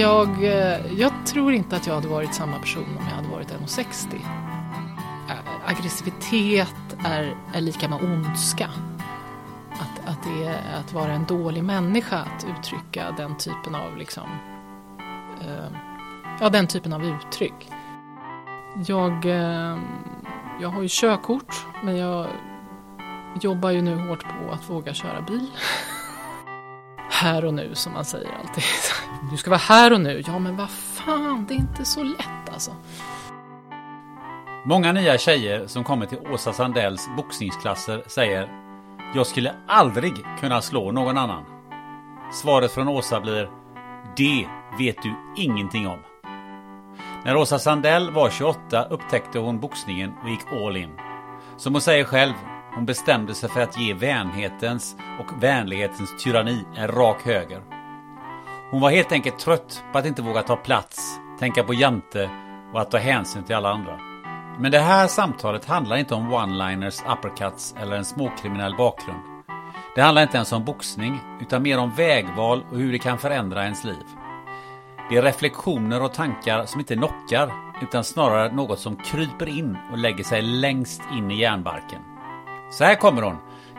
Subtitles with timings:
[0.00, 3.52] Jag, eh, jag tror inte att jag hade varit samma person om jag hade varit
[3.52, 3.96] 1,60.
[5.64, 8.70] Aggressivitet är, är lika med ondska.
[9.70, 14.28] Att, att det är att vara en dålig människa att uttrycka den typen av liksom,
[15.40, 15.76] eh,
[16.40, 17.70] ja, den typen av uttryck.
[18.86, 19.78] Jag, eh,
[20.60, 22.26] jag har ju körkort men jag
[23.40, 25.46] jobbar ju nu hårt på att våga köra bil.
[27.10, 28.64] här och nu som man säger alltid.
[29.30, 30.22] Du ska vara här och nu.
[30.26, 32.70] Ja, men vad fan, det är inte så lätt alltså.
[34.64, 38.48] Många nya tjejer som kommer till Åsa Sandells boxningsklasser säger
[39.14, 41.44] Jag skulle aldrig kunna slå någon annan.
[42.32, 43.50] Svaret från Åsa blir
[44.16, 44.46] Det
[44.78, 45.98] vet du ingenting om.
[47.24, 50.90] När Åsa Sandell var 28 upptäckte hon boxningen och gick all in.
[51.56, 52.34] Som hon säger själv,
[52.74, 57.62] hon bestämde sig för att ge vänhetens och vänlighetens tyranni en rak höger.
[58.70, 62.30] Hon var helt enkelt trött på att inte våga ta plats, tänka på Jante
[62.72, 63.98] och att ta hänsyn till alla andra.
[64.58, 69.20] Men det här samtalet handlar inte om one-liners, uppercuts eller en småkriminell bakgrund.
[69.94, 73.64] Det handlar inte ens om boxning, utan mer om vägval och hur det kan förändra
[73.64, 74.04] ens liv.
[75.10, 77.52] Det är reflektioner och tankar som inte knockar,
[77.82, 82.09] utan snarare något som kryper in och lägger sig längst in i hjärnbarken.
[82.72, 83.36] Så här kommer hon,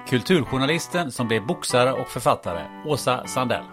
[0.08, 3.64] kulturjournalisten som blev boxare och författare, Åsa Sandell.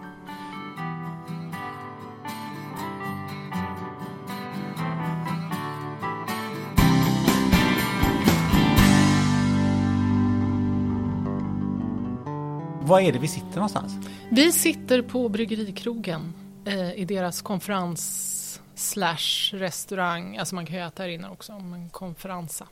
[12.81, 13.93] Vad är det vi sitter någonstans?
[14.31, 16.33] Vi sitter på Bryggerikrogen
[16.65, 21.89] eh, i deras konferens slash restaurang, alltså man kan ju äta här inne också, men
[21.89, 22.67] konferensa.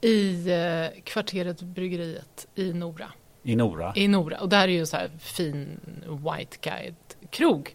[0.00, 3.12] I eh, kvarteret Bryggeriet i Nora.
[3.42, 3.92] I Nora.
[3.96, 4.40] I Nora.
[4.40, 6.94] Och där är ju en så här fin white guide
[7.30, 7.74] krog.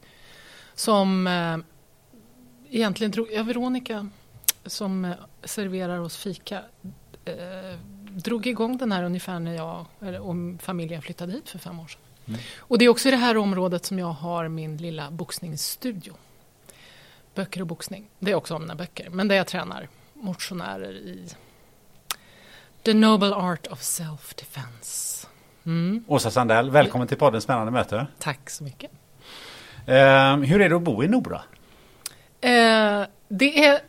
[0.76, 1.58] Som eh,
[2.70, 4.10] egentligen drog, ja Veronica
[4.66, 5.12] som eh,
[5.44, 6.62] serverar oss fika
[7.26, 9.86] eh, drog igång den här ungefär när jag
[10.22, 12.02] och familjen flyttade hit för fem år sedan.
[12.28, 12.40] Mm.
[12.58, 16.14] Och det är också i det här området som jag har min lilla boxningsstudio.
[17.36, 18.08] Böcker och boxning.
[18.20, 19.10] Det är också om mina böcker.
[19.10, 21.28] Men där jag tränar motionärer i
[22.86, 25.28] The Noble Art of Self-Defense.
[25.66, 26.04] Mm.
[26.08, 28.08] Åsa Sandell, välkommen till podden Spännande möte.
[28.20, 28.92] Tack så mycket.
[29.86, 31.42] Eh, hur är det att bo i Nora?
[32.42, 33.80] Eh, det är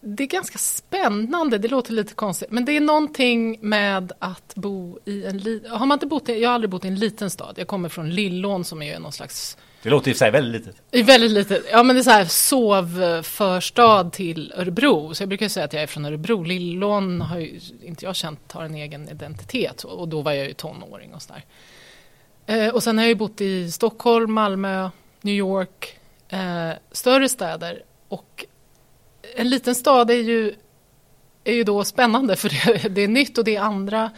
[0.00, 4.98] det är ganska spännande, det låter lite konstigt, men det är någonting med att bo
[5.04, 5.70] i en liten...
[5.70, 7.54] Har man inte bott i, jag har aldrig bott i en liten stad.
[7.56, 9.56] Jag kommer från Lillån som är någon slags...
[9.84, 10.82] Det låter i och för sig väldigt litet.
[10.90, 11.64] är Väldigt litet.
[11.70, 15.14] Ja, men det är så här sovförstad till Örebro.
[15.14, 16.42] Så jag brukar säga att jag är från Örebro.
[16.42, 19.84] Lillån har ju inte jag känt har en egen identitet.
[19.84, 21.44] Och då var jag ju tonåring och sådär.
[22.46, 24.90] Eh, och sen har jag ju bott i Stockholm, Malmö,
[25.20, 25.98] New York,
[26.28, 27.82] eh, större städer.
[28.08, 28.44] Och
[29.36, 30.54] en liten stad är ju,
[31.44, 34.10] är ju då spännande för det, det är nytt och det är andra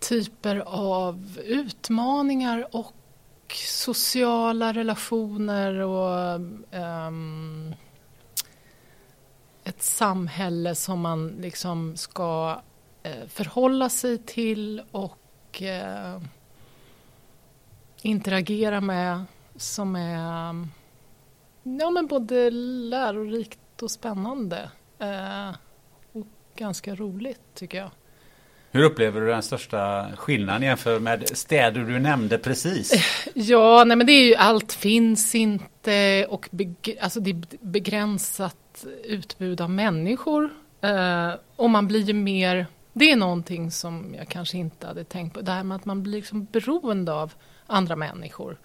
[0.00, 2.92] typer av utmaningar och
[3.52, 6.34] sociala relationer och
[7.08, 7.74] um,
[9.64, 12.62] ett samhälle som man liksom ska
[13.06, 16.22] uh, förhålla sig till och uh,
[18.02, 19.24] interagera med
[19.56, 20.66] som är
[21.62, 24.70] ja, men både lärorikt och spännande.
[25.02, 25.56] Uh,
[26.12, 26.26] och
[26.56, 27.90] ganska roligt tycker jag.
[28.74, 32.92] Hur upplever du den största skillnaden jämfört med städer du nämnde precis?
[32.92, 37.42] Eh, ja, nej men det är ju allt finns inte och beg- alltså det är
[37.60, 40.50] begränsat utbud av människor.
[40.80, 45.34] Eh, och man blir ju mer det är någonting som jag kanske inte hade tänkt
[45.34, 45.40] på.
[45.40, 47.32] Det här med att man blir liksom beroende av
[47.66, 48.56] andra människor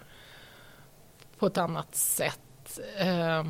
[1.38, 2.78] på ett annat sätt.
[2.98, 3.44] Eh,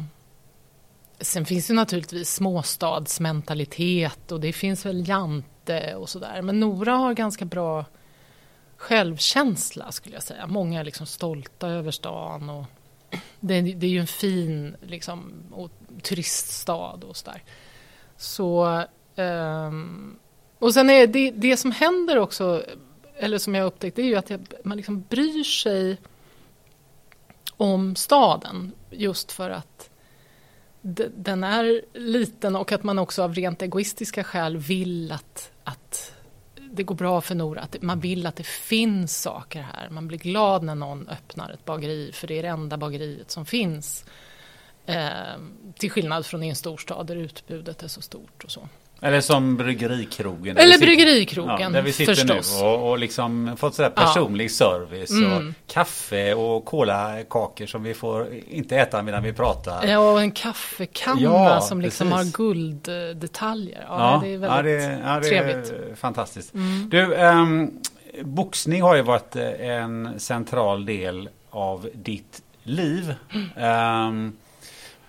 [1.21, 6.43] sen finns det naturligtvis småstadsmentalitet och det finns väl jante och sådär.
[6.43, 7.85] Men Nora har ganska bra
[8.77, 10.47] självkänsla skulle jag säga.
[10.47, 12.65] Många är liksom stolta över stan och
[13.41, 15.71] det, det är ju en fin liksom, och
[16.03, 17.43] turiststad och sådär.
[18.17, 18.83] Så,
[19.17, 20.19] um,
[20.59, 22.65] och sen är det, det som händer också,
[23.17, 25.97] eller som jag upptäckt, det är ju att jag, man liksom bryr sig
[27.57, 29.90] om staden just för att
[30.83, 36.15] den är liten och att man också av rent egoistiska skäl vill att, att
[36.71, 37.61] det går bra för Nora.
[37.61, 39.91] Att man vill att det finns saker här.
[39.91, 43.47] Man blir glad när någon öppnar ett bageri för det är det enda bageriet som
[43.47, 44.05] finns.
[44.87, 45.39] Eh,
[45.75, 48.69] till skillnad från i en storstad där utbudet är så stort och så.
[49.03, 50.57] Eller som Bryggerikrogen.
[50.57, 52.61] Eller Bryggerikrogen, ja, Där vi sitter förstås.
[52.61, 54.49] nu och, och liksom fått sådär personlig ja.
[54.49, 55.11] service.
[55.11, 55.33] Mm.
[55.33, 59.87] Och kaffe och kolakakor som vi får inte äta medan vi pratar.
[59.87, 63.85] Ja, och en kaffekanna ja, som liksom har gulddetaljer.
[63.89, 65.71] Ja, ja, det är väldigt ja, det, det trevligt.
[65.71, 66.55] Är fantastiskt.
[66.55, 66.89] Mm.
[66.91, 67.71] Du, um,
[68.23, 73.15] boxning har ju varit eh, en central del av ditt liv.
[73.33, 74.09] Mm.
[74.09, 74.37] Um,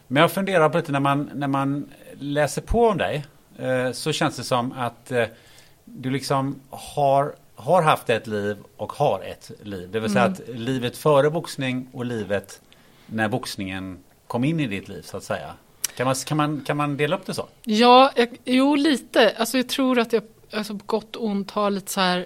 [0.08, 1.90] men jag funderar på lite när man, när man
[2.20, 3.26] läser på om dig.
[3.62, 5.26] Eh, så känns det som att eh,
[5.86, 9.90] du liksom har, har haft ett liv och har ett liv.
[9.92, 10.34] Det vill säga mm.
[10.34, 12.62] att livet före boxning och livet
[13.06, 15.54] när boxningen kom in i ditt liv så att säga.
[15.96, 17.48] Kan man, kan man, kan man dela upp det så?
[17.64, 19.36] Ja, jag, jo lite.
[19.38, 20.24] Alltså jag tror att jag
[20.54, 22.26] alltså, gott och ont har lite så här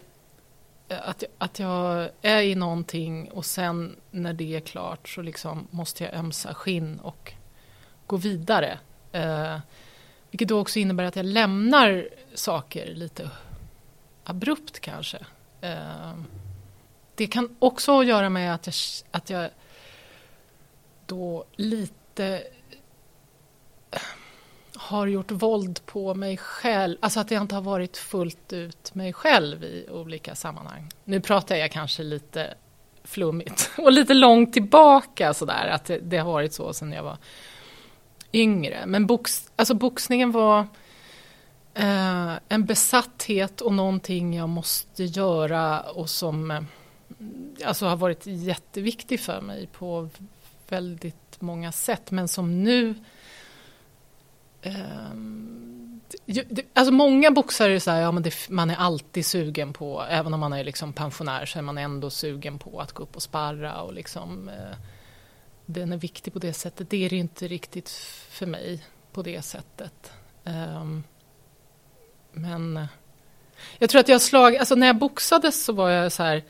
[0.89, 5.67] eh, att, att jag är i någonting och sen när det är klart så liksom
[5.71, 7.33] måste jag ömsa skinn och
[8.07, 8.79] gå vidare.
[9.11, 9.57] Eh,
[10.35, 13.29] vilket då också innebär att jag lämnar saker lite
[14.23, 15.17] abrupt kanske.
[15.61, 16.13] Eh,
[17.15, 18.73] det kan också ha att göra med att jag,
[19.11, 19.49] att jag
[21.05, 22.43] då lite
[23.91, 23.99] eh,
[24.75, 26.97] har gjort våld på mig själv.
[26.99, 30.89] Alltså att jag inte har varit fullt ut mig själv i olika sammanhang.
[31.03, 32.53] Nu pratar jag kanske lite
[33.03, 35.67] flummigt och lite långt tillbaka sådär.
[35.67, 37.17] Att det, det har varit så sedan jag var
[38.35, 38.85] yngre.
[38.85, 40.59] Men box, alltså boxningen var
[41.73, 46.61] eh, en besatthet och någonting jag måste göra och som eh,
[47.65, 50.09] alltså har varit jätteviktig för mig på
[50.69, 52.11] väldigt många sätt.
[52.11, 52.95] Men som nu
[54.61, 54.75] eh,
[56.73, 60.33] Alltså många boxare är så här, ja, men det, man är alltid sugen på, även
[60.33, 63.21] om man är liksom pensionär så är man ändå sugen på att gå upp och
[63.21, 64.77] sparra och liksom eh,
[65.65, 66.89] den är viktig på det sättet.
[66.89, 67.89] Det är det inte riktigt
[68.29, 70.11] för mig på det sättet.
[70.43, 71.03] Um,
[72.31, 72.85] men uh,
[73.77, 76.43] jag tror att jag slag, alltså när jag boxades så var jag så här,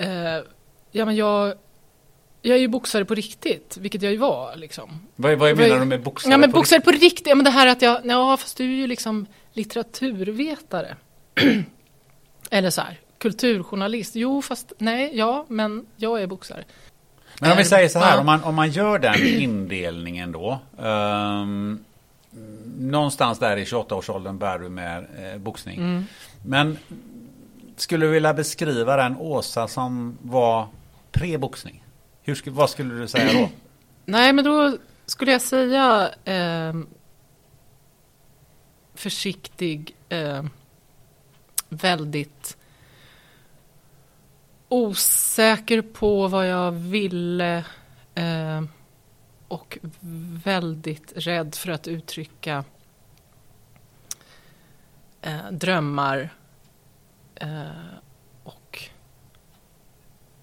[0.00, 0.44] uh,
[0.90, 1.54] ja men jag,
[2.42, 5.06] jag är ju boxare på riktigt, vilket jag ju var liksom.
[5.16, 6.32] Vad, vad menar du med boxare?
[6.32, 8.64] Ja men på boxare på riktigt, ja men det här att jag, ja fast du
[8.64, 10.96] är ju liksom litteraturvetare.
[12.50, 14.16] Eller så här, kulturjournalist.
[14.16, 16.64] Jo fast nej, ja men jag är boxare.
[17.42, 20.58] Men om vi säger så här, om man, om man gör den indelningen då.
[20.76, 21.84] Um,
[22.78, 25.78] någonstans där i 28-årsåldern bär du med eh, boxning.
[25.78, 26.04] Mm.
[26.44, 26.78] Men
[27.76, 30.66] skulle du vilja beskriva den Åsa som var
[31.12, 31.84] pre-boxning?
[32.22, 33.48] Hur, vad skulle du säga då?
[34.04, 36.74] Nej, men då skulle jag säga eh,
[38.94, 40.44] försiktig, eh,
[41.68, 42.56] väldigt
[44.72, 47.64] osäker på vad jag ville
[48.14, 48.62] eh,
[49.48, 49.78] och
[50.44, 52.64] väldigt rädd för att uttrycka
[55.20, 56.34] eh, drömmar
[57.34, 57.66] eh,
[58.44, 58.78] och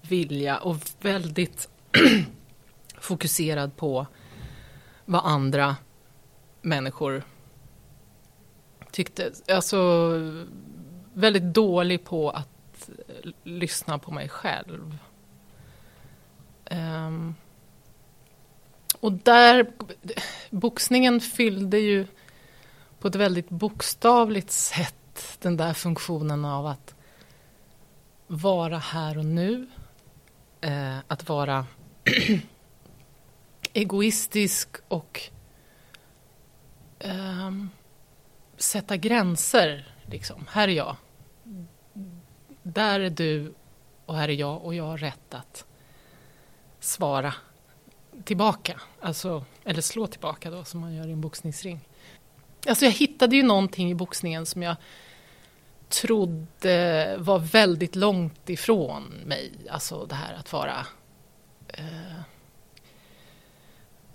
[0.00, 1.68] vilja och väldigt
[3.00, 4.06] fokuserad på
[5.04, 5.76] vad andra
[6.62, 7.22] människor
[8.90, 9.32] tyckte.
[9.48, 10.10] Alltså
[11.14, 12.49] väldigt dålig på att
[12.88, 14.98] Eh, lyssna på mig själv.
[16.70, 17.34] Um,
[19.00, 19.72] och där,
[20.50, 22.06] boxningen fyllde ju
[22.98, 26.94] på ett väldigt bokstavligt sätt den där funktionen av att
[28.26, 29.66] vara här och nu.
[30.60, 31.66] Eh, att vara
[33.72, 35.20] egoistisk och
[36.98, 37.50] eh,
[38.56, 39.94] sätta gränser.
[40.06, 40.46] Liksom.
[40.50, 40.96] Här är jag
[42.72, 43.54] där är du
[44.06, 45.64] och här är jag och jag har rätt att
[46.80, 47.34] svara
[48.24, 48.80] tillbaka.
[49.00, 51.80] Alltså, eller slå tillbaka då som man gör i en boxningsring.
[52.68, 54.76] Alltså jag hittade ju någonting i boxningen som jag
[55.88, 59.52] trodde var väldigt långt ifrån mig.
[59.70, 60.86] Alltså det här att vara
[61.68, 62.20] eh,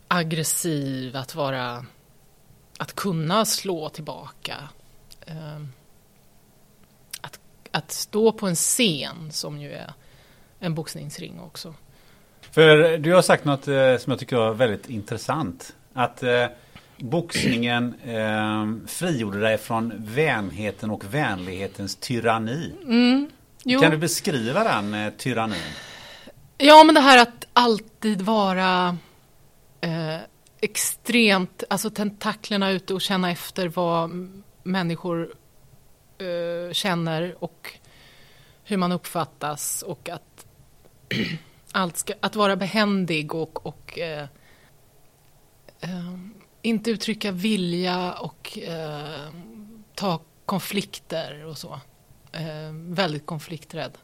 [0.07, 1.85] aggressiv, att vara
[2.77, 4.69] att kunna slå tillbaka.
[5.21, 5.59] Eh,
[7.75, 9.93] att, stå på en scen som ju är
[10.59, 11.73] en boxningsring också.
[12.51, 15.75] För du har sagt något eh, som jag tycker var väldigt intressant.
[15.93, 16.45] Att eh,
[16.97, 22.73] boxningen eh, frigjorde dig från vänheten och vänlighetens tyranni.
[22.83, 23.29] Mm,
[23.81, 25.73] kan du beskriva den eh, tyrannin?
[26.57, 28.97] Ja, men det här att alltid vara
[29.81, 30.17] eh,
[30.61, 34.29] extremt, alltså tentaklerna ute och känna efter vad
[34.63, 35.33] människor
[36.17, 37.71] eh, känner och
[38.63, 40.45] hur man uppfattas och att
[41.71, 44.27] allt ska, att vara behändig och, och eh,
[45.79, 46.17] eh,
[46.61, 49.29] inte uttrycka vilja och eh,
[49.95, 51.79] ta konflikter och så.
[52.31, 53.97] Eh, väldigt konflikträdd.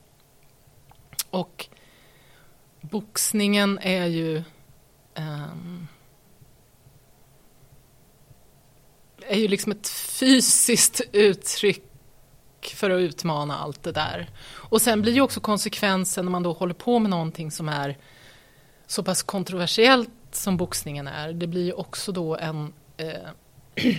[1.29, 1.67] Och
[2.81, 4.43] boxningen är ju
[5.15, 5.87] ehm,
[9.27, 11.90] är ju liksom ett fysiskt uttryck
[12.65, 14.29] för att utmana allt det där.
[14.53, 17.97] Och sen blir ju också konsekvensen när man då håller på med någonting som är
[18.87, 21.33] så pass kontroversiellt som boxningen är.
[21.33, 23.29] Det blir ju också då en, eh,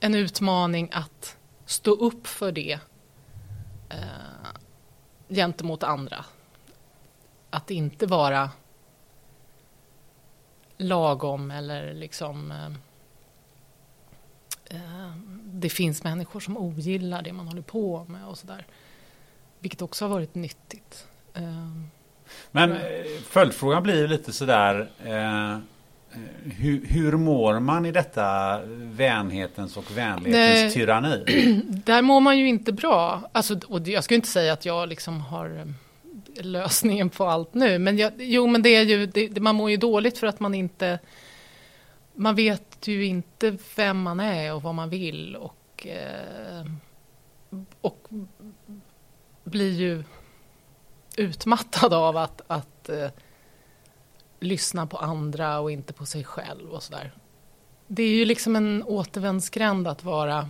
[0.00, 1.36] en utmaning att
[1.66, 2.78] stå upp för det
[3.88, 4.48] eh,
[5.28, 6.24] gentemot andra.
[7.50, 8.50] Att inte vara
[10.76, 12.70] lagom eller liksom eh,
[14.70, 15.12] eh
[15.60, 18.66] det finns människor som ogillar det man håller på med och sådär.
[19.60, 21.06] Vilket också har varit nyttigt.
[21.34, 21.90] Ehm,
[22.50, 22.78] Men eh,
[23.28, 25.58] följdfrågan blir ju lite sådär eh,
[26.44, 31.24] hur, hur mår man i detta vänhetens och vänlighetens det, tyranni?
[31.84, 33.30] Där mår man ju inte bra.
[33.32, 37.78] Alltså, och jag ska inte säga att jag liksom har eh, lösningen på allt nu.
[37.78, 40.54] Men jag, jo, men det är ju, det, man mår ju dåligt för att man
[40.54, 40.98] inte
[42.16, 46.66] man vet ju inte vem man är och vad man vill och, eh,
[47.80, 48.08] och
[49.44, 50.04] blir ju
[51.16, 53.08] utmattad av att, att eh,
[54.40, 57.14] lyssna på andra och inte på sig själv och sådär.
[57.86, 60.48] Det är ju liksom en återvändsgränd att vara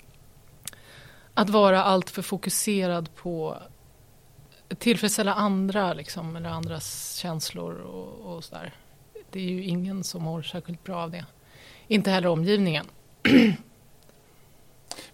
[1.34, 3.62] att vara alltför fokuserad på
[4.78, 8.74] tillfredsställa andra liksom, eller andras känslor och, och sådär.
[9.36, 11.24] Det är ju ingen som mår särskilt bra av det.
[11.88, 12.86] Inte heller omgivningen.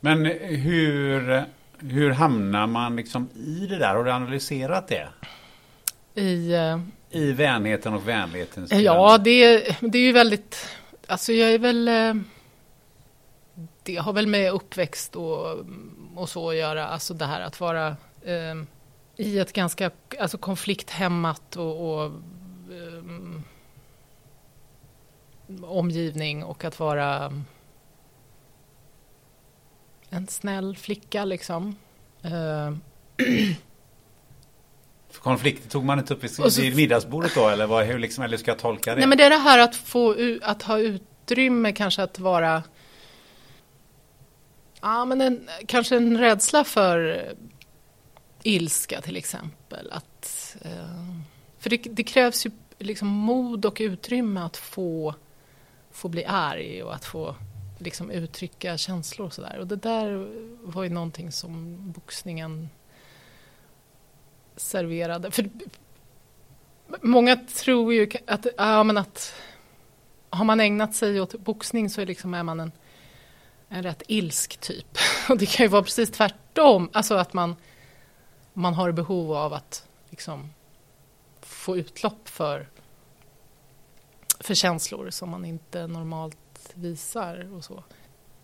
[0.01, 1.45] Men hur,
[1.79, 3.95] hur hamnar man liksom i det där?
[3.95, 5.09] Har du analyserat det?
[6.15, 10.69] I, uh, I vänheten och vänlighetens Ja, det, det är ju väldigt...
[11.07, 11.89] Alltså jag är väl...
[11.89, 12.23] Uh,
[13.83, 15.65] det har väl med uppväxt och,
[16.15, 16.87] och så att göra.
[16.87, 18.65] Alltså det här att vara uh,
[19.17, 22.13] i ett ganska alltså konflikthämmat och, och
[22.71, 23.42] um,
[25.65, 27.33] omgivning och att vara
[30.11, 31.77] en snäll flicka liksom.
[32.25, 32.77] Uh.
[35.19, 38.37] Konflikter tog man inte upp vid, så, vid middagsbordet då eller, vad, hur liksom, eller
[38.37, 39.01] ska jag tolka det?
[39.01, 42.63] Nej men det är det här att få att ha utrymme kanske att vara
[44.81, 47.25] Ja men en, kanske en rädsla för
[48.43, 49.93] ilska till exempel.
[49.93, 51.21] Att, uh,
[51.59, 55.15] för det, det, krävs ju liksom mod och utrymme att få
[55.93, 57.35] få bli arg och att få
[57.79, 59.59] liksom uttrycka känslor och sådär.
[59.59, 60.31] Och det där
[60.63, 62.69] var ju någonting som boxningen
[64.57, 65.31] serverade.
[65.31, 65.51] För
[67.01, 69.35] många tror ju att, ja, men att
[70.31, 72.73] har man ägnat sig åt boxning så är, liksom, är man en,
[73.69, 74.99] en rätt ilsk typ.
[75.29, 76.91] Och det kan ju vara precis tvärtom.
[76.93, 77.57] Alltså att man,
[78.53, 80.51] man har behov av att liksom,
[81.41, 82.69] få utlopp för
[84.43, 86.37] för känslor som man inte normalt
[86.75, 87.85] visar och så.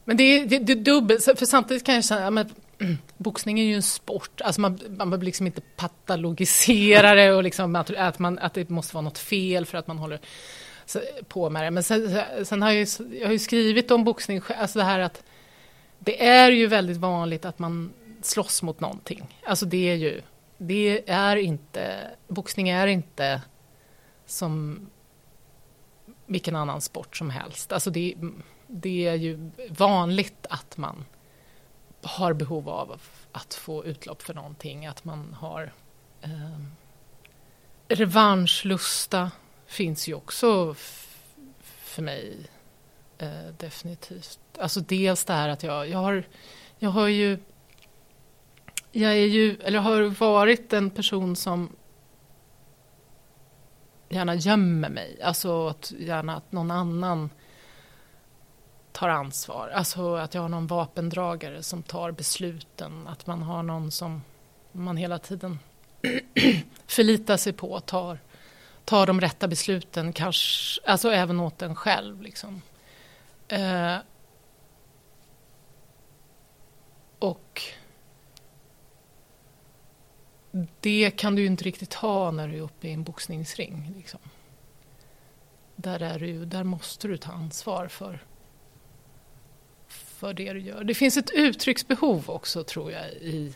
[0.05, 2.49] Men det är, det, det är dubbelt, för samtidigt kan jag känna att
[3.17, 4.41] boxning är ju en sport.
[4.41, 8.71] Alltså man, man behöver liksom inte patologisera det och liksom att, att, man, att det
[8.71, 10.21] måste vara något fel för att man håller
[11.29, 11.71] på med det.
[11.71, 14.99] Men sen, sen har jag, ju, jag har ju skrivit om boxning, alltså det här
[14.99, 15.23] att
[15.99, 19.39] det är ju väldigt vanligt att man slåss mot någonting.
[19.47, 20.21] Alltså det är ju,
[20.59, 23.43] det är inte, boxning är inte
[24.27, 24.81] som
[26.29, 27.73] vilken annan sport som helst.
[27.73, 28.15] Alltså det,
[28.67, 31.05] det är ju vanligt att man
[32.03, 33.01] har behov av
[33.33, 35.73] att få utlopp för någonting, att man har
[36.23, 36.61] eh,
[37.89, 39.31] revanschlusta
[39.67, 40.75] finns ju också
[41.83, 42.47] för mig
[43.19, 44.41] eh, definitivt.
[44.59, 46.25] Alltså dels det här att jag, jag har,
[46.79, 47.39] jag har ju
[48.93, 51.77] Jag är ju, eller har varit en person som
[54.09, 55.23] gärna gömmer mig.
[55.23, 57.31] Alltså att gärna att någon annan
[58.93, 59.69] tar ansvar.
[59.69, 63.07] Alltså att jag har någon vapendragare som tar besluten.
[63.09, 64.23] Att man har någon som
[64.73, 65.59] man hela tiden
[66.87, 68.19] förlitar sig på, tar,
[68.85, 72.23] tar de rätta besluten, kanske, alltså även åt en själv.
[72.23, 72.63] Liksom.
[73.49, 73.97] Eh,
[77.19, 77.63] och
[80.81, 83.93] det kan du ju inte riktigt ha när du är uppe i en boxningsring.
[83.97, 84.21] Liksom.
[85.77, 88.25] Där, är du, där måste du ta ansvar för,
[89.89, 90.85] för det du gör.
[90.85, 93.55] Det finns ett uttrycksbehov också, tror jag, i,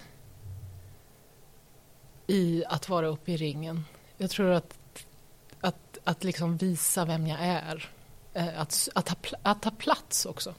[2.27, 3.85] i att vara uppe i ringen.
[4.17, 4.79] Jag tror att,
[5.61, 7.91] att, att liksom visa vem jag är.
[8.35, 10.55] Eh, att, att, ha, att ta plats också.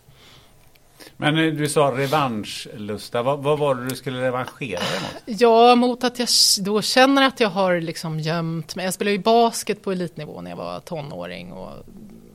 [1.18, 3.24] Men eh, du sa revanschlusta.
[3.24, 5.42] Vad, vad var det du skulle revanschera dig mot?
[5.42, 6.28] Ja, mot att jag
[6.62, 8.86] då känner att jag har liksom gömt mig.
[8.86, 11.72] Jag spelade ju basket på elitnivå när jag var tonåring och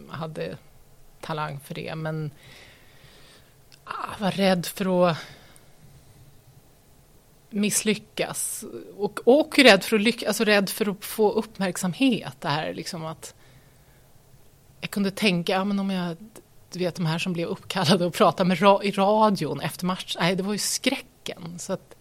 [0.08, 0.56] hade
[1.20, 1.94] talang för det.
[1.94, 2.30] Men
[3.84, 5.16] jag var rädd för att
[7.50, 8.64] misslyckas.
[8.96, 12.36] Och, och rädd för att lyckas, alltså rädd för att få uppmärksamhet.
[12.40, 13.34] Det här liksom att
[14.80, 16.16] jag kunde tänka, ja men om jag
[16.72, 20.16] du vet de här som blev uppkallade och pratade med ra i radion efter match.
[20.20, 21.58] Nej, det var ju skräcken.
[21.58, 21.94] Så att,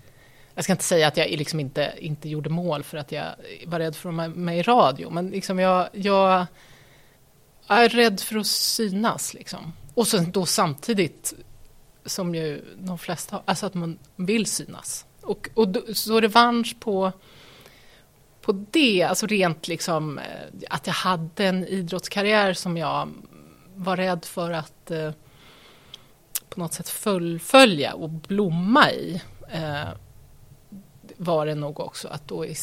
[0.55, 3.25] jag ska inte säga att jag liksom inte, inte gjorde mål för att jag
[3.65, 5.09] var rädd för att vara med i radio.
[5.09, 6.45] Men liksom jag, jag
[7.67, 9.33] är rädd för att synas.
[9.33, 9.73] Liksom.
[9.93, 11.33] Och sen då samtidigt
[12.05, 15.05] som ju de flesta har, alltså att man vill synas.
[15.21, 17.11] Och, och då, så revansch på,
[18.41, 20.23] på det, alltså rent liksom eh,
[20.69, 23.09] att jag hade en idrottskarriär som jag
[23.77, 25.11] var rädd för att eh,
[26.49, 29.89] på något sätt fullfölja och blomma i eh,
[31.17, 32.55] var det nog också att då i,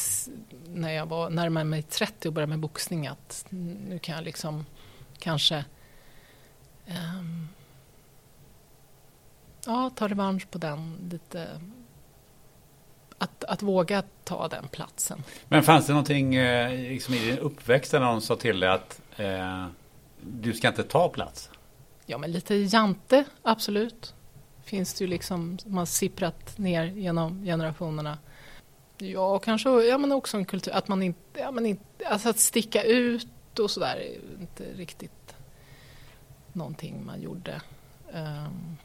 [0.66, 4.66] när jag var närmare mig 30 och började med boxning att nu kan jag liksom
[5.18, 5.64] kanske
[6.87, 7.48] um,
[9.66, 11.61] ja, ta revansch på den lite
[13.18, 15.22] att, att våga ta den platsen.
[15.48, 19.00] Men fanns det någonting eh, liksom i din uppväxt där någon sa till dig att
[19.16, 19.66] eh,
[20.26, 21.50] du ska inte ta plats?
[22.06, 24.14] Ja, men lite jante, absolut.
[24.64, 28.18] Finns det ju liksom, man sipprat ner genom generationerna.
[28.98, 32.38] Ja, kanske ja, men också en kultur, att man inte, ja, men inte, alltså att
[32.38, 35.34] sticka ut och sådär är inte riktigt
[36.52, 37.60] någonting man gjorde.
[38.12, 38.76] Um,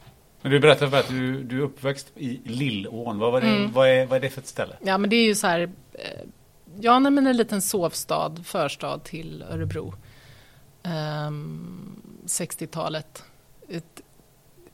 [0.42, 3.18] men du berättade för att du, du är uppväxt i Lillån.
[3.18, 3.72] Vad, var det, mm.
[3.72, 4.76] vad, är, vad är det för ett ställe?
[4.84, 5.60] Ja, men det är ju så här,
[5.92, 6.20] eh,
[6.80, 9.94] ja, men en liten sovstad, förstad till Örebro
[10.82, 13.24] Ehm, 60-talet.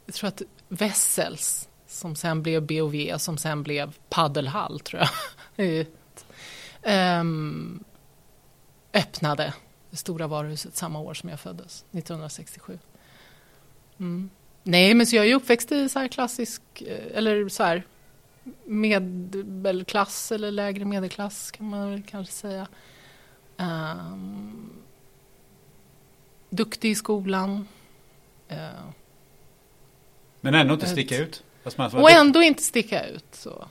[0.07, 5.03] jag tror att Wessels, som sen blev BOV, som sen blev Paddelhall, tror
[5.57, 5.87] jag,
[6.83, 7.85] ehm,
[8.92, 9.55] öppnade
[9.90, 12.79] det stora varuhuset samma år som jag föddes, 1967.
[13.99, 14.31] Mm.
[14.62, 17.83] Nej, men så jag är uppväxt i så här klassisk, eh, eller så här
[18.64, 22.69] medelklass eller lägre medelklass kan man väl kanske säga.
[23.57, 24.73] Um,
[26.50, 27.68] duktig i skolan.
[28.50, 28.56] Uh,
[30.40, 31.42] Men ändå inte sticka ut?
[31.92, 33.24] Och ändå inte sticka ut.
[33.32, 33.68] Så.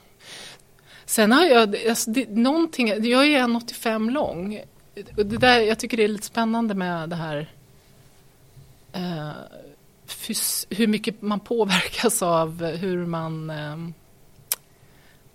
[1.05, 4.61] Sen har jag, alltså, det, någonting, jag är 1,85 lång.
[5.15, 7.51] Det där, jag tycker det är lite spännande med det här
[8.95, 9.31] uh,
[10.05, 13.89] fys, hur mycket man påverkas av hur man uh,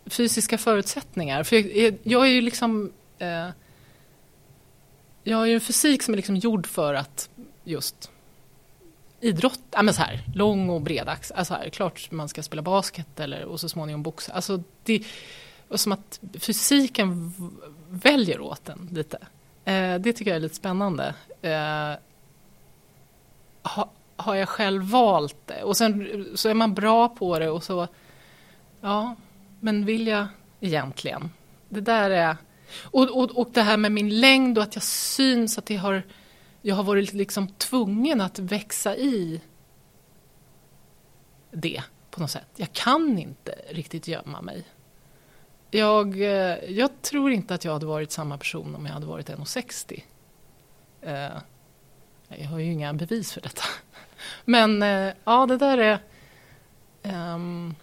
[0.07, 1.43] fysiska förutsättningar.
[1.43, 3.51] För jag, jag är ju liksom uh,
[5.23, 7.30] jag har ju en fysik som är liksom gjord för att
[7.65, 8.11] just
[9.21, 11.37] idrott, ja men så här, lång och bred axel.
[11.37, 14.33] Alltså här, klart man ska spela basket eller, och så småningom boxa.
[14.33, 15.05] Alltså det
[15.71, 17.33] är som att fysiken
[17.89, 19.19] väljer åt en lite.
[19.65, 21.15] Eh, det tycker jag är lite spännande.
[21.43, 21.93] Eh,
[23.63, 25.63] ha, har jag själv valt det?
[25.63, 27.89] Och sen så är man bra på det och så,
[28.81, 29.17] ja,
[29.61, 30.27] men vill jag
[30.61, 31.31] egentligen?
[31.69, 32.37] Det där är
[32.83, 36.03] och, och, och det här med min längd och att jag syns, att det har,
[36.63, 39.41] jag har varit liksom tvungen att växa i
[41.51, 42.49] det på något sätt.
[42.57, 44.65] Jag kan inte riktigt gömma mig.
[45.71, 49.29] Jag, eh, jag tror inte att jag hade varit samma person om jag hade varit
[49.29, 50.03] 1,60.
[51.01, 51.29] Eh,
[52.29, 53.63] jag har ju inga bevis för detta.
[54.45, 55.99] Men eh, ja, det där är...
[57.03, 57.75] Um,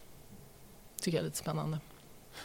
[1.01, 1.79] tycker jag är lite spännande.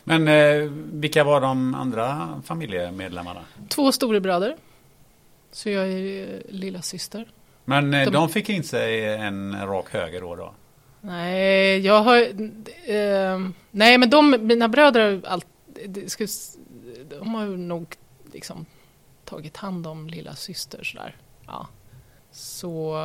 [0.05, 3.45] Men eh, vilka var de andra familjemedlemmarna?
[3.69, 4.57] Två storebröder.
[5.53, 7.27] Så jag är lilla syster.
[7.65, 10.37] Men eh, de, de fick in sig en rak höger då?
[10.37, 10.55] då?
[11.01, 12.19] Nej, jag har...
[12.85, 15.47] Eh, nej, men de, mina bröder, allt,
[15.87, 16.27] det ska,
[17.21, 17.97] de har nog
[18.33, 18.67] liksom
[19.25, 21.17] tagit hand om lilla syster sådär.
[21.47, 21.69] Ja.
[22.31, 22.97] Så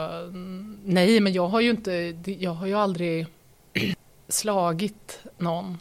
[0.83, 3.27] nej, men jag har ju inte, jag har ju aldrig
[4.27, 5.77] slagit någon.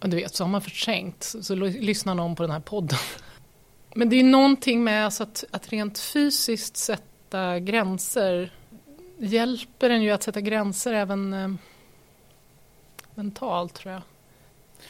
[0.00, 2.98] Och du vet, så har man förträngt, så, så lyssnar någon på den här podden.
[3.94, 8.52] Men det är någonting med alltså att, att rent fysiskt sätta gränser
[9.18, 11.50] hjälper en ju att sätta gränser även eh,
[13.14, 14.02] mentalt tror jag.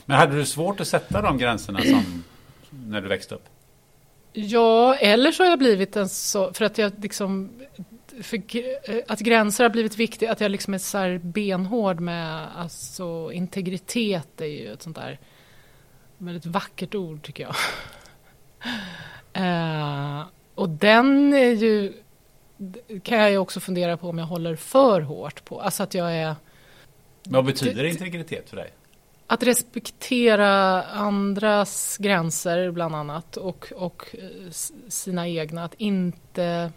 [0.04, 2.24] Men hade du svårt att sätta de gränserna som
[2.70, 3.44] när du växte upp?
[4.32, 7.50] Ja, eller så har jag blivit en så, för att jag liksom,
[8.22, 8.42] för,
[9.08, 14.40] att gränser har blivit viktigt, att jag liksom är så här benhård med, alltså integritet
[14.40, 15.18] är ju ett sånt där
[16.18, 17.54] väldigt vackert ord tycker jag.
[19.38, 20.22] Uh,
[20.54, 21.92] och den är ju,
[23.02, 26.12] kan jag ju också fundera på om jag håller för hårt på, alltså att jag
[26.16, 26.34] är
[27.24, 28.72] Vad betyder integritet för dig?
[29.26, 34.50] Att respektera andras gränser bland annat och, och eh,
[34.88, 35.64] sina egna.
[35.64, 36.70] Att inte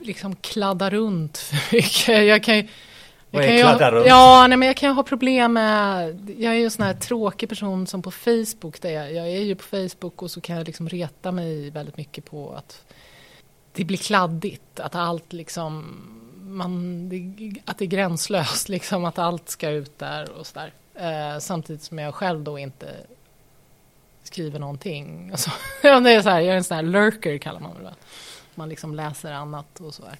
[0.00, 2.26] liksom kladda runt för mycket.
[2.26, 2.68] Jag kan ju,
[3.32, 4.06] Vad är kladda runt?
[4.06, 6.08] Ja, nej, men jag kan ju ha problem med...
[6.38, 8.80] Jag är ju en sån här tråkig person som på Facebook.
[8.80, 11.96] Där jag, jag är ju på Facebook och så kan jag liksom reta mig väldigt
[11.96, 12.84] mycket på att
[13.72, 14.80] det blir kladdigt.
[14.80, 15.84] Att allt liksom
[16.40, 17.04] man,
[17.64, 20.72] att det är gränslöst, liksom, att allt ska ut där och sådär.
[20.94, 22.96] Eh, samtidigt som jag själv då inte
[24.22, 25.30] skriver någonting.
[25.32, 25.50] Alltså,
[25.82, 27.94] det är så här, jag är en sån här lurker kallar man det.
[28.54, 30.18] Man liksom läser annat och så här.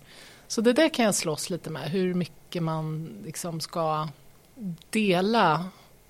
[0.53, 4.09] Så det där kan jag slåss lite med, hur mycket man liksom ska
[4.91, 5.69] dela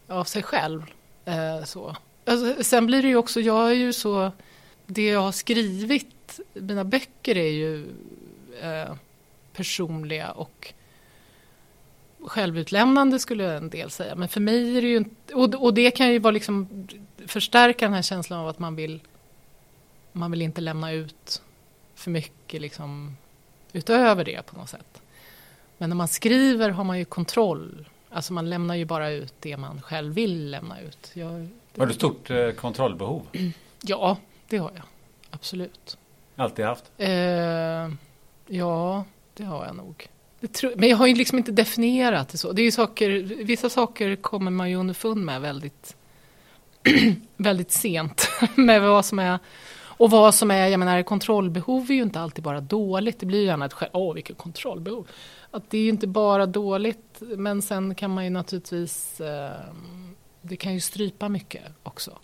[0.08, 0.82] av sig själv.
[1.24, 1.96] Eh, så.
[2.24, 4.32] Alltså, sen blir det ju också, jag är ju så,
[4.86, 7.86] det jag har skrivit, mina böcker är ju
[8.60, 8.94] eh,
[9.52, 10.74] personliga och
[12.20, 14.14] självutlämnande skulle en del säga.
[14.14, 16.86] Men för mig är det ju inte, och, och det kan ju vara liksom
[17.26, 19.00] förstärka den här känslan av att man vill
[20.12, 21.42] man vill inte lämna ut
[21.94, 23.16] för mycket liksom
[23.72, 25.02] utöver det på något sätt.
[25.78, 27.88] Men när man skriver har man ju kontroll.
[28.10, 31.10] Alltså man lämnar ju bara ut det man själv vill lämna ut.
[31.14, 33.26] Jag, har du stort eh, kontrollbehov?
[33.84, 34.16] Ja,
[34.48, 34.84] det har jag.
[35.30, 35.98] Absolut.
[36.36, 36.84] Alltid haft?
[36.98, 37.10] Eh,
[38.46, 39.04] ja,
[39.34, 40.08] det har jag nog.
[40.52, 42.52] Tror, men jag har ju liksom inte definierat det så.
[42.52, 43.10] Det är saker,
[43.44, 45.96] vissa saker kommer man ju underfund med väldigt,
[47.36, 48.28] väldigt sent.
[48.54, 49.38] med vad som är,
[50.02, 53.20] och vad som är, jag menar kontrollbehov är ju inte alltid bara dåligt.
[53.20, 55.08] Det blir ju gärna ett skäl, åh vilket kontrollbehov.
[55.50, 59.50] Att det är ju inte bara dåligt, men sen kan man ju naturligtvis, eh,
[60.42, 62.18] det kan ju strypa mycket också.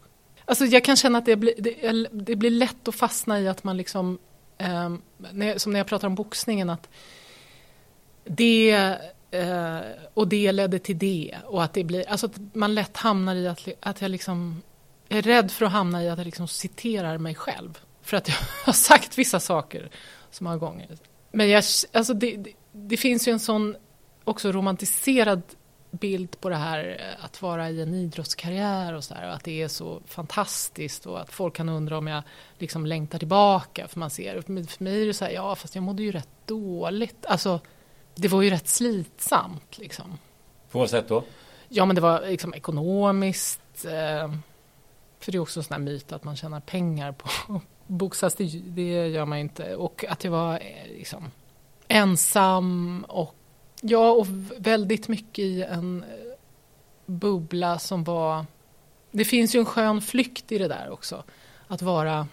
[0.44, 3.64] Alltså jag kan känna att det blir, det, det blir lätt att fastna i att
[3.64, 4.18] man liksom
[4.58, 4.90] eh,
[5.56, 6.88] som när jag pratar om boxningen, att
[8.24, 8.70] det
[9.30, 9.78] eh,
[10.14, 11.36] och det ledde till det.
[11.44, 14.62] Och att det blir, alltså att man lätt hamnar i att, att jag liksom
[15.08, 17.78] är rädd för att hamna i att jag liksom citerar mig själv.
[18.02, 19.90] För att jag har sagt vissa saker
[20.30, 20.98] så många gånger.
[21.32, 23.76] Men jag, alltså det, det, det finns ju en sån
[24.24, 25.42] också romantiserad
[25.90, 29.44] bild på det här eh, att vara i en idrottskarriär och så där, och att
[29.44, 32.22] det är så fantastiskt och att folk kan undra om jag
[32.58, 35.84] liksom längtar tillbaka för man ser, för mig är det så här, ja fast jag
[35.84, 37.60] mådde ju rätt dåligt, alltså
[38.14, 40.18] det var ju rätt slitsamt liksom.
[40.70, 41.24] På vad sätt då?
[41.68, 44.32] Ja men det var liksom ekonomiskt, eh,
[45.20, 48.44] för det är också en sån här myt att man tjänar pengar på boxas, det,
[48.64, 51.30] det gör man inte, och att jag var eh, liksom
[51.88, 53.34] ensam och
[53.80, 54.26] Ja, och
[54.56, 56.08] väldigt mycket i en eh,
[57.06, 58.46] bubbla som var...
[59.10, 61.24] Det finns ju en skön flykt i det där också.
[61.66, 62.28] Att vara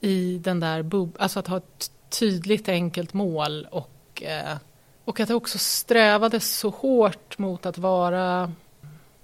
[0.00, 4.56] i den där bubblan, alltså att ha ett tydligt enkelt mål och, eh,
[5.04, 8.52] och att jag också strävade så hårt mot att vara...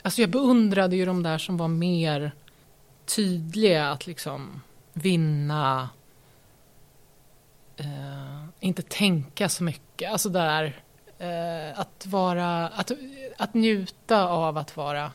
[0.03, 2.33] Alltså jag beundrade ju de där som var mer
[3.07, 4.61] tydliga att liksom
[4.93, 5.89] vinna,
[7.77, 10.13] eh, inte tänka så mycket.
[10.13, 10.81] Alltså där
[11.19, 12.93] eh, att, vara, att,
[13.39, 15.13] att njuta av att vara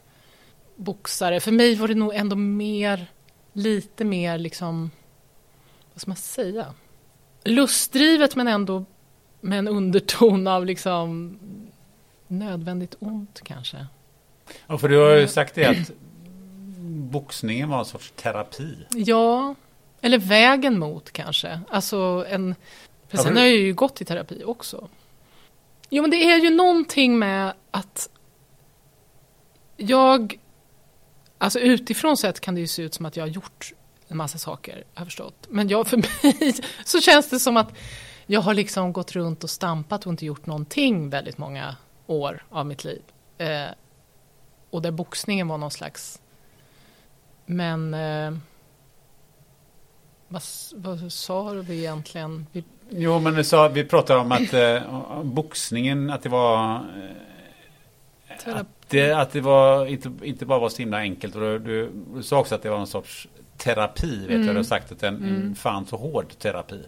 [0.75, 1.39] boxare.
[1.39, 3.05] För mig var det nog ändå mer,
[3.53, 4.91] lite mer liksom,
[5.93, 6.73] vad ska man säga?
[7.43, 8.85] Lustdrivet men ändå
[9.41, 11.39] med en underton av liksom
[12.27, 13.87] nödvändigt ont kanske.
[14.67, 15.91] Ja, för du har ju sagt det att
[17.09, 18.77] boxningen var en sorts terapi.
[18.89, 19.55] Ja,
[20.01, 21.59] eller vägen mot kanske.
[21.69, 22.55] Alltså en...
[23.07, 24.89] För sen har jag ju gått i terapi också.
[25.89, 28.09] Jo, men det är ju någonting med att
[29.77, 30.39] jag...
[31.37, 33.73] Alltså utifrån sett kan det ju se ut som att jag har gjort
[34.07, 35.47] en massa saker, har jag förstått.
[35.49, 35.97] Men jag, för
[36.41, 37.73] mig så känns det som att
[38.25, 41.75] jag har liksom gått runt och stampat och inte gjort någonting väldigt många
[42.07, 43.01] år av mitt liv.
[43.37, 43.67] Eh,
[44.69, 46.21] och där boxningen var någon slags...
[47.49, 47.93] Men...
[47.93, 48.33] Eh,
[50.27, 50.41] vad,
[50.75, 52.45] vad sa du egentligen?
[52.51, 56.75] Vi, Jo, men du sa, vi pratade om att eh, boxningen, att det var...
[58.45, 61.35] Eh, att, det, att det var inte, inte bara var så himla enkelt.
[61.35, 64.27] Och du, du, du sa också att det var någon sorts terapi.
[64.27, 66.83] Vet jag, du har sagt att en, en fan så hård terapi.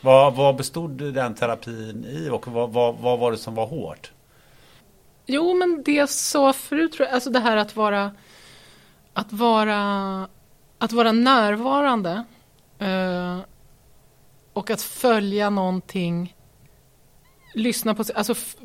[0.00, 4.12] Vad, vad bestod den terapin i och vad, vad, vad var det som var hårt?
[5.26, 8.10] Jo, men det jag sa förut, alltså det här att vara,
[9.14, 10.28] att vara,
[10.78, 12.24] att vara närvarande
[12.78, 13.38] eh,
[14.52, 16.36] och att följa någonting,
[17.54, 18.56] lyssna på sig, alltså f,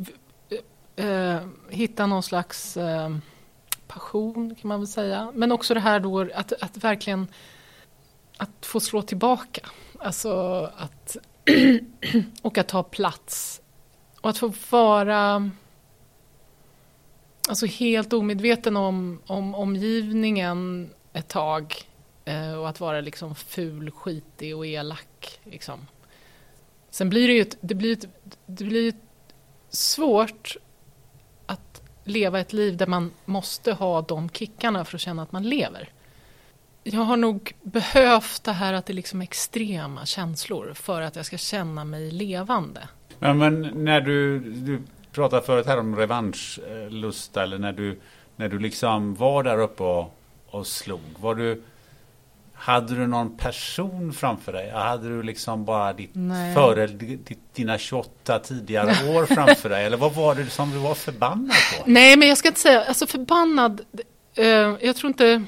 [0.95, 3.09] eh, hitta någon slags eh,
[3.87, 5.31] passion kan man väl säga.
[5.35, 7.27] Men också det här då att, att verkligen
[8.37, 9.61] att få slå tillbaka.
[9.99, 11.17] Alltså att
[12.41, 13.61] och att ta plats.
[14.21, 15.49] Och att få vara
[17.49, 21.75] alltså helt omedveten om, om omgivningen ett tag.
[22.25, 25.39] Eh, och att vara liksom ful, skitig och elak.
[25.43, 25.87] Liksom.
[26.89, 28.07] Sen blir det ju ett, det blir ett,
[28.45, 29.33] det blir ett
[29.69, 30.57] svårt
[31.45, 35.43] att leva ett liv där man måste ha de kickarna för att känna att man
[35.43, 35.89] lever.
[36.83, 41.25] Jag har nog behövt det här att det är liksom extrema känslor för att jag
[41.25, 42.87] ska känna mig levande.
[43.19, 44.81] Ja, men när du, du
[45.19, 47.99] pratade förut här om revanschlusta eller när du,
[48.35, 50.15] när du liksom var där uppe och,
[50.49, 51.01] och slog.
[51.19, 51.61] Var du,
[52.53, 54.71] hade du någon person framför dig?
[54.71, 56.55] Hade du liksom bara ditt Nej.
[56.55, 59.85] före, ditt, dina 28 tidigare år framför dig?
[59.85, 61.83] Eller vad var det som du var förbannad på?
[61.85, 63.81] Nej, men jag ska inte säga, alltså förbannad,
[64.35, 64.45] eh,
[64.81, 65.43] jag tror inte...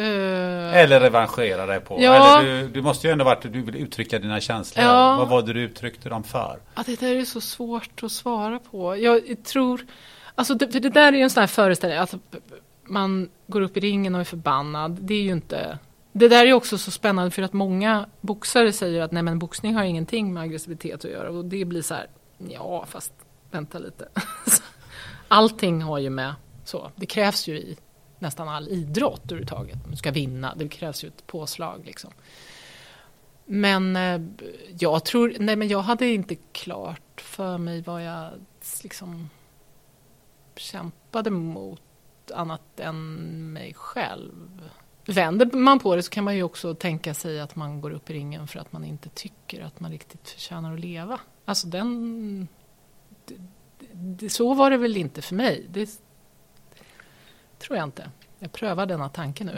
[0.00, 1.96] eh, Eller revanschera dig på?
[2.00, 2.40] Ja.
[2.40, 4.84] Eller du, du måste ju ändå varit, du vill uttrycka dina känslor.
[4.84, 5.16] Ja.
[5.16, 6.58] Vad var det du uttryckte dem för?
[6.74, 8.96] Ja, det där är så svårt att svara på.
[8.96, 9.86] Jag tror...
[10.34, 12.14] Alltså det, det där är ju en sån här föreställning, att
[12.84, 14.98] man går upp i ringen och är förbannad.
[15.00, 15.78] Det är ju inte...
[16.12, 19.74] Det där är också så spännande för att många boxare säger att nej men boxning
[19.74, 21.30] har ingenting med aggressivitet att göra.
[21.30, 22.06] Och det blir så här,
[22.48, 23.12] ja fast
[23.50, 24.08] vänta lite.
[25.28, 26.34] Allting har ju med
[26.64, 26.90] så.
[26.96, 27.76] Det krävs ju i
[28.20, 29.78] nästan all idrott överhuvudtaget.
[29.90, 32.10] Du ska vinna, det krävs ju ett påslag liksom.
[33.44, 34.20] Men eh,
[34.78, 38.30] jag tror, nej men jag hade inte klart för mig vad jag
[38.82, 39.30] liksom
[40.56, 41.82] kämpade mot
[42.34, 44.70] annat än mig själv.
[45.06, 48.10] Vänder man på det så kan man ju också tänka sig att man går upp
[48.10, 51.20] i ringen för att man inte tycker att man riktigt förtjänar att leva.
[51.44, 52.48] Alltså den...
[53.24, 53.34] Det,
[53.92, 55.66] det, så var det väl inte för mig.
[55.70, 56.00] Det
[57.60, 58.10] tror jag inte.
[58.38, 59.52] Jag prövar denna tanke nu.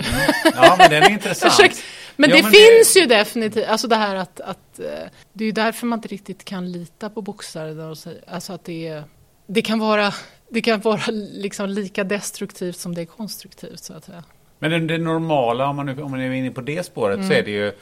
[0.55, 1.53] Ja, men den är intressant.
[2.17, 4.85] Men Ja, det men finns ju definitivt, alltså det här att, att eh,
[5.33, 7.75] det är ju därför man inte riktigt kan lita på boxare.
[7.75, 9.05] Där och säga, alltså att det, är,
[9.47, 10.15] det kan vara,
[10.49, 11.01] det kan vara
[11.33, 14.25] liksom lika destruktivt som det är konstruktivt så att säga.
[14.59, 17.29] Men det, det normala, om man, nu, om man är inne på det spåret, Mm.
[17.29, 17.73] så är det ju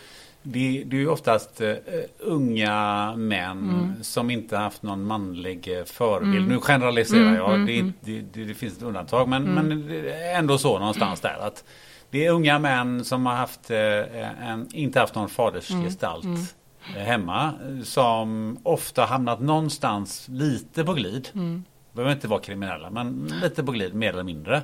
[0.42, 1.74] det, det är ju oftast eh,
[2.18, 4.02] unga män Mm.
[4.04, 6.48] som inte haft någon manlig eh, förebild.
[6.48, 9.28] Nu generaliserar Mm, jag, det, det, det, det finns ett undantag.
[9.28, 11.38] Men, men det är ändå så någonstans där.
[11.40, 11.64] att
[12.10, 17.52] Det är unga män som har haft, eh, en, inte haft någon fadersgestalt Mm, hemma.
[17.84, 21.28] Som ofta hamnat någonstans lite på glid.
[21.34, 21.64] Mm.
[21.92, 24.62] Behöver inte vara kriminella, men lite på glid mer eller mindre.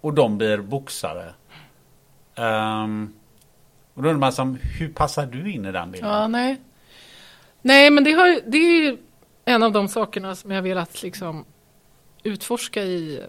[0.00, 1.34] Och de blir boxare.
[2.34, 3.12] Ehm,
[4.00, 6.10] och då undrar man som, hur passar du in i den bilden?
[6.10, 6.60] Ja, nej.
[7.62, 8.98] Nej, men det, har, det är ju
[9.44, 11.44] en av de sakerna som jag velat liksom
[12.22, 13.22] utforska i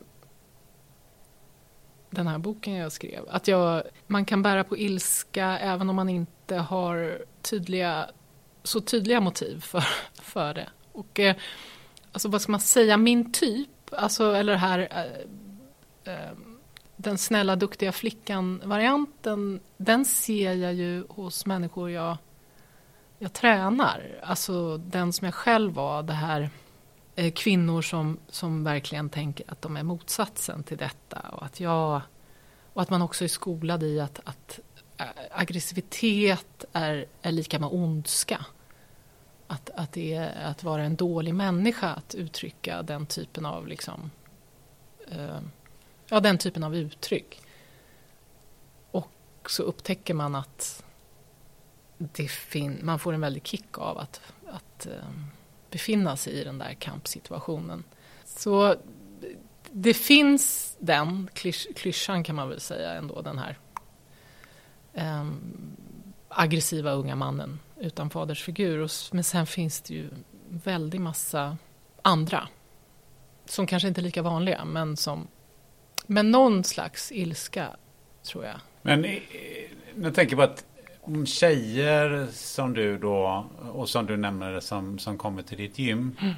[2.10, 3.24] den här boken jag skrev.
[3.30, 8.10] Att jag, man kan bära på ilska även om man inte har tydliga,
[8.64, 9.84] så tydliga motiv för,
[10.22, 10.70] för det.
[10.92, 11.36] Och eh,
[12.12, 14.88] alltså vad ska man säga, min typ, alltså, eller det här
[16.06, 16.32] eh, eh,
[17.02, 22.18] den snälla duktiga flickan-varianten, den ser jag ju hos människor jag,
[23.20, 24.20] jag tränar.
[24.24, 26.50] Alltså den som jag själv var, det här
[27.16, 31.20] eh, kvinnor som, som verkligen tänker att de är motsatsen till detta.
[31.20, 32.02] Och att, jag,
[32.74, 34.60] och att man också är skolad i att, att
[34.98, 38.46] eh, aggressivitet är, är lika med ondska.
[39.48, 44.12] Att, att det är att vara en dålig människa att uttrycka den typen av liksom,
[45.08, 45.40] eh,
[46.12, 47.42] ja, den typen av uttryck.
[48.92, 49.12] Och
[49.48, 50.84] så upptäcker man att
[51.98, 55.26] det fin- man får en väldig kick av att, att ehm,
[55.70, 57.84] befinna sig i den där kampsituationen.
[58.26, 58.76] Så
[59.72, 63.58] det finns den klysch- klyschan kan man väl säga ändå, den här
[64.94, 65.28] eh,
[66.28, 68.80] aggressiva unga mannen utan fadersfigur.
[68.80, 70.10] Och, men sen finns det ju
[70.50, 71.58] väldigt massa
[72.02, 72.48] andra
[73.46, 75.28] som kanske inte är lika vanliga, men som
[76.12, 77.68] men någon slags ilska,
[78.24, 78.60] tror jag.
[78.82, 79.20] Men eh,
[80.02, 80.66] jag tänker på att
[81.26, 86.18] tjejer som du då, och som du nämner som, som kommer till ditt gym.
[86.22, 86.34] Mm.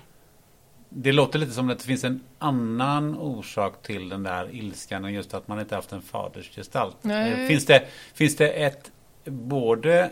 [0.90, 5.14] Det låter lite som att det finns en annan orsak till den där ilskan än
[5.14, 6.98] just att man inte haft en fadersgestalt.
[7.02, 7.48] Nej.
[7.48, 8.92] Finns det, finns det ett,
[9.26, 10.12] både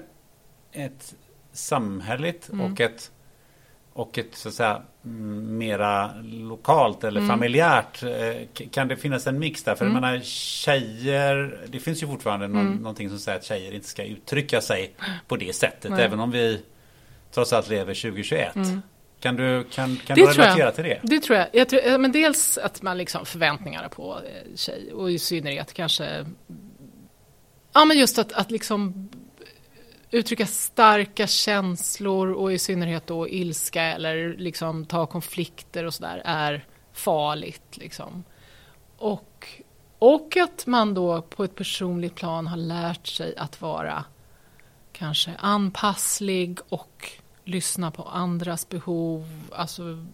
[0.72, 1.16] ett
[1.52, 2.72] samhälleligt mm.
[2.72, 3.12] och ett
[3.94, 7.30] och ett så att säga mera lokalt eller mm.
[7.30, 8.04] familjärt.
[8.04, 9.76] Eh, kan det finnas en mix där?
[9.76, 9.96] För mm.
[9.96, 12.78] jag menar tjejer, det finns ju fortfarande någon, mm.
[12.78, 14.94] någonting som säger att tjejer inte ska uttrycka sig
[15.28, 15.92] på det sättet.
[15.92, 16.04] Nej.
[16.04, 16.62] Även om vi
[17.34, 18.56] trots allt lever 2021.
[18.56, 18.82] Mm.
[19.20, 21.00] Kan du, kan, kan du relatera till det?
[21.04, 21.48] Det tror jag.
[21.54, 26.26] jag tror, men dels att man liksom förväntningar på eh, tjej och i synnerhet kanske
[27.74, 29.10] Ja men just att, att liksom
[30.12, 36.66] uttrycka starka känslor och i synnerhet då ilska eller liksom ta konflikter och sådär är
[36.94, 37.78] farligt.
[37.78, 38.24] Liksom.
[38.98, 39.48] Och,
[40.00, 44.06] och att man då på ett personligt plan har lärt sig att vara
[44.92, 47.12] kanske anpasslig och
[47.44, 49.50] lyssna på andras behov.
[49.52, 50.06] Alltså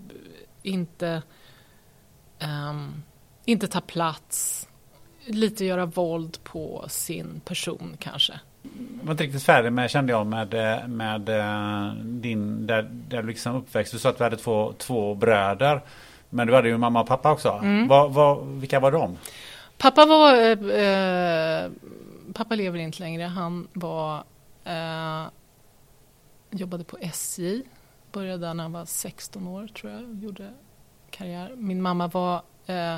[0.64, 1.22] inte,
[2.40, 3.04] um,
[3.46, 4.68] inte ta plats.
[5.26, 8.40] Lite göra våld på sin person kanske
[9.02, 10.50] var inte riktigt färdig med, kände jag, med,
[10.90, 13.94] med eh, din, där, där du liksom uppväxt.
[13.94, 15.82] Du sa att vi hade två, två bröder.
[16.30, 17.50] Men du hade ju mamma och pappa också.
[17.50, 17.88] Mm.
[17.88, 19.18] Var, var, vilka var de?
[19.78, 21.72] Pappa var, eh, eh,
[22.34, 23.24] pappa lever inte längre.
[23.24, 24.24] Han var,
[24.64, 25.24] eh,
[26.52, 27.62] jobbade på SJ.
[28.12, 30.24] Började när han var 16 år tror jag.
[30.24, 30.54] Gjorde
[31.12, 31.54] karriär.
[31.56, 32.98] Min mamma var eh,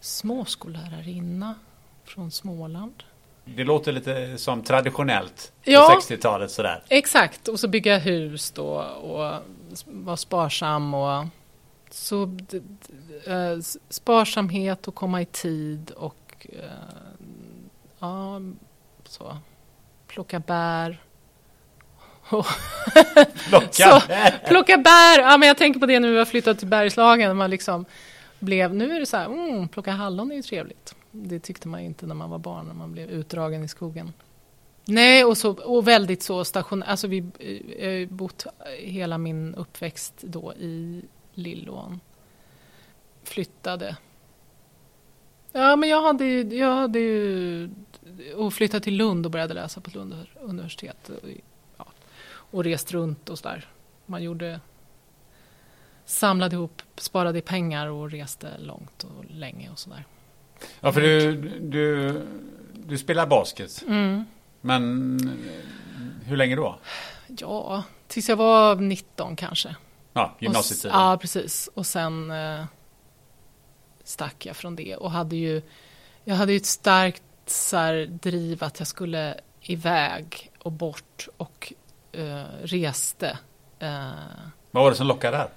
[0.00, 1.54] småskollärarinna
[2.04, 3.04] från Småland.
[3.56, 6.82] Det låter lite som traditionellt ja, på 60-talet sådär.
[6.88, 8.68] Exakt, och så bygga hus då
[9.02, 9.42] och
[9.86, 11.26] vara sparsam och
[11.90, 12.22] så
[13.26, 13.58] äh,
[13.88, 16.58] sparsamhet och komma i tid och äh,
[17.98, 18.40] ja,
[19.04, 19.36] så
[20.06, 21.00] plocka bär.
[23.48, 24.48] plocka så, bär?
[24.48, 25.20] Plocka bär!
[25.20, 27.36] Ja, men jag tänker på det när vi har flyttat till Bergslagen.
[27.36, 27.84] Man liksom
[28.38, 30.94] blev, nu är det så här, mm, plocka hallon är ju trevligt.
[31.22, 34.12] Det tyckte man inte när man var barn, när man blev utdragen i skogen.
[34.84, 36.86] Nej, och, så, och väldigt så stationär.
[36.86, 37.24] Alltså vi eh,
[37.88, 38.46] har bott
[38.78, 41.02] hela min uppväxt då i
[41.34, 42.00] Lillån.
[43.22, 43.96] Flyttade.
[45.52, 46.56] Ja, men jag hade ju...
[46.56, 47.70] Jag hade ju
[48.36, 51.08] och flyttade till Lund och började läsa på Lund universitet.
[51.08, 51.28] Och,
[51.76, 51.86] ja,
[52.28, 53.68] och rest runt och sådär.
[54.06, 54.60] Man gjorde...
[56.04, 60.04] Samlade ihop, sparade pengar och reste långt och länge och sådär.
[60.80, 62.14] Ja, för du, du,
[62.74, 63.82] du spelar basket.
[63.86, 64.24] Mm.
[64.60, 65.38] Men
[66.24, 66.78] hur länge då?
[67.26, 69.76] Ja, tills jag var 19 kanske.
[70.12, 71.00] Ja, gymnasietiden.
[71.00, 71.68] Ja, precis.
[71.74, 72.64] Och sen eh,
[74.04, 75.62] stack jag från det och hade ju,
[76.24, 81.72] jag hade ju ett starkt så här, driv att jag skulle iväg och bort och
[82.12, 83.38] eh, reste.
[83.78, 84.10] Eh,
[84.70, 85.48] vad var det som lockade där?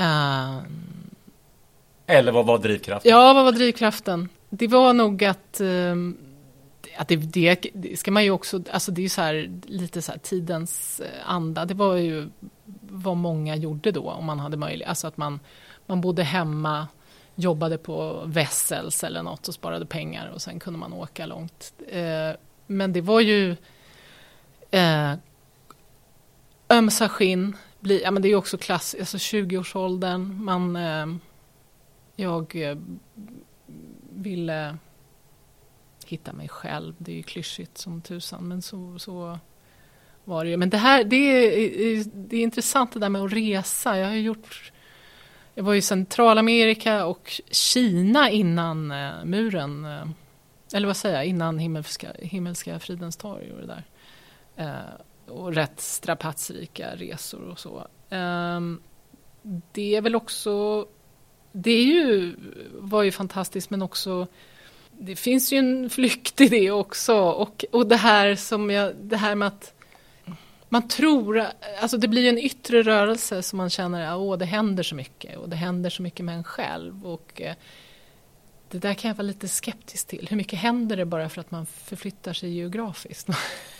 [0.00, 0.62] Uh,
[2.06, 3.10] Eller vad var drivkraften?
[3.10, 4.28] Ja, vad var drivkraften?
[4.54, 6.18] Det var nog att, ehm,
[6.96, 10.02] att det, det, det, ska man ju också, alltså det är ju så här, lite
[10.02, 11.64] så här tidens eh, anda.
[11.64, 12.28] Det var ju
[12.80, 14.88] vad många gjorde då om man hade möjlighet.
[14.88, 15.40] Alltså att man,
[15.86, 16.86] man bodde hemma,
[17.34, 21.72] jobbade på Vessels eller något och sparade pengar och sen kunde man åka långt.
[21.88, 22.30] Eh,
[22.66, 23.56] men det var ju
[24.70, 25.12] eh,
[26.68, 30.44] ömsa skinn, bli, ja, men det är också klass, alltså 20-årsåldern.
[30.44, 31.06] Man, eh,
[32.16, 32.76] jag eh,
[34.14, 34.78] ville
[36.06, 36.94] hitta mig själv.
[36.98, 39.38] Det är ju klyschigt som tusan, men så, så
[40.24, 40.56] var det ju.
[40.56, 43.98] Men det här, det är, det är intressant det där med att resa.
[43.98, 44.72] Jag har gjort
[45.54, 50.06] jag var i Centralamerika och Kina innan eh, muren, eh,
[50.74, 53.84] eller vad säger jag, innan himmelska, himmelska fridens torg och det där.
[54.56, 57.86] Eh, och rätt strapatsrika resor och så.
[58.10, 58.80] Ehm,
[59.72, 60.86] det är väl också
[61.52, 62.36] det är ju,
[62.74, 64.26] var ju fantastiskt men också
[64.98, 69.16] det finns ju en flykt i det också och, och det här som jag, det
[69.16, 69.74] här med att
[70.68, 71.46] man tror,
[71.80, 75.48] alltså det blir en yttre rörelse som man känner, att det händer så mycket och
[75.48, 77.54] det händer så mycket med en själv och eh,
[78.72, 80.26] det där kan jag vara lite skeptisk till.
[80.30, 83.28] Hur mycket händer det bara för att man förflyttar sig geografiskt?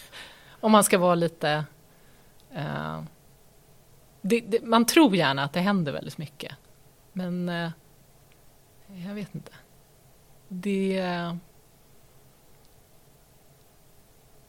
[0.61, 1.65] Om man ska vara lite...
[2.57, 3.03] Uh,
[4.23, 6.53] det, det, man tror gärna att det händer väldigt mycket.
[7.13, 7.71] Men eh,
[9.07, 9.53] jag vet inte.
[10.49, 10.95] Det...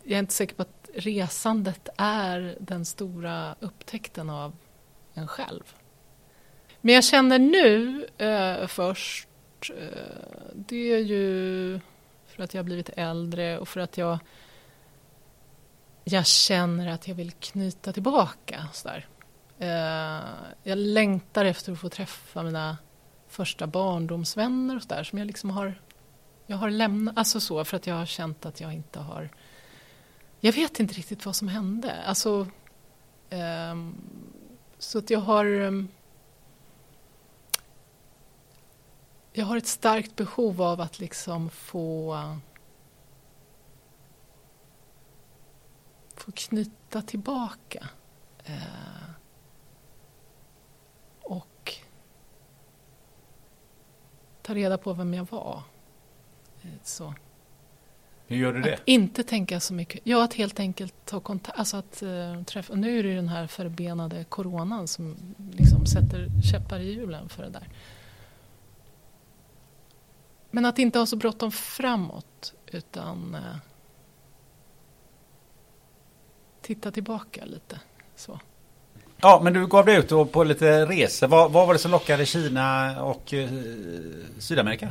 [0.03, 4.55] Jag är inte säker på att resandet är den stora upptäckten av
[5.13, 5.75] en själv.
[6.81, 9.27] Men jag känner nu eh, först,
[9.69, 9.87] eh,
[10.53, 11.79] det är ju
[12.25, 14.19] för att jag har blivit äldre och för att jag,
[16.03, 18.67] jag känner att jag vill knyta tillbaka.
[18.73, 19.07] Sådär.
[19.63, 20.29] Eh,
[20.63, 22.77] jag längtar efter att få träffa mina
[23.27, 25.81] första barndomsvänner och sådär som jag liksom har,
[26.45, 29.29] jag har lämnat, alltså så för att jag har känt att jag inte har
[30.45, 32.03] jag vet inte riktigt vad som hände.
[32.03, 32.47] Alltså,
[33.29, 33.95] um,
[34.77, 35.45] så att jag har...
[35.45, 35.87] Um,
[39.33, 42.13] jag har ett starkt behov av att liksom få...
[42.13, 42.37] Uh,
[46.15, 47.87] få knyta tillbaka.
[48.49, 49.09] Uh,
[51.21, 51.75] och
[54.43, 55.63] ta reda på vem jag var.
[56.65, 57.13] Uh, så.
[58.27, 58.73] Hur gör du det?
[58.73, 60.01] Att inte tänka så mycket.
[60.03, 61.59] Ja, att helt enkelt ta kontakt.
[61.59, 62.75] Alltså att uh, träffa.
[62.75, 65.15] Nu är det ju den här förbenade coronan som
[65.51, 67.69] liksom sätter käppar i hjulen för det där.
[70.51, 73.57] Men att inte ha så bråttom framåt utan uh,
[76.61, 77.79] titta tillbaka lite.
[78.15, 78.39] Så.
[79.23, 81.27] Ja, men du gav dig ut på lite resor.
[81.27, 83.49] Vad, vad var det som lockade Kina och uh,
[84.39, 84.89] Sydamerika?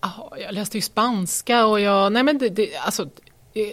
[0.00, 3.08] Aha, jag läste ju spanska och jag, nej men det, det alltså
[3.54, 3.72] i,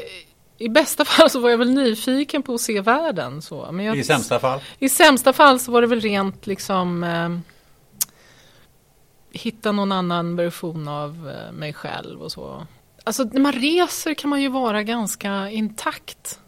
[0.57, 3.41] i, bästa fall så var jag väl nyfiken på att se världen.
[3.41, 3.71] Så.
[3.71, 4.59] Men jag, I sämsta fall?
[4.79, 7.37] I sämsta fall så var det väl rent liksom eh,
[9.31, 12.67] hitta någon annan version av eh, mig själv och så.
[13.03, 16.39] Alltså när man reser kan man ju vara ganska intakt.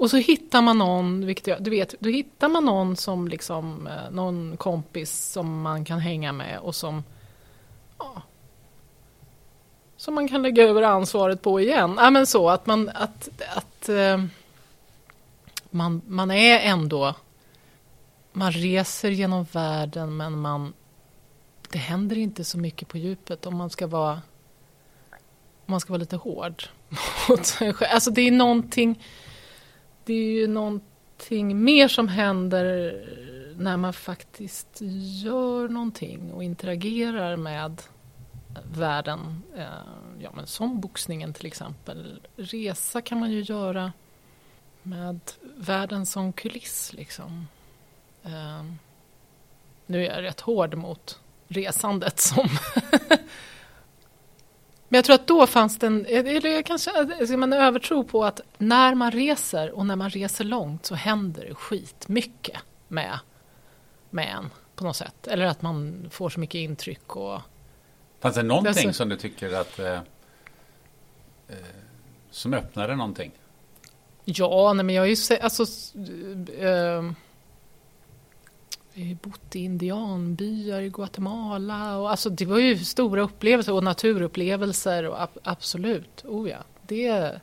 [0.00, 3.86] Och så hittar man någon, vilket jag, du vet, då hittar man någon som liksom,
[3.86, 7.04] eh, någon kompis som man kan hänga med och som
[7.98, 8.22] ja,
[9.96, 11.94] som man kan lägga över ansvaret på igen.
[11.98, 14.24] Ja, men så att man, att, att, eh,
[15.70, 17.14] man, man är ändå...
[18.32, 20.72] Man reser genom världen men man...
[21.70, 24.12] Det händer inte så mycket på djupet om man ska vara,
[25.66, 26.64] om man ska vara lite hård
[27.28, 27.90] mot sig själv.
[27.94, 28.98] Alltså det är någonting...
[30.04, 32.94] Det är ju någonting mer som händer
[33.56, 34.78] när man faktiskt
[35.22, 37.82] gör någonting och interagerar med
[38.74, 39.42] världen.
[39.56, 39.64] Eh,
[40.18, 42.20] ja, men som boxningen till exempel.
[42.36, 43.92] Resa kan man ju göra
[44.82, 45.20] med
[45.56, 46.92] världen som kuliss.
[46.92, 47.48] Liksom.
[48.22, 48.64] Eh,
[49.86, 52.48] nu är jag rätt hård mot resandet som...
[54.92, 56.90] Men jag tror att då fanns det en, eller kanske
[57.32, 61.54] en övertro på att när man reser och när man reser långt så händer det
[61.54, 63.18] skitmycket med,
[64.10, 65.26] med en på något sätt.
[65.26, 67.40] Eller att man får så mycket intryck och
[68.20, 69.94] Fanns det någonting alltså, som du tycker att eh,
[71.48, 71.56] eh,
[72.30, 73.32] som öppnade någonting?
[74.24, 75.62] Ja, nej, men jag har ju alltså
[76.58, 77.12] eh,
[78.94, 83.72] vi har ju bott i indianbyar i Guatemala och alltså det var ju stora upplevelser
[83.72, 87.40] och naturupplevelser och ab absolut, oh ja, det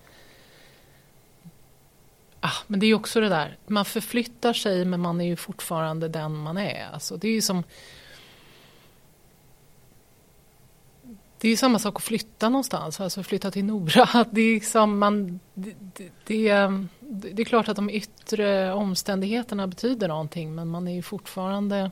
[2.40, 5.36] Ah, men det är ju också det där, man förflyttar sig men man är ju
[5.36, 6.88] fortfarande den man är.
[6.94, 7.64] Alltså, det är ju som
[11.40, 14.26] det är samma sak att flytta någonstans, alltså flytta till Nora.
[14.32, 20.08] Det är, liksom man, det, det, det, det, är klart att de yttre omständigheterna betyder
[20.08, 21.92] någonting men man är ju fortfarande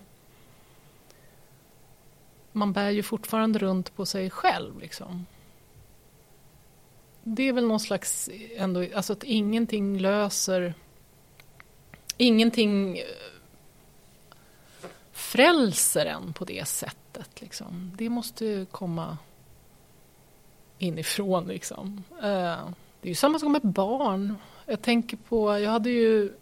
[2.56, 4.80] man bär ju fortfarande runt på sig själv.
[4.80, 5.26] Liksom.
[7.24, 10.74] Det är väl någon slags, ändå, alltså att ingenting löser,
[12.18, 13.04] ingenting eh,
[15.12, 17.42] frälser en på det sättet.
[17.42, 17.92] Liksom.
[17.98, 19.18] Det måste komma
[20.78, 21.48] inifrån.
[21.48, 22.04] Liksom.
[22.12, 22.70] Eh,
[23.02, 24.36] det är ju samma sak med barn.
[24.66, 26.34] Jag tänker på, jag hade ju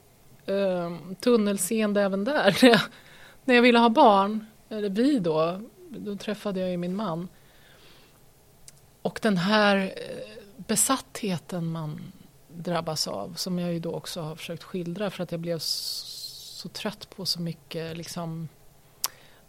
[0.46, 2.82] eh, tunnelseende även där.
[3.46, 7.28] När jag ville ha barn, eller vi då, då träffade jag ju min man.
[9.02, 12.02] Och den här eh, besattheten man
[12.48, 16.70] drabbas av, som jag ju då också har försökt skildra för att jag blev så
[16.70, 18.48] trött på så mycket liksom,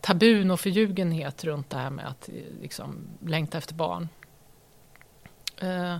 [0.00, 2.28] tabun och förljugenhet runt det här med att
[2.60, 4.08] liksom, längta efter barn.
[5.60, 5.96] Eh,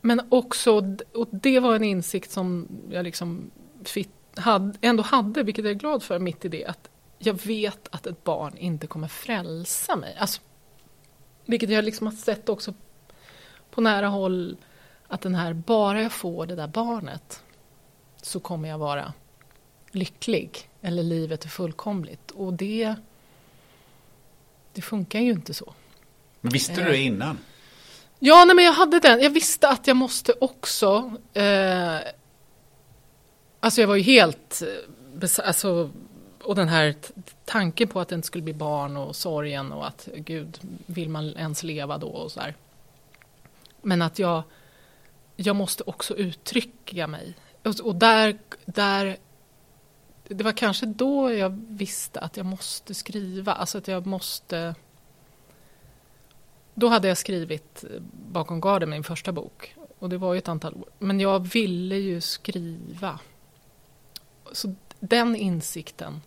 [0.00, 3.50] men också, och det var en insikt som jag liksom
[3.84, 7.88] fick, hade, ändå hade, vilket jag är glad för mitt i det, att jag vet
[7.90, 10.16] att ett barn inte kommer frälsa mig.
[10.18, 10.40] Alltså,
[11.44, 12.74] vilket jag liksom har sett också
[13.70, 14.56] på nära håll,
[15.06, 17.42] att den här, bara jag får det där barnet
[18.22, 19.12] så kommer jag vara
[19.90, 22.30] lycklig, eller livet är fullkomligt.
[22.30, 22.94] Och det,
[24.72, 25.74] det funkar ju inte så.
[26.42, 27.38] Men visste du det innan?
[28.18, 29.20] Ja, nej, men jag hade den.
[29.20, 31.12] Jag visste att jag måste också...
[31.32, 31.96] Eh,
[33.60, 34.62] alltså jag var ju helt...
[34.62, 34.68] eh,
[35.44, 35.90] Alltså,
[36.42, 36.94] och den här
[37.44, 41.36] tanken på att det inte skulle bli barn och sorgen och att gud, vill man
[41.36, 42.54] ens leva då och så där.
[43.82, 44.42] Men att jag,
[45.36, 47.34] jag måste också uttrycka mig.
[47.62, 49.16] Och, och där, där...
[50.28, 53.52] Det var kanske då jag visste att jag måste skriva.
[53.52, 54.74] Alltså att jag måste...
[56.74, 58.00] Då hade jag skrivit eh,
[58.32, 59.74] Bakom garden, min första bok.
[59.98, 60.88] Och det var ju ett antal år.
[60.98, 63.20] Men jag ville ju skriva.
[64.52, 66.20] Så den insikten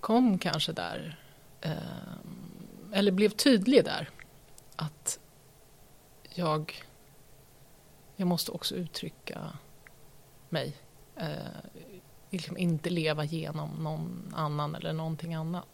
[0.00, 1.18] kom kanske där.
[1.60, 1.72] Eh,
[2.92, 4.10] eller blev tydlig där.
[4.76, 5.18] Att
[6.34, 6.84] jag,
[8.16, 9.58] jag måste också uttrycka
[10.48, 10.76] mig.
[11.16, 11.28] Eh,
[12.30, 15.73] liksom inte leva genom någon annan eller någonting annat.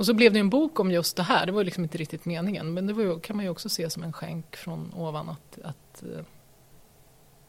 [0.00, 1.46] Och så blev det en bok om just det här.
[1.46, 2.74] Det var liksom inte riktigt meningen.
[2.74, 5.28] Men det var ju, kan man ju också se som en skänk från ovan.
[5.28, 6.24] Att, att, eh,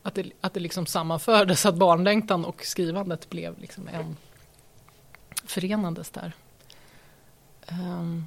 [0.03, 1.65] att, det, att det liksom sammanfördes.
[1.65, 4.17] Att barnlängtan och skrivandet blev liksom en
[5.45, 6.33] förenades där.
[7.69, 8.25] Um.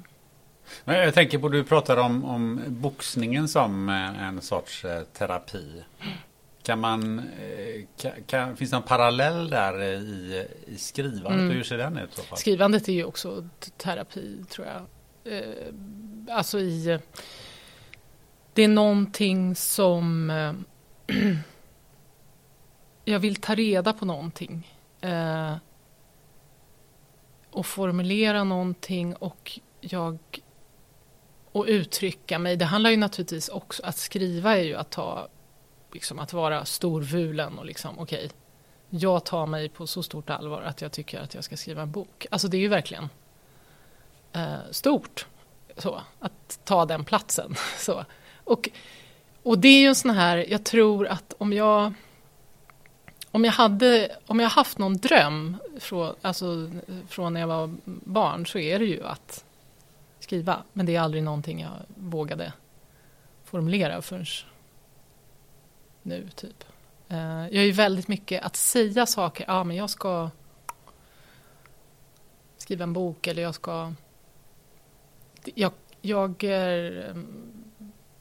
[0.83, 5.83] Men jag tänker på, du pratar om, om boxningen som eh, en sorts eh, terapi.
[5.99, 6.17] terapi.
[6.65, 11.41] Kan man, eh, kan, kan, finns det någon parallell där i, i skrivandet?
[11.41, 11.51] Mm.
[11.51, 12.27] Hur ser den ut?
[12.35, 14.81] Skrivandet är ju också terapi, tror jag.
[15.33, 15.73] Eh,
[16.29, 16.99] alltså i...
[18.53, 20.29] Det är någonting som...
[20.29, 20.53] Eh,
[23.05, 24.71] jag vill ta reda på någonting.
[25.01, 25.55] Eh,
[27.49, 30.17] och formulera någonting och jag...
[31.51, 32.57] Och uttrycka mig.
[32.57, 33.83] Det handlar ju naturligtvis också...
[33.83, 35.27] Att skriva är ju att ta...
[35.95, 38.29] Liksom att vara storvulen och liksom, okej
[38.89, 41.91] jag tar mig på så stort allvar att jag tycker att jag ska skriva en
[41.91, 42.25] bok.
[42.31, 43.09] Alltså det är ju verkligen
[44.33, 45.27] eh, stort
[45.77, 47.55] så, att ta den platsen.
[47.77, 48.05] Så.
[48.43, 48.69] Och,
[49.43, 51.93] och det är ju en sån här, jag tror att om jag
[53.31, 56.71] om jag hade om jag haft någon dröm från, alltså,
[57.07, 59.45] från när jag var barn så är det ju att
[60.19, 60.63] skriva.
[60.73, 62.53] Men det är aldrig någonting jag vågade
[63.43, 64.25] formulera förrän
[66.05, 66.63] nu, typ.
[67.09, 69.45] Eh, jag är ju väldigt mycket att säga saker.
[69.47, 70.29] Ja, men jag ska
[72.57, 73.93] skriva en bok eller jag ska...
[75.43, 77.21] Jag, jag, är, eh,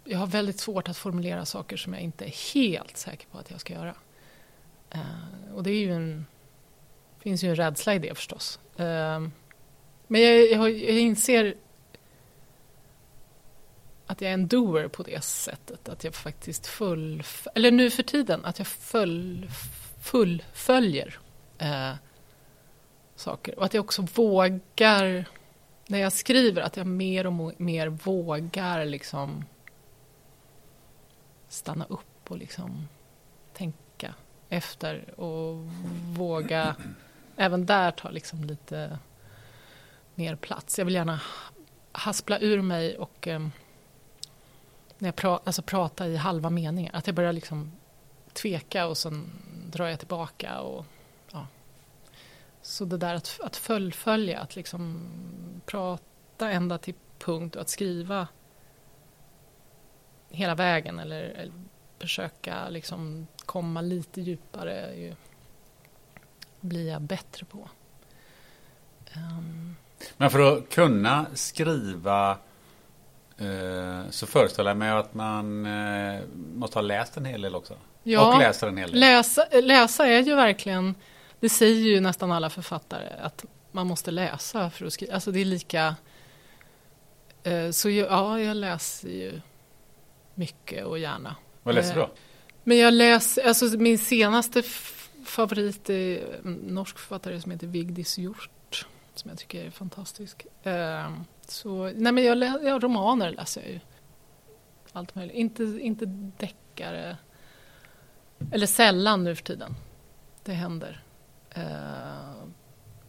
[0.05, 3.51] jag har väldigt svårt att formulera saker som jag inte är helt säker på att
[3.51, 3.95] jag ska göra.
[4.91, 6.27] Eh, och det är ju en...
[7.19, 8.61] finns ju en rädsla i det förstås.
[10.07, 11.55] Men jag, jag, jag inser
[14.07, 15.89] att jag är en doer på det sättet.
[15.89, 17.23] Att jag faktiskt full...
[17.55, 19.51] Eller nu för tiden, att jag full,
[20.03, 21.19] fullföljer
[21.59, 21.93] eh,
[23.17, 23.59] saker.
[23.59, 25.25] Och att jag också vågar,
[25.87, 29.45] när jag skriver, att jag mer och mer vågar liksom
[31.49, 32.89] stanna upp och liksom
[33.53, 34.15] tänka
[34.49, 35.57] efter och
[36.17, 36.77] våga
[37.37, 38.99] även där ta liksom lite
[40.15, 40.79] mer plats.
[40.79, 41.21] Jag vill gärna
[41.93, 43.47] haspla ur mig och eh,
[44.99, 46.91] när jag pra, alltså prata i halva meningar.
[46.95, 47.73] Att jag börjar liksom
[48.33, 49.31] tveka och sen
[49.73, 50.61] drar jag tillbaka.
[50.61, 50.87] Och,
[51.33, 51.47] ja.
[52.63, 55.09] Så det där att, att fullfölja, att liksom
[55.67, 58.29] prata ända till punkt och att skriva
[60.29, 61.53] hela vägen eller, eller
[61.99, 65.15] försöka liksom komma lite djupare ju,
[66.61, 67.69] blir jag bättre på.
[69.17, 69.77] Um.
[70.17, 72.39] Men för att kunna skriva
[74.11, 76.21] så föreställer jag mig att man eh,
[76.55, 77.77] måste ha läst en hel del också.
[78.03, 79.01] Ja, och läser en hel del.
[79.01, 80.95] Läsa, läsa är ju verkligen,
[81.41, 85.15] det säger ju nästan alla författare, att man måste läsa för att skriva.
[85.15, 85.97] Alltså det är lika...
[87.43, 89.41] Eh, så ja, jag läser ju
[90.35, 91.37] mycket och gärna.
[91.63, 92.11] Vad läser du då?
[92.65, 94.63] Men jag läser, alltså min senaste
[95.25, 98.51] favorit är en norsk författare som heter Vigdis Hjort.
[99.15, 100.47] Som jag tycker är fantastisk.
[100.63, 101.13] Eh,
[101.47, 103.81] så, nej men jag lä, ja, romaner läser jag ju.
[104.93, 105.37] Allt möjligt.
[105.37, 106.07] Inte, inte
[106.39, 107.17] deckare.
[108.53, 109.75] Eller sällan nu för tiden.
[110.45, 111.05] Det händer.
[111.51, 111.63] Eh,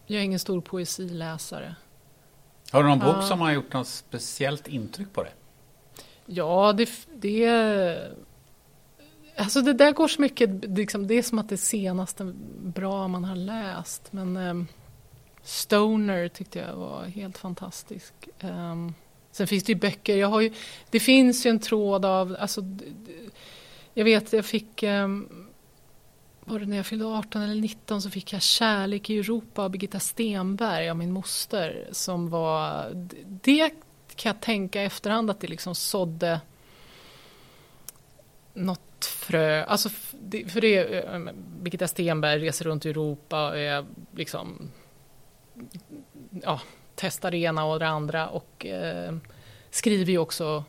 [0.06, 1.76] jag är ingen stor poesiläsare.
[2.72, 5.34] Har du någon bok som har gjort något speciellt intryck på dig?
[6.26, 8.16] Ja, det, det...
[9.38, 10.66] Alltså det där går så mycket...
[10.66, 14.14] Liksom, det är som att det senaste bra man har läst.
[14.14, 14.68] Men ehm,
[15.46, 18.14] Stoner tyckte jag var helt fantastisk.
[18.42, 18.94] Um,
[19.32, 20.18] sen finns det ju böcker.
[20.18, 20.54] Jag har ju,
[20.90, 22.36] det finns ju en tråd av...
[22.40, 22.62] Alltså,
[23.94, 24.84] jag vet, jag fick...
[24.84, 25.48] Um,
[26.46, 29.70] var det när jag fyllde 18 eller 19 så fick jag Kärlek i Europa av
[29.70, 31.88] Birgitta Stenberg av min moster.
[31.92, 32.92] Som var...
[33.26, 33.70] Det
[34.16, 36.42] kan jag tänka i efterhand att det liksom sådde
[38.54, 39.90] något frö, alltså
[40.48, 41.20] för det eh,
[41.62, 43.86] Birgitta Stenberg reser runt i Europa och är
[44.16, 44.72] liksom
[46.44, 46.62] ja,
[46.96, 49.16] testar det ena och det andra och eh,
[49.70, 50.64] skriver ju också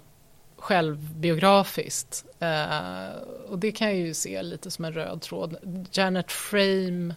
[0.56, 2.24] självbiografiskt.
[2.38, 3.08] Eh,
[3.48, 5.56] och det kan jag ju se lite som en röd tråd.
[5.92, 7.14] Janet Frame,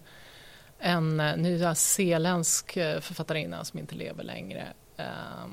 [0.80, 4.68] en eh, nyzeeländsk eh, författarinna som inte lever längre.
[4.98, 5.48] Eh,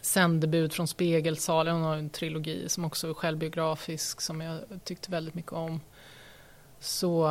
[0.00, 5.34] sändebud från Spegelsalen, hon har en trilogi som också är självbiografisk som jag tyckte väldigt
[5.34, 5.80] mycket om.
[6.78, 7.26] Så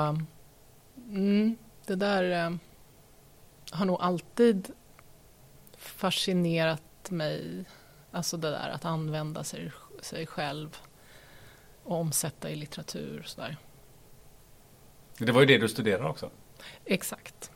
[1.10, 1.56] mm,
[1.86, 2.56] det där eh,
[3.74, 4.72] har nog alltid
[5.78, 7.66] fascinerat mig.
[8.12, 9.72] Alltså det där att använda sig,
[10.02, 10.78] sig själv
[11.84, 13.24] och omsätta i litteratur.
[13.26, 13.58] Sådär.
[15.18, 16.30] Det var ju det du studerade också.
[16.86, 17.52] Exakt.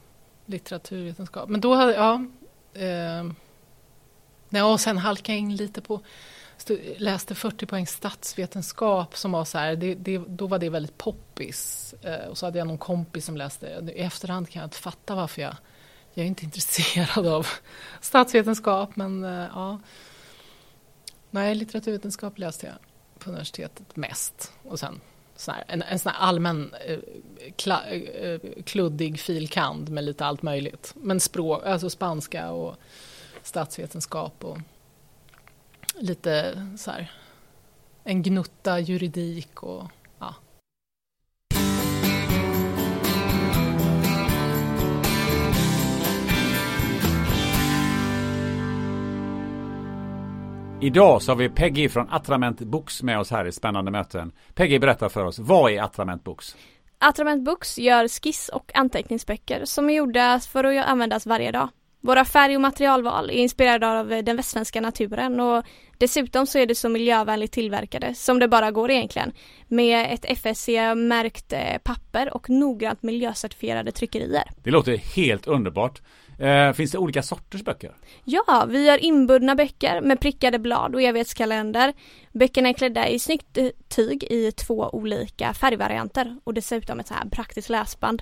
[0.45, 1.49] Litteraturvetenskap.
[1.49, 2.32] Men då hade jag...
[2.74, 3.26] Eh,
[4.72, 6.01] och sen halkade jag in lite på...
[6.97, 11.93] Läste 40 poäng statsvetenskap som var så här, det, det, då var det väldigt poppis.
[12.01, 15.15] Eh, och så hade jag någon kompis som läste, i efterhand kan jag inte fatta
[15.15, 15.55] varför jag...
[16.18, 17.47] Jag är inte intresserad av
[18.01, 19.80] statsvetenskap men eh, ja.
[21.30, 22.76] Nej, litteraturvetenskap läste jag
[23.20, 24.51] på universitetet mest.
[24.63, 25.01] Och sen
[25.36, 26.99] sån här, en, en sån här allmän eh,
[27.55, 30.93] kla, eh, kluddig filkand med lite allt möjligt.
[30.95, 32.76] Men språk, alltså spanska och
[33.43, 34.57] statsvetenskap och
[35.95, 37.11] lite så här
[38.03, 39.84] en gnutta juridik och
[50.82, 54.32] Idag så har vi Peggy från Atrament Books med oss här i Spännande möten.
[54.53, 56.55] Peggy berättar för oss, vad är Atrament Books?
[56.97, 61.69] Atrament Books gör skiss och anteckningsböcker som är gjorda för att användas varje dag.
[62.01, 65.65] Våra färg och materialval är inspirerade av den västsvenska naturen och
[65.97, 69.32] dessutom så är det så miljövänligt tillverkade som det bara går egentligen.
[69.67, 74.43] Med ett FSC-märkt eh, papper och noggrant miljöcertifierade tryckerier.
[74.63, 76.01] Det låter helt underbart.
[76.39, 77.95] Eh, finns det olika sorters böcker?
[78.23, 81.93] Ja, vi har inbundna böcker med prickade blad och evighetskalender.
[82.31, 87.13] Böckerna är klädda i snyggt eh, tyg i två olika färgvarianter och dessutom ett så
[87.13, 88.21] här praktiskt läsband.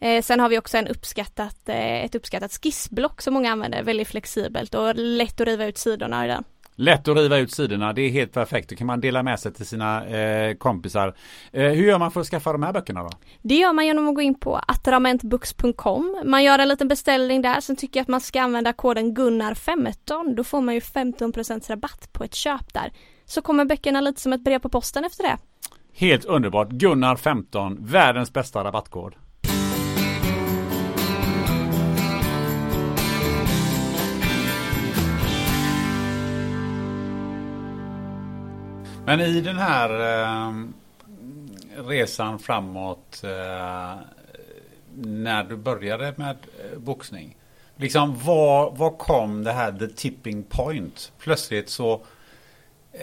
[0.00, 4.08] Eh, sen har vi också en uppskattat, eh, ett uppskattat skissblock som många använder, väldigt
[4.08, 6.44] flexibelt och lätt att riva ut sidorna i den.
[6.78, 8.68] Lätt att riva ut sidorna, det är helt perfekt.
[8.68, 11.16] Det kan man dela med sig till sina eh, kompisar.
[11.52, 13.10] Eh, hur gör man för att skaffa de här böckerna då?
[13.42, 16.22] Det gör man genom att gå in på atramentbooks.com.
[16.24, 20.34] Man gör en liten beställning där, sen tycker jag att man ska använda koden Gunnar15.
[20.34, 22.92] Då får man ju 15% rabatt på ett köp där.
[23.24, 25.36] Så kommer böckerna lite som ett brev på posten efter det.
[25.94, 26.68] Helt underbart.
[26.68, 29.14] Gunnar15, världens bästa rabattkod.
[39.06, 40.52] Men i den här eh,
[41.86, 43.94] resan framåt eh,
[44.94, 46.36] när du började med
[46.72, 47.36] eh, boxning.
[47.76, 51.12] Liksom var, var kom det här the tipping point?
[51.18, 51.92] Plötsligt så
[52.92, 53.00] eh,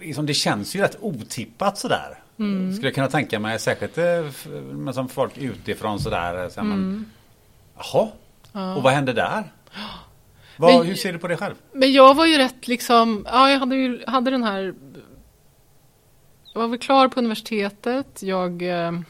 [0.00, 2.18] liksom det känns ju rätt otippat sådär.
[2.38, 2.72] Mm.
[2.72, 6.48] Skulle jag kunna tänka mig, särskilt eh, som folk utifrån sådär.
[6.48, 6.70] Så mm.
[6.70, 7.10] men,
[7.76, 8.08] jaha,
[8.52, 8.74] ja.
[8.74, 9.44] och vad hände där?
[10.58, 11.54] Vad, men, hur ser du på det själv?
[11.72, 14.74] Men jag var ju rätt liksom, ja jag hade ju hade den här
[16.56, 18.22] var väl klar på universitetet.
[18.22, 19.00] Jag, eh,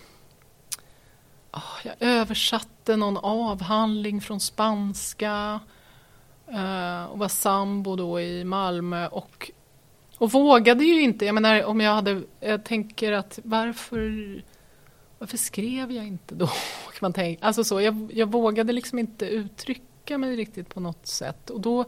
[1.51, 5.61] ah, jag översatte någon avhandling från spanska
[6.47, 9.51] eh, och var sambo då i Malmö och,
[10.19, 11.25] och vågade ju inte.
[11.25, 14.43] Jag menar om jag hade, jag tänker att varför
[15.19, 16.47] varför skrev jag inte då?
[16.87, 17.47] Kan man tänka.
[17.47, 21.85] Alltså så, jag, jag vågade liksom inte uttrycka mig riktigt på något sätt och då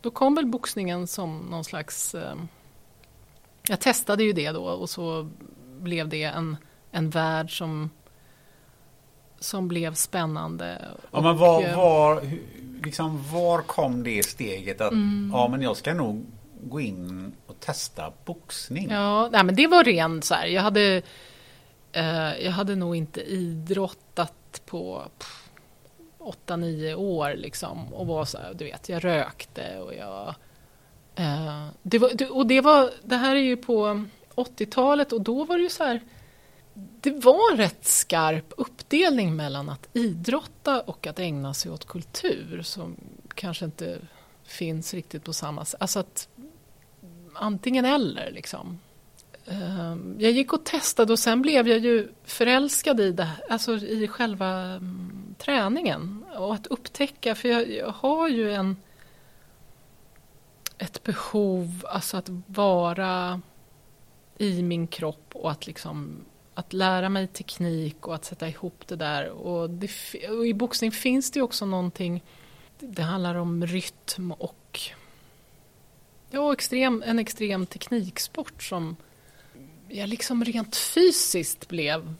[0.00, 2.34] då kom väl boxningen som någon slags eh,
[3.70, 5.30] jag testade ju det då och så
[5.80, 6.56] blev det en,
[6.90, 7.90] en värld som,
[9.38, 10.88] som blev spännande.
[11.10, 12.22] Ja, men var, eh, var,
[12.84, 15.30] liksom, var kom det steget att mm.
[15.32, 16.26] ja, men jag ska nog
[16.62, 18.90] gå in och testa boxning?
[18.90, 21.02] Ja, nej, men det var ren så här, jag hade,
[21.92, 25.02] eh, jag hade nog inte idrottat på
[26.18, 30.34] åtta, nio år liksom och var så här, du vet, jag rökte och jag
[31.20, 34.04] Eh, det var, och det, var, det här är ju på
[34.34, 36.00] 80-talet och då var det ju så här
[37.00, 42.62] det var en rätt skarp uppdelning mellan att idrotta och att ägna sig åt kultur
[42.62, 42.96] som
[43.34, 43.98] kanske inte
[44.44, 45.80] finns riktigt på samma sätt.
[45.80, 46.28] Alltså att
[47.34, 48.78] antingen eller liksom.
[49.46, 54.08] Ehm, jag gick och testade och sen blev jag ju förälskad i, det, alltså i
[54.08, 58.76] själva mm, träningen och att upptäcka, för jag, jag har ju en
[60.80, 63.40] ett behov, alltså att vara
[64.38, 66.24] i min kropp och att liksom
[66.54, 69.28] att lära mig teknik och att sätta ihop det där.
[69.28, 69.90] Och, det,
[70.28, 72.22] och i boxning finns det ju också någonting,
[72.78, 74.80] det handlar om rytm och
[76.30, 78.96] ja, extrem, en extrem tekniksport som
[79.88, 82.14] jag liksom rent fysiskt blev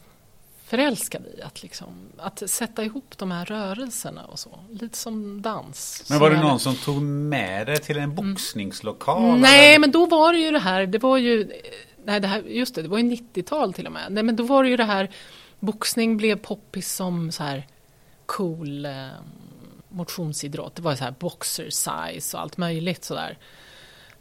[0.71, 1.41] förälskad i.
[1.41, 4.59] Att, liksom, att sätta ihop de här rörelserna och så.
[4.69, 6.05] Lite som dans.
[6.09, 9.23] Men var det någon som tog med dig till en boxningslokal?
[9.23, 9.41] Mm.
[9.41, 10.85] Nej, men då var det ju det här.
[10.85, 11.51] Det var ju...
[12.05, 14.11] Nej, det här, just det, det var ju 90-tal till och med.
[14.11, 15.09] Nej, men då var det ju det här.
[15.59, 17.67] Boxning blev poppis som så här
[18.25, 19.07] cool eh,
[19.89, 20.75] motionsidrott.
[20.75, 23.37] Det var så här boxer size och allt möjligt sådär.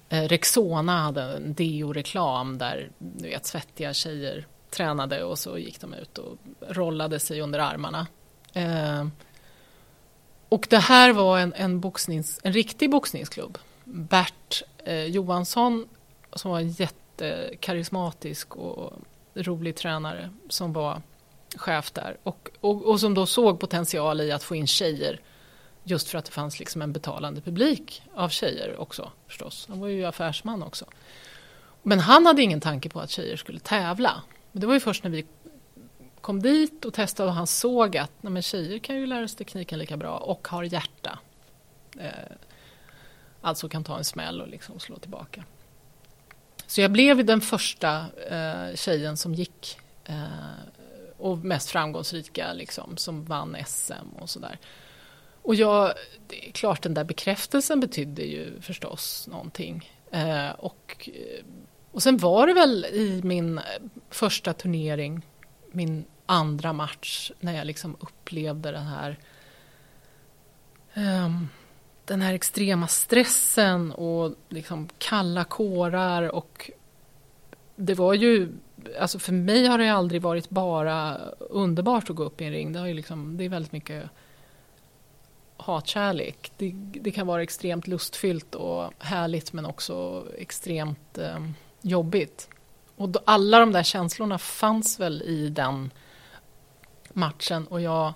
[0.09, 5.95] Eh, Rexona hade en deo-reklam där du vet, svettiga tjejer tränade och så gick de
[5.95, 8.07] ut och rollade sig under armarna.
[8.53, 9.07] Eh,
[10.49, 13.59] och det här var en, en, boxnings, en riktig boxningsklubb.
[13.85, 15.89] Bert eh, Johansson
[16.33, 18.93] som var en jättekarismatisk och
[19.35, 21.03] rolig tränare som var
[21.57, 25.21] chef där och, och, och som då såg potential i att få in tjejer
[25.85, 29.67] just för att det fanns liksom en betalande publik av tjejer också förstås.
[29.69, 30.85] Han var ju affärsman också.
[31.83, 34.23] Men han hade ingen tanke på att tjejer skulle tävla.
[34.53, 35.27] Men det var ju först när vi
[36.21, 39.39] kom dit och testade och han såg att nej, men tjejer kan ju lära sig
[39.39, 41.19] tekniken lika bra och har hjärta.
[41.99, 42.37] Eh,
[43.41, 45.45] alltså kan ta en smäll och liksom slå tillbaka.
[46.67, 50.25] Så jag blev den första eh, tjejen som gick eh,
[51.17, 54.59] och mest framgångsrika liksom, som vann SM och sådär.
[55.43, 55.93] Och jag,
[56.27, 59.91] det är klart den där bekräftelsen betydde ju förstås någonting.
[60.11, 61.45] Eh, och, eh,
[61.93, 63.61] och sen var det väl i min
[64.11, 65.27] första turnering,
[65.73, 69.19] min andra match, när jag liksom upplevde den här
[70.95, 71.49] um,
[72.05, 76.71] den här extrema stressen och liksom kalla kårar och
[77.77, 78.53] det var ju,
[79.01, 82.73] alltså för mig har det aldrig varit bara underbart att gå upp i en ring.
[82.73, 84.05] Det, har ju liksom, det är väldigt mycket
[85.57, 86.53] hatkärlek.
[86.57, 91.41] Det, det, kan vara extremt lustfyllt och härligt men också extremt eh,
[91.83, 92.49] jobbigt.
[92.97, 95.91] Och då, alla de där känslorna fanns väl i den
[97.13, 98.13] matchen och jag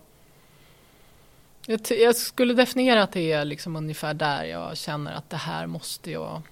[1.66, 5.66] jag, jag skulle definiera att det är liksom ungefär där jag känner att det här
[5.66, 6.42] måste jag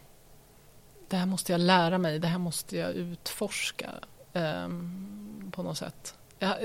[1.08, 3.90] det här måste jag lära mig, det här måste jag utforska
[4.32, 4.68] eh,
[5.50, 6.14] på något sätt.
[6.38, 6.64] Jag,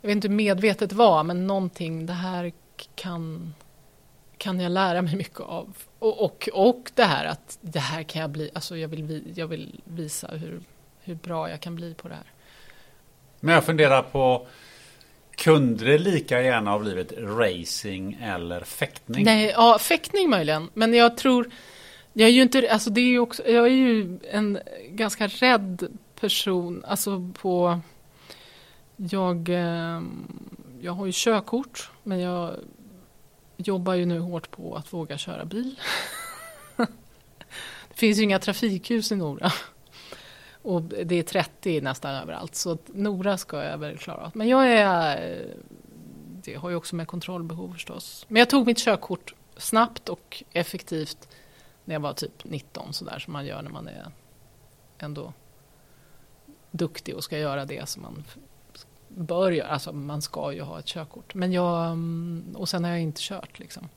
[0.00, 2.52] jag vet inte hur medvetet var, men någonting, det här
[2.94, 3.54] kan,
[4.40, 5.76] kan jag lära mig mycket av.
[5.98, 9.46] Och, och, och det här att det här kan jag bli, alltså jag vill, jag
[9.46, 10.60] vill visa hur,
[11.00, 12.32] hur bra jag kan bli på det här.
[13.40, 14.46] Men jag funderar på
[15.36, 19.24] kunde det lika gärna ha blivit racing eller fäktning?
[19.24, 20.68] Nej, ja, fäktning möjligen.
[20.74, 21.50] Men jag tror,
[22.12, 24.58] jag är ju inte, alltså det är ju också, jag är ju en
[24.90, 27.80] ganska rädd person, alltså på,
[28.96, 30.28] jag, ehm,
[30.80, 32.54] jag har ju körkort, men jag
[33.66, 35.80] jobbar ju nu hårt på att våga köra bil.
[36.76, 39.52] det finns ju inga trafikljus i Nora.
[40.62, 44.30] Och det är 30 nästan överallt, så Nora ska jag väl klara av.
[44.34, 45.46] Men jag är...
[46.42, 48.26] Det har ju också med kontrollbehov förstås.
[48.28, 51.28] Men jag tog mitt körkort snabbt och effektivt
[51.84, 54.06] när jag var typ 19, sådär som man gör när man är
[54.98, 55.32] ändå
[56.70, 58.24] duktig och ska göra det som man
[59.14, 61.34] bör göra, alltså man ska ju ha ett körkort.
[61.34, 63.88] Men jag, mm, och sen har jag inte kört liksom.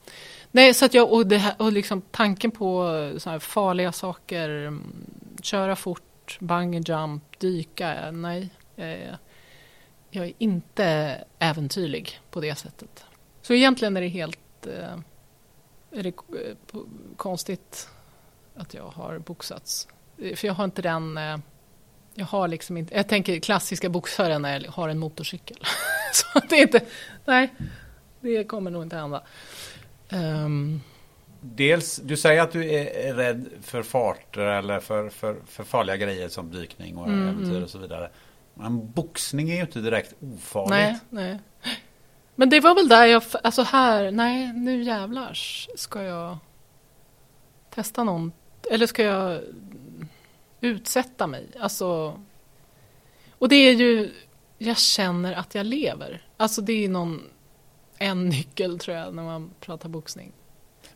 [0.52, 3.92] Nej, så att jag, och, det här, och liksom tanken på eh, såna här farliga
[3.92, 5.06] saker, mm,
[5.42, 8.50] köra fort, bungee jump, dyka, nej.
[8.76, 9.18] Jag,
[10.10, 13.06] jag är inte äventyrlig på det sättet.
[13.42, 14.98] Så egentligen är det helt eh,
[15.92, 16.80] är det eh,
[17.18, 17.90] konstigt
[18.56, 19.88] att jag har boxats.
[20.18, 21.20] Eh, för jag har inte den
[22.16, 25.58] jag har liksom inte, jag tänker klassiska boxare när jag har en motorcykel.
[26.14, 26.82] så det är inte,
[27.26, 27.54] nej,
[28.22, 29.24] det kommer nog inte hända.
[30.12, 30.82] Um,
[31.46, 36.30] Dels, du säger att du är rädd för farter eller för, för, för farliga grejer
[36.30, 37.64] som dykning och mm, äventyr mm.
[37.64, 38.10] och så vidare.
[38.54, 40.70] Men boxning är ju inte direkt ofarligt.
[40.70, 41.40] Nej, nej.
[42.36, 46.38] Men det var väl där jag, alltså här, nej nu jävlars ska jag
[47.70, 48.32] testa någon,
[48.72, 49.42] eller ska jag
[50.64, 51.48] utsätta mig.
[51.60, 52.20] Alltså,
[53.40, 54.12] och det är ju,
[54.58, 56.22] jag känner att jag lever.
[56.38, 57.24] Alltså det är någon,
[57.98, 60.32] en nyckel tror jag när man pratar boxning.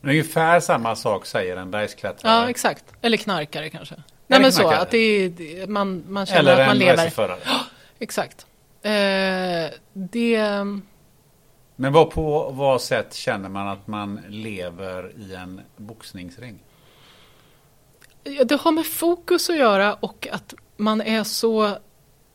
[0.02, 2.34] Men ungefär samma sak säger en bergsklättrare.
[2.34, 2.86] Ja, exakt.
[3.02, 3.96] Eller knarkare kanske.
[3.96, 4.76] Eller Nej men knarkare.
[4.76, 6.94] så, att det är, man, man känner Eller att man lever.
[6.94, 7.60] Eller en Ja,
[8.00, 8.46] exakt.
[8.82, 10.42] Eh, det...
[11.76, 16.60] Men vad på vad sätt känner man att man lever i en boxningsring?
[18.46, 21.78] Det har med fokus att göra och att man är så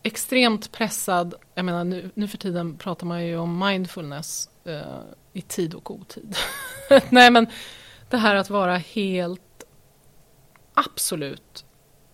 [0.03, 1.35] extremt pressad.
[1.55, 5.01] Jag menar nu, nu för tiden pratar man ju om mindfulness eh,
[5.33, 6.37] i tid och otid.
[7.11, 7.47] Nej men
[8.11, 9.65] det här att vara helt
[10.75, 11.65] absolut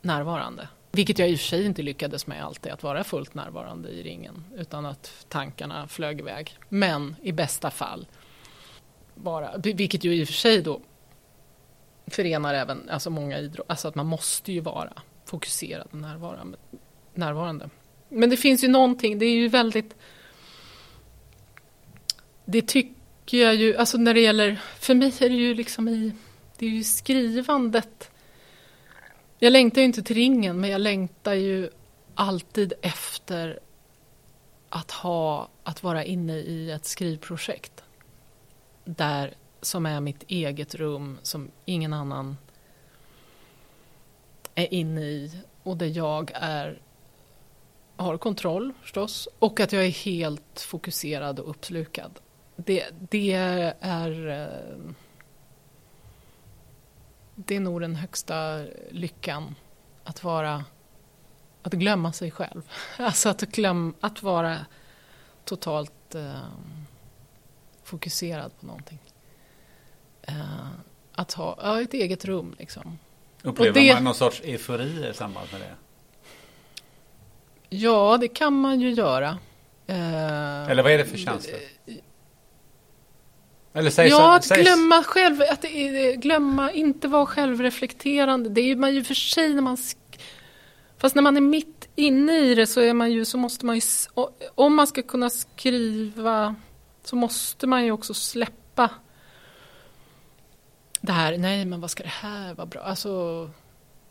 [0.03, 0.69] närvarande.
[0.93, 4.03] Vilket jag i och för sig inte lyckades med alltid, att vara fullt närvarande i
[4.03, 4.45] ringen.
[4.57, 6.57] Utan att tankarna flög iväg.
[6.69, 8.07] Men i bästa fall
[9.15, 10.81] bara, vilket ju i och för sig då
[12.11, 14.93] förenar även alltså många idrotter, alltså att man måste ju vara
[15.25, 16.59] fokuserad och närvarande.
[17.15, 17.71] närvarande.
[18.09, 19.95] Men det finns ju någonting, det är ju väldigt
[22.51, 26.13] det tycker jag ju, alltså när det gäller, för mig är det ju liksom i,
[26.59, 28.11] det är ju skrivandet.
[29.39, 31.71] Jag längtar ju inte till ringen, men jag längtar ju
[32.15, 33.61] alltid efter
[34.69, 37.85] att ha, att vara inne i ett skrivprojekt.
[38.85, 42.37] Där, som är mitt eget rum, som ingen annan
[44.55, 45.33] är inne i.
[45.63, 46.81] Och där jag är,
[47.97, 49.29] har kontroll förstås.
[49.39, 52.21] Och att jag är helt fokuserad och uppslukad
[52.65, 53.33] det, det
[53.81, 54.93] är eh,
[57.35, 59.55] det är nog den högsta lyckan
[60.05, 60.65] att vara
[61.63, 62.63] att glömma sig själv.
[62.99, 64.59] Alltså att, glöm, att vara
[65.45, 66.49] totalt eh,
[67.83, 68.99] fokuserad på någonting.
[70.29, 70.35] Eh,
[71.13, 72.99] att ha ja, ett eget rum liksom.
[73.43, 75.75] Upplever det, man någon sorts eufori i samband med det?
[77.69, 79.39] Ja, det kan man ju göra.
[79.87, 81.61] Eh, Eller vad är det för känslor?
[83.73, 85.65] Eller säg ja, att glömma själv, att
[86.17, 88.49] glömma, inte vara självreflekterande.
[88.49, 89.77] Det är man ju för sig när man...
[90.99, 93.77] Fast när man är mitt inne i det så är man ju, så måste man
[93.77, 93.81] ju...
[94.55, 96.55] Om man ska kunna skriva
[97.05, 98.91] så måste man ju också släppa
[101.01, 102.81] det här, nej men vad ska det här vara bra?
[102.81, 103.11] Alltså,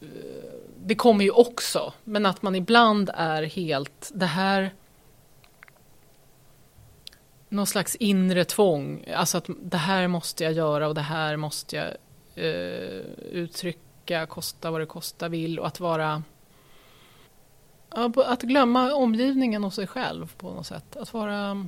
[0.01, 0.07] eh,
[0.85, 4.71] det kommer ju också, men att man ibland är helt, det här
[7.49, 9.05] någon slags inre tvång.
[9.15, 11.87] Alltså att det här måste jag göra och det här måste jag
[12.45, 15.59] eh, uttrycka, kosta vad det kosta vill.
[15.59, 16.23] Och att vara...
[18.25, 20.95] Att glömma omgivningen och sig själv på något sätt.
[20.95, 21.67] Att vara...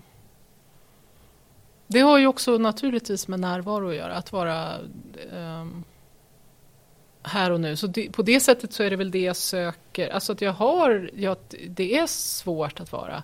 [1.91, 4.15] Det har ju också naturligtvis med närvaro att göra.
[4.15, 4.77] Att vara
[5.31, 5.83] um,
[7.23, 7.75] här och nu.
[7.75, 10.09] Så det, på det sättet så är det väl det jag söker.
[10.09, 11.11] Alltså att jag har...
[11.15, 11.37] Jag,
[11.67, 13.23] det är svårt att vara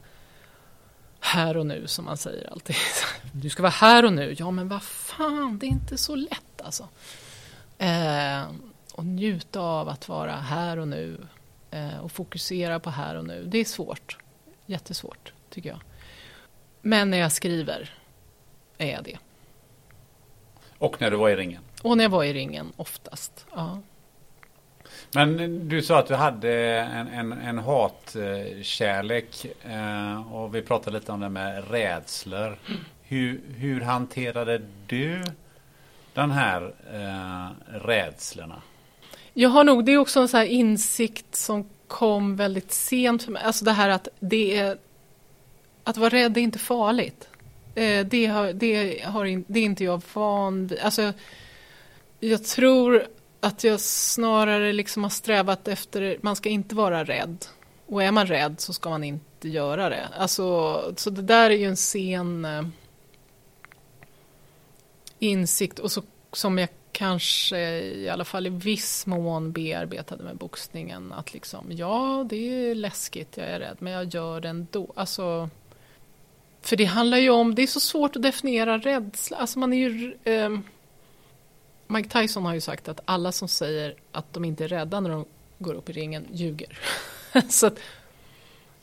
[1.19, 2.75] här och nu som man säger alltid.
[3.31, 4.35] Du ska vara här och nu.
[4.37, 6.87] Ja men vad fan, det är inte så lätt alltså.
[7.77, 8.43] Eh,
[8.93, 11.17] och njuta av att vara här och nu.
[11.71, 13.45] Eh, och fokusera på här och nu.
[13.47, 14.17] Det är svårt.
[14.65, 15.79] Jättesvårt tycker jag.
[16.81, 17.93] Men när jag skriver
[18.77, 19.17] är jag det.
[20.77, 21.61] Och när du var i ringen?
[21.81, 23.45] Och när jag var i ringen oftast.
[23.55, 23.79] Ja.
[25.11, 31.11] Men du sa att du hade en, en, en hatkärlek eh, och vi pratade lite
[31.11, 32.57] om det med rädslor.
[33.01, 35.23] Hur, hur hanterade du
[36.13, 37.47] den här eh,
[37.85, 38.61] rädslorna?
[39.33, 43.43] Jag har nog, det är också en sån insikt som kom väldigt sent för mig.
[43.43, 44.77] Alltså det här att det är,
[45.83, 47.27] att vara rädd är inte farligt.
[47.75, 50.79] Eh, det, har, det, har, det är inte jag van vid.
[50.79, 51.13] Alltså,
[52.19, 53.07] jag tror
[53.39, 57.45] att jag snarare liksom har strävat efter, man ska inte vara rädd.
[57.87, 60.09] Och är man rädd så ska man inte göra det.
[60.17, 62.65] Alltså, så det där är ju en sen eh,
[65.19, 71.13] insikt och så, som jag kanske i alla fall i viss mån bearbetade med boxningen.
[71.13, 74.93] Att liksom, ja det är läskigt, jag är rädd, men jag gör det ändå.
[74.95, 75.49] Alltså,
[76.65, 79.37] för det handlar ju om, det är så svårt att definiera rädsla.
[79.37, 80.17] Alltså man är ju...
[80.23, 80.57] Eh,
[81.87, 85.09] Mike Tyson har ju sagt att alla som säger att de inte är rädda när
[85.09, 85.25] de
[85.59, 86.79] går upp i ringen ljuger.
[87.49, 87.79] så att,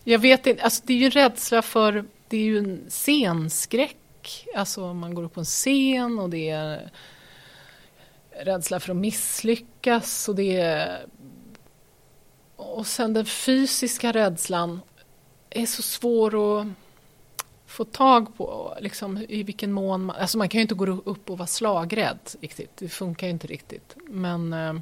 [0.05, 4.47] jag vet inte, alltså det är ju rädsla för, det är ju en scenskräck.
[4.55, 6.91] Alltså man går upp på en scen och det är
[8.31, 11.07] rädsla för att misslyckas och det är
[12.57, 14.81] och sen den fysiska rädslan
[15.51, 16.67] är så svår att
[17.73, 20.17] få tag på liksom, i vilken mån man...
[20.17, 22.77] Alltså man kan ju inte gå upp och vara slagrädd riktigt.
[22.77, 23.97] Det funkar ju inte riktigt.
[24.09, 24.53] Men...
[24.53, 24.75] Eh...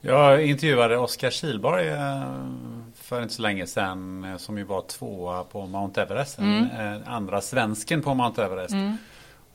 [0.00, 2.48] Jag intervjuade Oskar Kilborg eh,
[2.94, 6.38] för inte så länge sedan eh, som ju var tvåa på Mount Everest.
[6.38, 6.64] Mm.
[6.64, 8.72] Eh, andra svensken på Mount Everest.
[8.72, 8.96] Mm.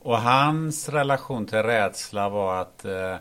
[0.02, 3.16] Och hans relation till rädsla var att eh,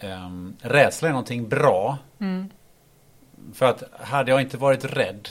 [0.00, 1.98] um, rädsla är någonting bra.
[2.18, 2.50] Mm.
[3.54, 5.28] För att hade jag inte varit rädd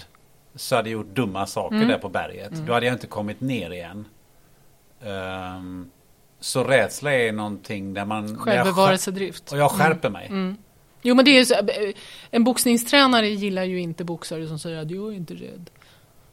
[0.56, 1.88] så hade jag gjort dumma saker mm.
[1.88, 2.52] där på berget.
[2.52, 2.66] Mm.
[2.66, 4.06] Då hade jag inte kommit ner igen.
[5.02, 5.92] Um,
[6.40, 8.38] så rädsla är någonting där man...
[8.38, 9.52] Självbevarelsedrift.
[9.52, 10.14] Och jag skärper mm.
[10.14, 10.28] mig.
[10.28, 10.58] Mm.
[11.02, 11.56] Jo men det är så,
[12.32, 15.70] en boxningstränare gillar ju inte boxare som säger att jag är inte rädd.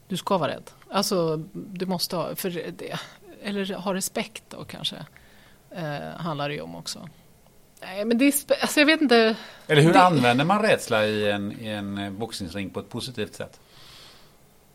[0.08, 0.70] Du ska vara rädd.
[0.90, 2.98] Alltså du måste ha, för det,
[3.42, 4.96] eller ha respekt då kanske.
[5.70, 7.08] Eh, handlar det ju om också.
[7.80, 9.36] Nej men det är, alltså jag vet inte.
[9.66, 13.34] Eller hur det, använder man rädsla i en, i en eh, boxningsring på ett positivt
[13.34, 13.60] sätt?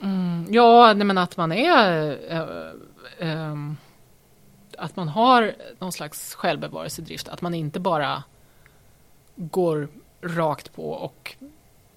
[0.02, 0.48] Mm.
[0.54, 2.18] Ja, nej, men att man är...
[3.20, 3.56] Äh, äh,
[4.78, 7.28] att man har någon slags självbevarelsedrift.
[7.28, 8.24] Att man inte bara
[9.36, 9.88] går
[10.22, 11.36] rakt på och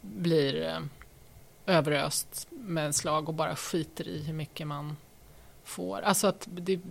[0.01, 0.79] blir äh,
[1.67, 4.97] överöst med slag och bara skiter i hur mycket man
[5.65, 6.01] får.
[6.01, 6.83] Alltså att det, det-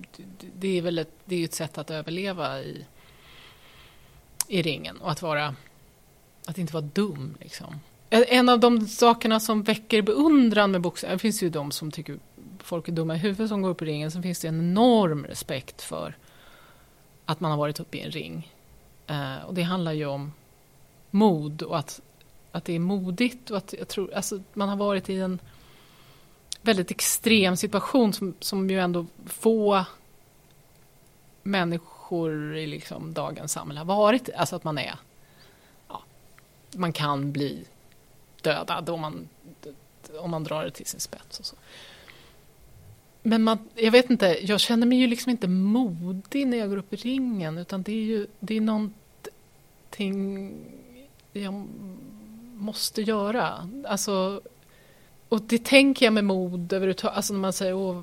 [0.56, 2.86] det är väl ett, det är ju ett sätt att överleva i,
[4.48, 5.56] i ringen och att vara
[6.48, 7.80] att inte vara dum liksom.
[8.16, 11.92] Eh, en av de sakerna som väcker beundran med boxning, det finns ju de som
[11.92, 12.20] tycker
[12.60, 15.26] folk är dumma i huvudet som går upp i ringen, sen finns det en enorm
[15.26, 16.18] respekt för
[17.26, 18.52] att man har varit uppe i en ring.
[19.08, 20.34] Eh, och det handlar ju om
[21.12, 22.02] mod och att,
[22.52, 25.40] att det är modigt och att jag tror, alltså man har varit i en
[26.62, 29.86] väldigt extrem situation som, som ju ändå få
[31.44, 34.30] människor i liksom dagens samhälle har varit.
[34.36, 34.96] Alltså att man är,
[35.88, 36.02] ja,
[36.72, 37.66] man kan bli
[38.50, 39.28] dödad om man,
[40.20, 41.40] om man drar det till sin spets.
[41.40, 41.56] Och så.
[43.24, 46.78] Men man, jag vet inte, jag känner mig ju liksom inte modig när jag går
[46.78, 50.54] upp i ringen utan det är ju det är någonting
[51.34, 51.68] jag
[52.56, 53.70] måste göra.
[53.88, 54.42] Alltså,
[55.30, 58.02] och det tänker jag med mod överhuvudtaget, alltså när man säger åh,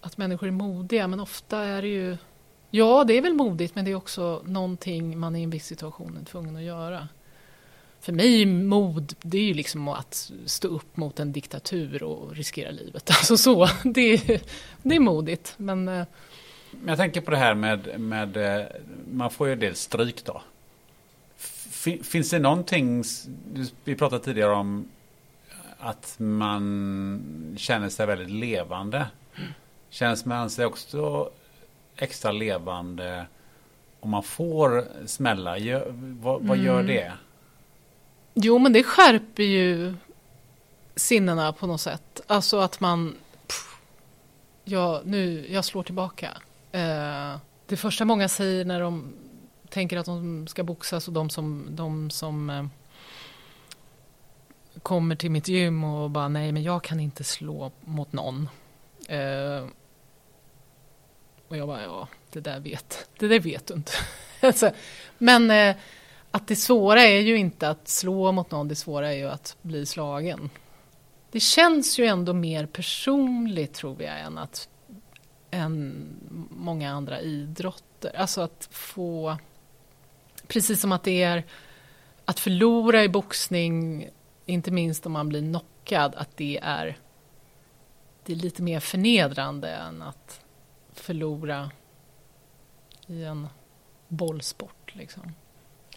[0.00, 2.16] att människor är modiga, men ofta är det ju
[2.74, 6.18] Ja, det är väl modigt, men det är också någonting man i en viss situation
[6.20, 7.08] är tvungen att göra.
[8.02, 12.70] För mig mod, det är ju liksom att stå upp mot en diktatur och riskera
[12.70, 13.10] livet.
[13.18, 14.40] Alltså så, det är,
[14.82, 15.54] det är modigt.
[15.56, 16.06] Men eh,
[16.70, 18.66] Men jag tänker på det här med, med eh,
[19.12, 20.42] man får ju dels stryk då.
[21.70, 23.04] Fin- Finns det någonting,
[23.84, 24.88] vi pratade tidigare om
[25.78, 29.06] att man känner sig väldigt levande.
[29.90, 31.30] Känns man sig också
[31.96, 33.26] extra levande
[34.00, 35.56] om man får smälla?
[36.20, 37.12] Vad, vad gör det?
[38.34, 39.94] Jo, men det skärper ju
[40.96, 42.20] sinnena på något sätt.
[42.26, 43.16] Alltså att man,
[43.46, 43.76] pff,
[44.64, 46.28] ja, nu, jag slår tillbaka.
[46.72, 49.12] Eh, det första många säger när de
[49.68, 52.66] tänker att de ska boxas och de som, de som eh,
[54.82, 58.48] kommer till mitt gym och bara nej men jag kan inte slå mot någon.
[59.08, 59.66] Eh,
[61.48, 63.92] och jag bara ja, det där vet, det där vet du inte.
[64.40, 64.70] Alltså,
[65.18, 65.76] men eh,
[66.32, 69.56] att det svåra är ju inte att slå mot någon, det svåra är ju att
[69.62, 70.50] bli slagen.
[71.30, 74.68] Det känns ju ändå mer personligt tror jag än att
[75.50, 76.06] än
[76.50, 78.16] många andra idrotter.
[78.16, 79.36] Alltså att få,
[80.46, 81.44] precis som att det är
[82.24, 84.08] att förlora i boxning,
[84.46, 86.98] inte minst om man blir knockad, att det är,
[88.24, 90.40] det är lite mer förnedrande än att
[90.92, 91.70] förlora
[93.06, 93.48] i en
[94.08, 94.94] bollsport.
[94.94, 95.32] Liksom.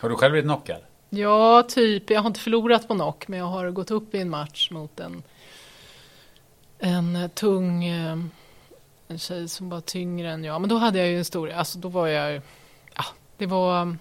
[0.06, 0.82] Har du själv blivit knockad?
[1.10, 2.10] Ja, typ.
[2.10, 5.00] Jag har inte förlorat på knock, men jag har gått upp i en match mot
[5.00, 5.24] en,
[6.80, 8.18] en tung eh,
[9.08, 10.62] en tjej som var tyngre än jag.
[10.62, 12.42] Men då hade jag ju en stor, alltså då var jag,
[12.96, 13.04] ja,
[13.38, 13.98] det var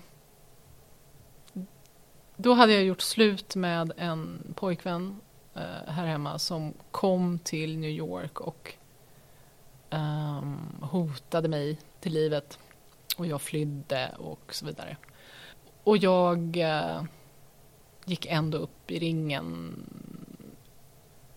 [2.37, 5.21] då hade jag gjort slut med en pojkvän
[5.55, 8.75] eh, här hemma som kom till New York och
[9.91, 12.59] ehm, hotade mig till livet.
[13.17, 14.97] Och jag flydde och så vidare.
[15.85, 17.03] Och jag eh,
[18.05, 19.75] gick ändå upp i ringen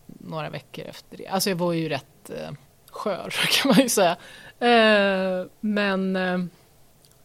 [0.06, 1.28] några veckor efter det.
[1.28, 2.52] Alltså jag var ju rätt eh,
[2.90, 3.30] skör
[3.62, 4.18] kan man ju säga.
[4.60, 6.40] Eh, men, eh,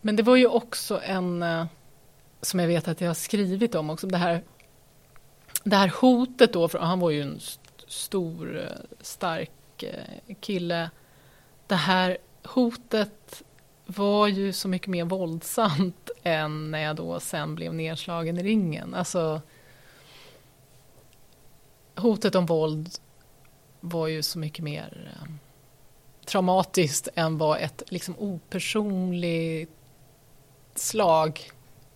[0.00, 1.66] men det var ju också en, eh,
[2.40, 4.42] som jag vet att jag har skrivit om också, det här,
[5.64, 7.40] det här hotet då, för han var ju en
[7.86, 10.90] stor, eh, stark eh, kille.
[11.66, 13.42] Det här hotet
[13.96, 18.94] var ju så mycket mer våldsamt än när jag då sen blev nedslagen i ringen.
[18.94, 19.40] Alltså,
[21.96, 22.90] hotet om våld
[23.80, 25.32] var ju så mycket mer eh,
[26.24, 29.72] traumatiskt än vad ett liksom opersonligt
[30.74, 31.50] slag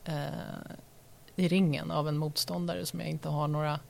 [0.05, 0.75] eh,
[1.37, 3.81] i ringen av en motståndare som jag inte har några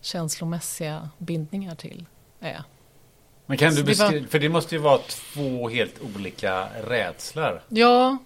[0.00, 2.06] känslomässiga bindningar till
[2.40, 2.64] är.
[3.46, 7.62] Men kan du beskriva, för det måste ju vara två helt olika rädslor.
[7.68, 8.18] Ja,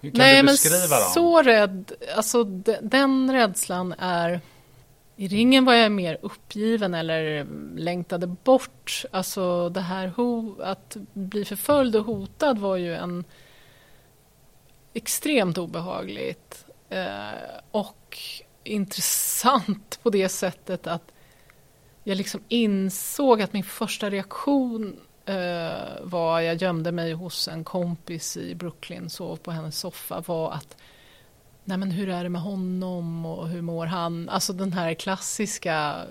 [0.00, 1.10] kan Nej, du men beskriva dem?
[1.14, 4.40] så rädd, alltså de, den rädslan är...
[5.16, 7.46] I ringen var jag mer uppgiven eller
[7.76, 9.04] längtade bort.
[9.10, 13.24] Alltså det här ho, att bli förföljd och hotad var ju en
[14.94, 16.64] extremt obehagligt.
[16.88, 17.28] Eh,
[17.70, 18.18] och
[18.64, 21.12] intressant på det sättet att
[22.10, 28.36] jag liksom insåg att min första reaktion eh, var, jag gömde mig hos en kompis
[28.36, 30.76] i Brooklyn, sov på hennes soffa, var att
[31.64, 34.28] nej men hur är det med honom och hur mår han?
[34.28, 36.06] Alltså den här klassiska,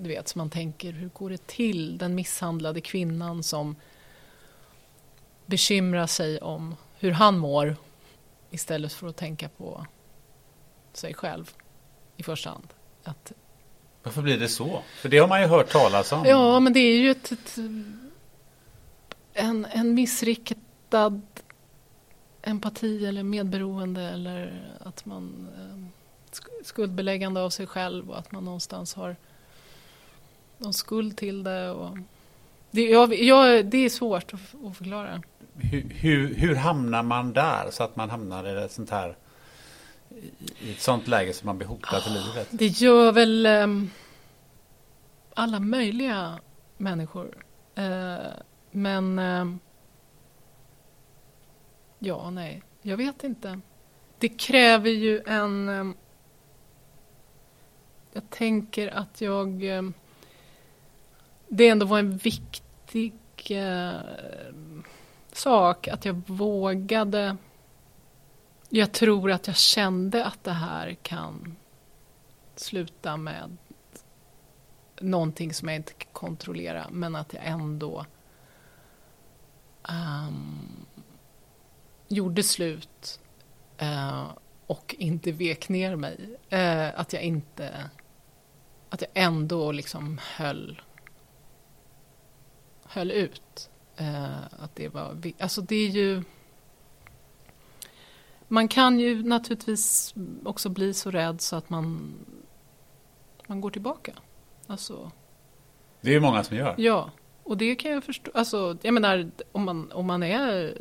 [0.00, 1.98] du vet, som man tänker, hur går det till?
[1.98, 3.76] Den misshandlade kvinnan som
[5.46, 7.76] bekymrar sig om hur han mår
[8.50, 9.86] istället för att tänka på
[10.92, 11.50] sig själv
[12.16, 12.68] i första hand.
[13.04, 13.32] Att,
[14.02, 14.82] varför blir det så?
[15.00, 16.24] För det har man ju hört talas om.
[16.24, 17.58] ja, men det är ju ett, ett,
[19.34, 21.20] en, en missriktad
[22.42, 25.76] empati eller medberoende eller att man eh,
[26.32, 29.16] sk- skuldbeläggande av sig själv och att man någonstans har
[30.58, 31.70] någon skuld till det.
[31.70, 31.98] Och
[32.70, 35.22] det, jag, jag, det är svårt att, att förklara.
[35.54, 39.16] Hur, hur, hur hamnar man där så att man hamnar i ett sånt här
[40.60, 42.48] i ett sånt läge som man blir hotad till livet?
[42.50, 43.90] Det gör väl ehm,
[45.34, 46.40] alla möjliga
[46.76, 47.44] människor.
[47.74, 48.16] Eh,
[48.70, 49.58] men ehm,
[51.98, 53.60] ja, nej, jag vet inte.
[54.18, 55.68] Det kräver ju en...
[55.68, 55.94] ehm,
[58.12, 59.64] jag tänker att jag...
[59.64, 59.94] ehm,
[61.48, 63.14] det ändå var en viktig
[63.50, 63.90] eh,
[65.32, 67.36] sak att jag vågade
[68.74, 71.56] jag tror att jag kände att det här kan
[72.56, 73.56] sluta med
[75.00, 78.06] någonting som jag inte kan kontrollera men att jag ändå
[79.88, 80.86] um,
[82.08, 83.20] gjorde slut
[83.82, 84.30] uh,
[84.66, 86.18] och inte vek ner mig.
[86.52, 87.90] Uh, att jag inte...
[88.88, 90.82] Att jag ändå liksom höll,
[92.84, 93.70] höll ut.
[94.00, 95.32] Uh, att det var...
[95.38, 96.22] Alltså det är ju...
[98.52, 102.14] Man kan ju naturligtvis också bli så rädd så att man,
[103.46, 104.12] man går tillbaka.
[104.66, 105.10] Alltså,
[106.00, 106.74] Det är ju många som gör.
[106.78, 107.10] ja,
[107.42, 108.30] och det kan jag förstå.
[108.34, 110.78] Alltså, jag menar, om man, om man är...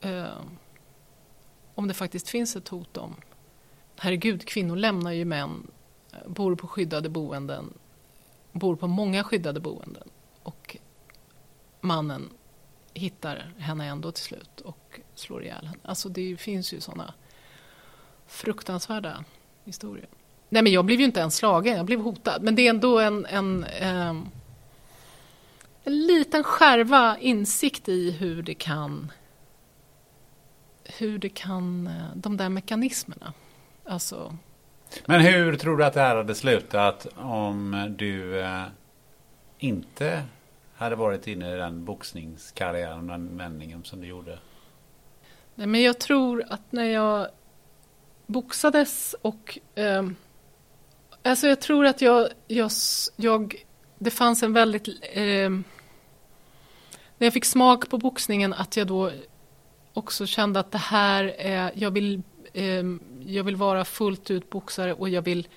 [0.00, 0.26] Eh,
[1.74, 3.14] om det faktiskt finns ett hot om...
[3.96, 5.70] Herregud, kvinnor lämnar ju män,
[6.26, 7.74] bor på skyddade boenden,
[8.52, 10.08] bor på många skyddade boenden.
[10.42, 10.76] Och
[11.80, 12.30] mannen
[12.94, 15.78] hittar henne ändå till slut och slår ihjäl henne.
[15.82, 17.14] Alltså det finns ju sådana
[18.26, 19.24] fruktansvärda
[19.64, 20.08] historier.
[20.48, 22.42] Nej men jag blev ju inte ens slagen, jag blev hotad.
[22.42, 24.28] Men det är ändå en, en, ehm,
[25.84, 29.12] en liten skärva insikt i hur det kan
[30.84, 33.32] hur det kan, eh, de där mekanismerna.
[33.84, 34.36] Alltså,
[35.06, 38.64] Men hur tror du att det här hade slutat om du eh,
[39.58, 40.22] inte
[40.76, 44.38] hade varit inne i den boxningskarriären, den vändningen som du gjorde?
[45.54, 47.28] Nej, men jag tror att när jag
[48.26, 49.58] boxades och...
[49.74, 50.08] Eh,
[51.22, 52.70] alltså jag tror att jag, jag,
[53.16, 53.64] jag...
[53.98, 54.88] Det fanns en väldigt...
[55.12, 55.50] Eh,
[57.18, 59.10] när jag fick smak på boxningen att jag då
[59.92, 61.72] också kände att det här är...
[61.74, 62.22] Jag vill,
[62.52, 62.84] eh,
[63.26, 65.48] jag vill vara fullt ut boxare och jag vill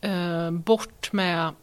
[0.00, 1.54] eh, bort med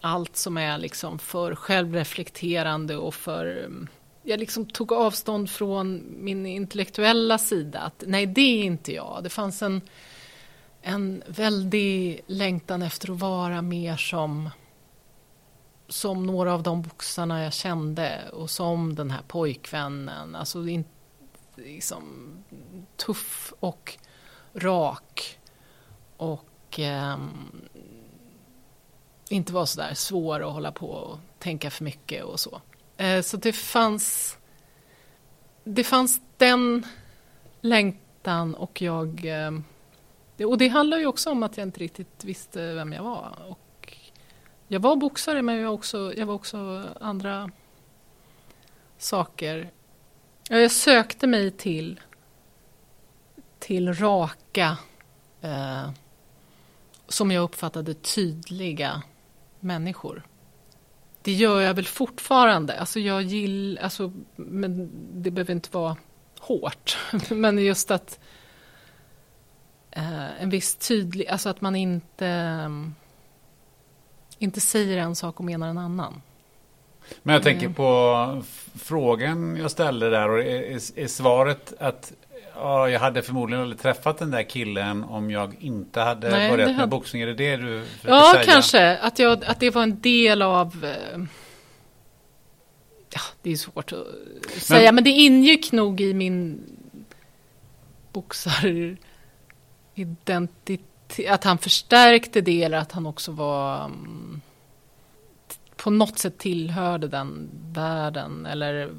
[0.00, 3.64] allt som är liksom för självreflekterande och för...
[3.64, 3.88] Ehm,
[4.22, 7.80] jag liksom tog avstånd från min intellektuella sida.
[7.80, 9.20] Att, nej, det är inte jag.
[9.22, 9.80] Det fanns en,
[10.82, 14.50] en väldig längtan efter att vara mer som,
[15.88, 20.34] som några av de boxarna jag kände och som den här pojkvännen.
[20.34, 20.84] Alltså in,
[21.56, 22.04] liksom,
[22.96, 23.98] tuff och
[24.54, 25.38] rak.
[26.16, 27.18] Och eh,
[29.30, 32.60] inte vara så där svår att hålla på och tänka för mycket och så.
[32.98, 34.38] Eh, så det fanns
[35.64, 36.86] det fanns den
[37.60, 39.50] längtan och jag eh,
[40.36, 43.32] det, och det handlar ju också om att jag inte riktigt visste vem jag var.
[43.48, 43.96] Och
[44.68, 47.50] jag var boxare men jag var också, jag var också andra
[48.98, 49.70] saker.
[50.48, 52.00] Jag sökte mig till
[53.58, 54.76] till raka
[55.40, 55.90] eh,
[57.08, 59.02] som jag uppfattade tydliga
[59.60, 60.26] människor.
[61.28, 62.80] Det gör jag väl fortfarande.
[62.80, 64.90] Alltså jag gill, alltså, men
[65.22, 65.96] det behöver inte vara
[66.38, 66.98] hårt.
[67.30, 68.18] Men just att
[69.90, 72.94] eh, en viss tydlig, alltså att man inte mm,
[74.38, 76.22] inte säger en sak och menar en annan.
[77.22, 82.12] Men jag tänker på f- frågan jag ställde där och är, är, är svaret att
[82.58, 86.66] ja, jag hade förmodligen aldrig träffat den där killen om jag inte hade Nej, börjat
[86.68, 87.22] det med hade- boxning.
[87.22, 88.44] Är det det du försöker Ja, säga?
[88.44, 88.96] kanske.
[88.98, 90.84] Att, jag, att det var en del av...
[90.84, 91.18] eh,
[93.14, 94.06] Ja, det är svårt att
[94.62, 96.60] säga, men det ingick nog i min
[98.12, 100.80] boxaridentitet,
[101.28, 104.40] att han förstärkte det eller att han också var um,
[105.76, 108.90] på något sätt tillhörde den världen eller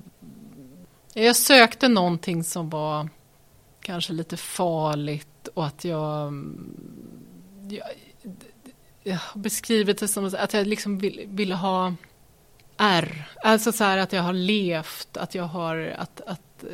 [1.14, 3.10] jag sökte någonting som var
[3.90, 6.76] kanske lite farligt och att jag, mm,
[7.70, 7.88] jag,
[9.04, 10.98] jag har beskrivit det som att jag liksom
[11.28, 11.94] vill, ha
[12.78, 13.32] R.
[13.44, 16.70] Alltså så här att jag har levt, att jag har att, att äh,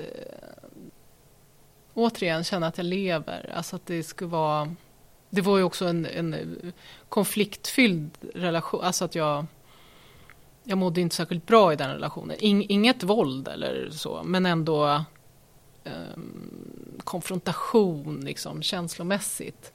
[1.94, 3.52] återigen känna att jag lever.
[3.56, 4.76] Alltså att det skulle vara
[5.30, 6.74] det var ju också en, en
[7.10, 9.46] konfliktfylld relation, alltså att jag
[10.64, 12.38] jag mådde inte särskilt bra i den relationen.
[12.40, 15.06] In, inget våld eller så, men ändå
[15.84, 19.74] um, konfrontation liksom, känslomässigt.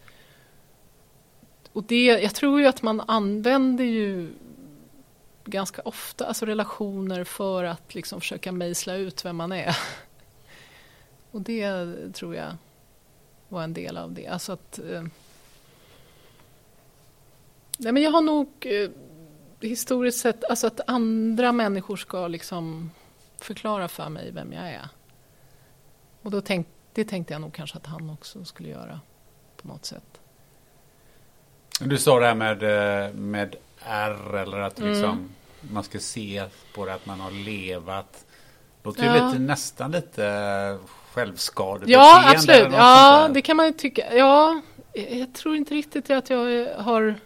[1.73, 4.33] Och det, jag tror ju att man använder ju
[5.45, 9.77] ganska ofta alltså relationer för att liksom försöka mejsla ut vem man är.
[11.31, 12.57] Och det tror jag
[13.49, 14.27] var en del av det.
[14.27, 15.03] Alltså att, eh,
[17.79, 18.91] nej men jag har nog eh,
[19.61, 22.91] historiskt sett, alltså att andra människor ska liksom
[23.39, 24.89] förklara för mig vem jag är.
[26.23, 29.01] Och då tänk, det tänkte jag nog kanske att han också skulle göra
[29.63, 30.21] på något sätt.
[31.81, 34.93] Du sa det här med, eh, med R eller att mm.
[34.93, 35.31] liksom,
[35.61, 36.45] man ska se
[36.75, 38.25] på det att man har levat.
[38.83, 39.17] Låter ja.
[39.17, 40.79] ju lite, nästan lite
[41.13, 41.93] självskadebeteende.
[41.93, 42.73] Ja, absolut.
[42.73, 44.17] Ja, det kan man ju tycka.
[44.17, 44.61] Ja,
[44.93, 47.21] jag tror inte riktigt att jag har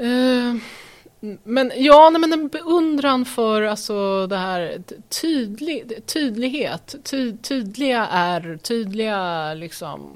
[0.00, 0.56] Uh,
[1.44, 4.82] men ja, nej, men en beundran för alltså det här
[5.20, 6.94] tydlig, tydlighet.
[7.04, 10.12] Ty, tydliga är tydliga liksom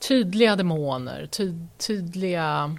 [0.00, 2.76] tydliga demoner, ty, tydliga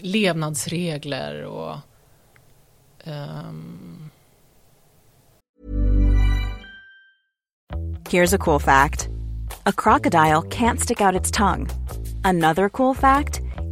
[0.00, 1.76] levnadsregler och
[3.04, 4.10] um...
[8.10, 9.08] Here's a cool fact.
[9.66, 11.68] A crocodile can't stick out its tongue.
[12.24, 13.40] Another cool fact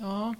[0.00, 0.34] Ja.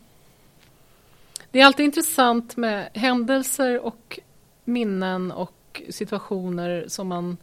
[1.50, 4.18] Det är alltid intressant med händelser och
[4.64, 7.36] minnen och situationer som man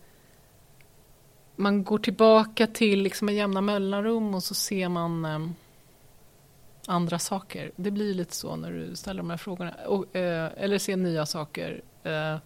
[1.55, 5.39] man går tillbaka till liksom med jämna mellanrum och så ser man eh,
[6.87, 7.71] andra saker.
[7.75, 9.73] Det blir lite så när du ställer de här frågorna.
[9.85, 11.81] Och, eh, eller ser nya saker.
[12.03, 12.37] Eh.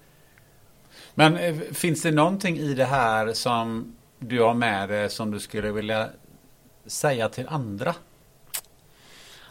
[1.15, 5.39] Men eh, finns det någonting i det här som du har med dig som du
[5.39, 6.09] skulle vilja
[6.85, 7.95] säga till andra?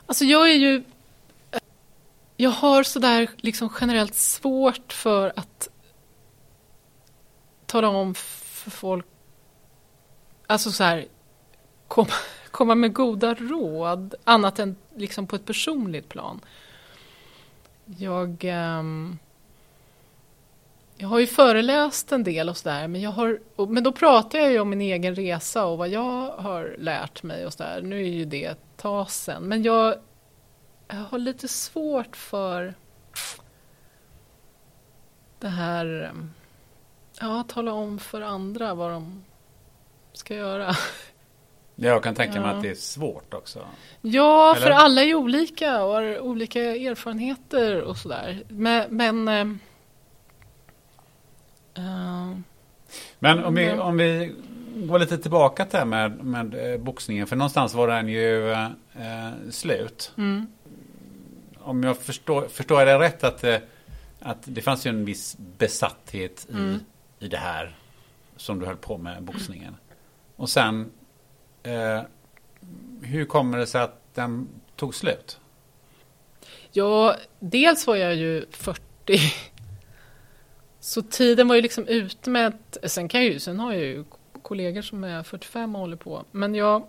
[0.09, 0.85] Alltså jag är ju...
[2.37, 5.69] Jag har sådär liksom generellt svårt för att
[7.67, 9.07] tala om för folk
[10.49, 11.07] alltså så här,
[11.89, 12.07] kom,
[12.51, 16.41] komma med goda råd, annat än liksom på ett personligt plan.
[17.85, 19.19] Jag, um,
[21.01, 24.53] jag har ju föreläst en del och sådär, men, jag har, men då pratar jag
[24.53, 27.83] ju om min egen resa och vad jag har lärt mig och sådär.
[27.83, 29.95] Nu är ju det ett tag sen, men jag,
[30.89, 32.75] jag har lite svårt för
[35.39, 36.13] det här,
[37.21, 39.25] ja, tala om för andra vad de
[40.13, 40.75] ska göra.
[41.75, 42.57] Jag kan tänka mig ja.
[42.57, 43.67] att det är svårt också.
[44.01, 44.67] Ja, Eller?
[44.67, 48.43] för alla är olika och har olika erfarenheter och sådär.
[48.49, 48.97] Men...
[48.97, 49.61] men,
[51.79, 52.39] uh,
[53.19, 54.35] men om, vi, om vi
[54.87, 57.27] gå lite tillbaka till det här med, med eh, boxningen.
[57.27, 58.71] För någonstans var den ju eh,
[59.51, 60.13] slut.
[60.17, 60.47] Mm.
[61.59, 63.57] Om jag förstår, förstår jag det rätt att, eh,
[64.21, 66.81] att det fanns ju en viss besatthet i, Mm.
[67.19, 67.77] i det här
[68.37, 69.77] som du höll på med, boxningen.
[70.37, 70.91] Och sen,
[71.63, 72.01] eh,
[73.03, 75.41] hur kommer det sig att den tog slut?
[76.73, 79.19] Ja, dels var jag ju 40.
[80.89, 82.79] Så tiden var ju liksom utmätt.
[82.85, 84.05] sen kan jag ju, sen har jag ju
[84.43, 86.25] kollegor som är 45 och håller på.
[86.31, 86.87] Men jag,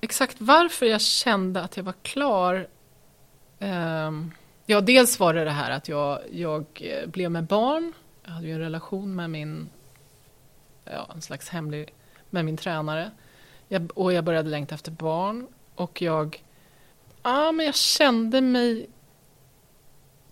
[0.00, 2.68] exakt varför jag kände att jag var klar.
[3.58, 4.10] Eh,
[4.66, 7.92] ja, dels var det det här att jag, jag eh, blev med barn.
[8.24, 9.68] Jag hade ju en relation med min,
[10.84, 11.94] ja, en slags hemlig,
[12.30, 13.10] med min tränare.
[13.68, 15.46] Jag, och jag började längta efter barn.
[15.74, 16.44] Och jag,
[17.22, 18.90] ja men jag kände mig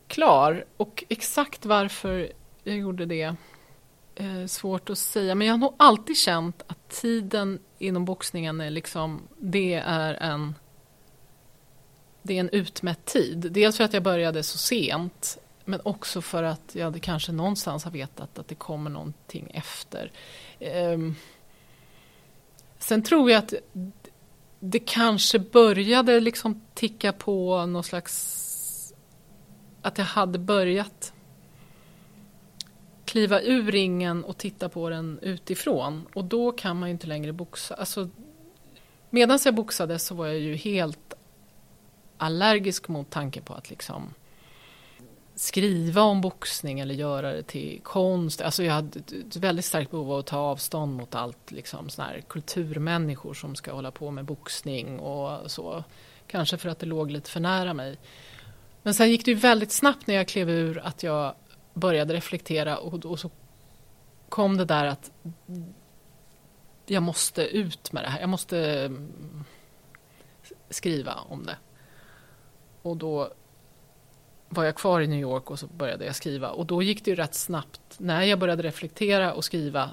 [0.07, 0.65] klar.
[0.77, 2.33] Och exakt varför
[2.69, 3.37] jag gjorde det
[4.21, 5.35] Eh, svårt att säga.
[5.35, 10.55] Men jag har nog alltid känt att tiden inom boxningen är liksom, det är en
[12.23, 13.49] det är en utmätt tid.
[13.51, 17.85] Dels för att jag började så sent men också för att jag hade kanske någonstans
[17.85, 20.13] har vetat att det kommer någonting efter.
[20.61, 21.15] Ehm,
[22.79, 23.55] sen tror jag att
[24.61, 28.95] det kanske började liksom ticka på någon slags...
[29.83, 31.13] Att jag hade börjat
[33.09, 36.07] kliva ur ringen och titta på den utifrån.
[36.15, 37.75] Och då kan man ju inte längre boxa.
[37.75, 38.09] Alltså,
[39.11, 41.15] Medan jag boxade så var jag ju helt
[42.17, 44.15] allergisk mot tanken på att liksom
[45.35, 48.41] skriva om boxning eller göra det till konst.
[48.41, 52.05] Alltså jag hade ett väldigt starkt behov av att ta avstånd mot allt liksom sån
[52.05, 55.85] här kulturmänniskor som ska hålla på med boxning och så.
[56.27, 57.99] Kanske för att det låg lite för nära mig.
[58.83, 61.35] Men sen gick det ju väldigt snabbt när jag klev ur att jag
[61.75, 63.31] började reflektera och, och så
[64.29, 65.11] kom det där att
[66.87, 68.21] jag måste ut med det här.
[68.21, 69.45] Jag måste mm,
[70.71, 71.57] skriva om det.
[72.83, 73.33] Och då
[74.49, 76.51] var jag kvar i New York och så började jag skriva.
[76.51, 77.81] Och då gick det ju rätt snabbt.
[77.99, 79.91] När jag började reflektera och skriva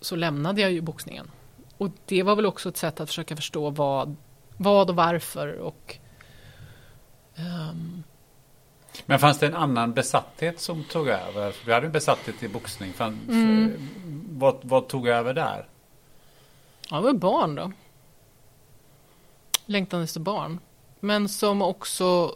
[0.00, 1.30] så lämnade jag ju boxningen.
[1.76, 4.16] Och det var väl också ett sätt att försöka förstå vad,
[4.56, 5.58] vad och varför.
[5.58, 5.96] Och,
[7.36, 8.02] um,
[9.06, 11.54] men fanns det en annan besatthet som tog över?
[11.66, 12.92] Vi hade en besatthet i boxning.
[12.92, 13.88] Fan, Mm.
[14.30, 15.68] vad, vad tog över där?
[16.90, 17.72] ja, det var barn då.
[19.66, 20.58] Längtan efter barn.
[21.00, 22.34] Men som också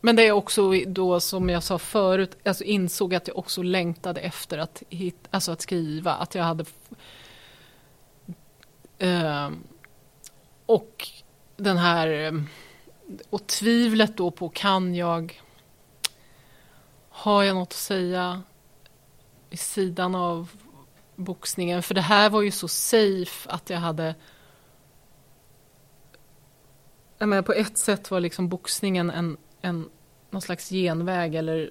[0.00, 4.20] men det är också då som jag sa förut, alltså insåg att jag också längtade
[4.20, 6.12] efter att, hit, alltså att skriva.
[6.14, 6.64] Att jag hade...
[8.98, 9.50] Eh,
[10.66, 11.08] och
[11.56, 12.44] den här...
[13.30, 15.42] Och tvivlet då på kan jag...
[17.08, 18.42] Har jag något att säga
[19.50, 20.50] vid sidan av
[21.16, 21.82] boxningen?
[21.82, 24.14] För det här var ju så safe att jag hade...
[27.18, 29.90] Jag menar, på ett sätt var liksom boxningen en, en
[30.30, 31.70] någon slags genväg eller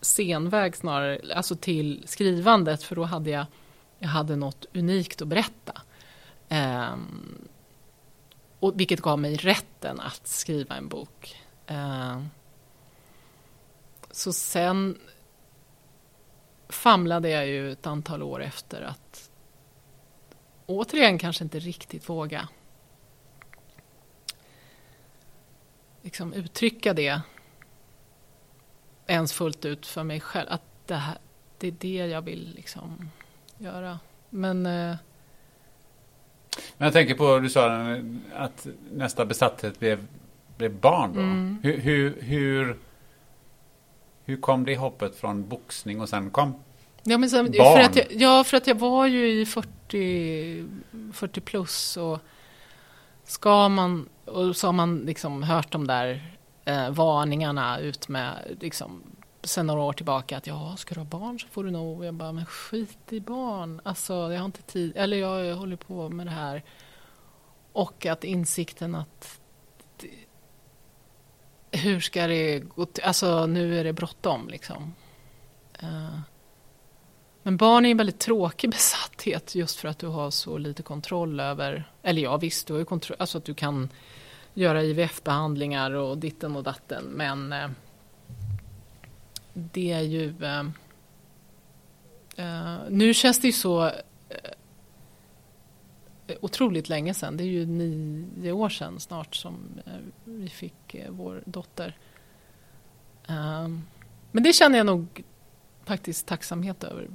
[0.00, 3.46] senväg snarare, alltså till skrivandet för då hade jag,
[3.98, 5.82] jag hade något unikt att berätta.
[6.48, 7.48] Um,
[8.60, 11.36] och vilket gav mig rätten att skriva en bok.
[11.66, 12.22] Eh,
[14.10, 14.98] så sen
[16.68, 19.30] famlade jag ju ett antal år efter att
[20.66, 22.48] återigen kanske inte riktigt våga
[26.06, 27.20] liksom uttrycka det
[29.06, 30.46] ens fullt ut för mig själv.
[30.50, 31.18] Att det, här,
[31.58, 33.10] det är det jag vill liksom
[33.58, 33.98] göra.
[34.30, 34.96] Men eh,
[36.78, 37.70] men jag tänker på, du sa
[38.36, 40.06] att nästa besatthet blev,
[40.56, 41.20] blev barn då.
[41.20, 41.58] Mm.
[41.62, 42.76] Hur, hur, hur,
[44.24, 46.54] hur kom det hoppet från boxning och sen kom
[47.06, 47.76] ja, men sen, Barn?
[47.76, 50.68] för att jag, ja, för att jag var ju i 40,
[51.12, 52.18] 40 plus och
[53.24, 59.02] ska man, och så har man liksom hört de där eh, varningarna ut med liksom
[59.46, 62.04] sen några år tillbaka att ja, ska du ha barn så får du nog.
[62.04, 63.80] Jag bara, men skit i barn.
[63.84, 64.92] Alltså, jag har inte tid.
[64.96, 66.62] Eller jag, jag håller på med det här.
[67.72, 69.40] Och att insikten att
[70.00, 73.04] det- hur ska det gå till?
[73.04, 74.94] Alltså, nu är det bråttom liksom.
[75.82, 76.18] Uh,
[77.42, 81.40] men barn är en väldigt tråkig besatthet just för att du har så lite kontroll
[81.40, 83.88] över, eller ja visst, du har ju kontroll, alltså att du kan
[84.54, 87.68] göra IVF-behandlingar och ditten och datten, men eh,
[89.56, 90.34] det är ju...
[90.44, 90.64] Eh,
[92.36, 93.94] eh, nu känns det ju så eh,
[96.40, 97.36] otroligt länge sedan.
[97.36, 99.92] Det är ju nio år sedan snart som eh,
[100.24, 101.96] vi fick eh, vår dotter.
[103.28, 103.68] Eh,
[104.32, 105.22] men det känner jag nog
[105.84, 107.08] faktiskt tacksamhet över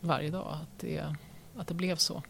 [0.00, 0.58] varje dag.
[0.62, 1.14] Att det,
[1.56, 2.22] att det blev så.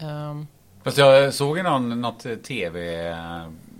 [0.00, 0.46] Um,
[0.82, 3.08] Fast jag såg i någon, något tv,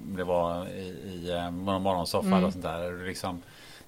[0.04, 2.44] det var i, i eh, någon morgonsoffa mm.
[2.44, 3.06] och sånt där.
[3.06, 3.42] Liksom,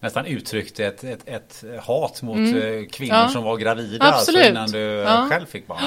[0.05, 2.57] nästan uttryckte ett, ett, ett hat mot mm.
[2.57, 3.29] Eh, kvinnor ja.
[3.29, 4.05] som var gravida.
[4.05, 4.57] Alltså Absolut.
[4.57, 5.27] Alltså innan du ja.
[5.31, 5.81] själv fick barn.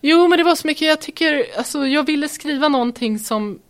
[0.00, 0.88] Jo, men det var så mycket.
[0.88, 3.60] Jag tycker, alltså jag ville skriva någonting som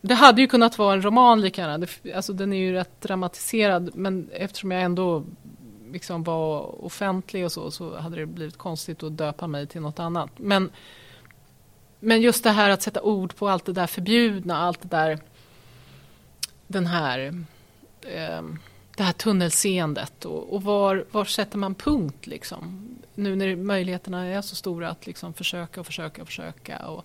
[0.00, 1.86] det hade ju kunnat vara en roman lika gärna.
[2.16, 3.90] Alltså den är ju rätt dramatiserad.
[3.94, 5.24] Men eftersom jag ändå
[5.92, 9.98] liksom var offentlig och så, så hade det blivit konstigt att döpa mig till något
[9.98, 10.30] annat.
[10.36, 10.70] Men,
[12.00, 15.18] men just det här att sätta ord på allt det där förbjudna, allt det där,
[16.66, 17.44] den här,
[18.00, 18.42] eh,
[19.02, 22.88] det här tunnelseendet och, och var, var sätter man punkt liksom?
[23.14, 26.78] Nu när möjligheterna är så stora att liksom försöka och försöka och försöka.
[26.78, 27.04] Och,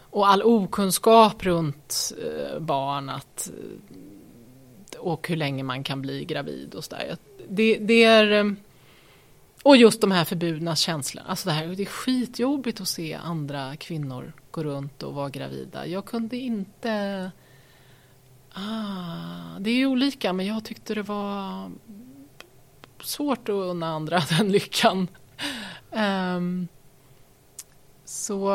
[0.00, 3.50] och all okunskap runt eh, barn att,
[4.94, 7.16] eh, och hur länge man kan bli gravid och sådär
[7.48, 8.32] det, det är...
[8.32, 8.52] Eh,
[9.62, 11.28] och just de här förbjudna känslorna.
[11.28, 15.86] Alltså det, här, det är skitjobbigt att se andra kvinnor gå runt och vara gravida.
[15.86, 17.30] Jag kunde inte...
[18.58, 21.70] Ah, det är olika, men jag tyckte det var
[23.00, 25.08] svårt att unna andra den lyckan.
[25.90, 26.68] Um,
[28.04, 28.50] så...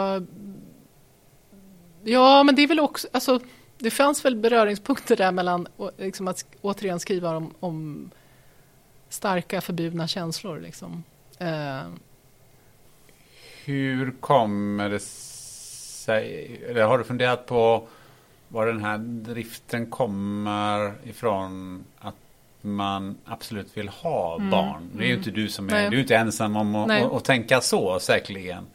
[2.04, 3.08] Ja, men det är väl också...
[3.12, 3.40] Alltså,
[3.78, 5.68] det fanns väl beröringspunkter där mellan
[5.98, 8.12] liksom att återigen skriva om, om
[9.10, 10.60] starka förbjudna känslor.
[10.60, 11.04] Liksom.
[11.38, 11.82] Eh.
[13.66, 17.88] Hur kommer det sig, eller har du funderat på
[18.52, 22.16] var den här driften kommer ifrån att
[22.62, 24.50] man absolut vill ha mm.
[24.50, 24.90] barn.
[24.94, 27.62] Det är ju inte du som är, du är inte ensam om att, att tänka
[27.62, 28.68] så säkerligen.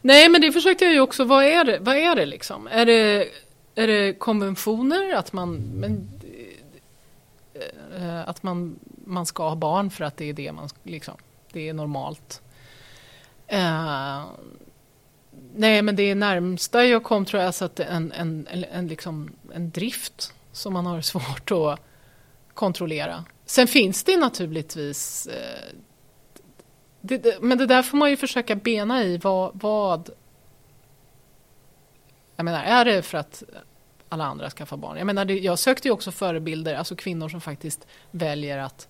[0.00, 2.68] Nej men det försökte jag ju också, vad är det, vad är det liksom?
[2.70, 3.28] Är det,
[3.74, 6.10] är det konventioner att man, men,
[7.94, 8.78] eh, att man
[9.08, 11.14] man ska ha barn för att det är det man liksom,
[11.52, 12.42] det är normalt.
[13.52, 14.24] Uh,
[15.58, 19.70] nej, men det närmsta jag kom tror jag att en, en, en, en, liksom, en
[19.70, 21.80] drift som man har svårt att
[22.54, 23.24] kontrollera.
[23.46, 25.74] Sen finns det naturligtvis eh,
[27.00, 30.10] det, det, men det där får man ju försöka bena i vad, vad
[32.36, 33.42] jag menar, är det för att
[34.08, 34.96] alla andra skaffar barn?
[34.96, 38.88] Jag menar, det, jag sökte ju också förebilder, alltså kvinnor som faktiskt väljer att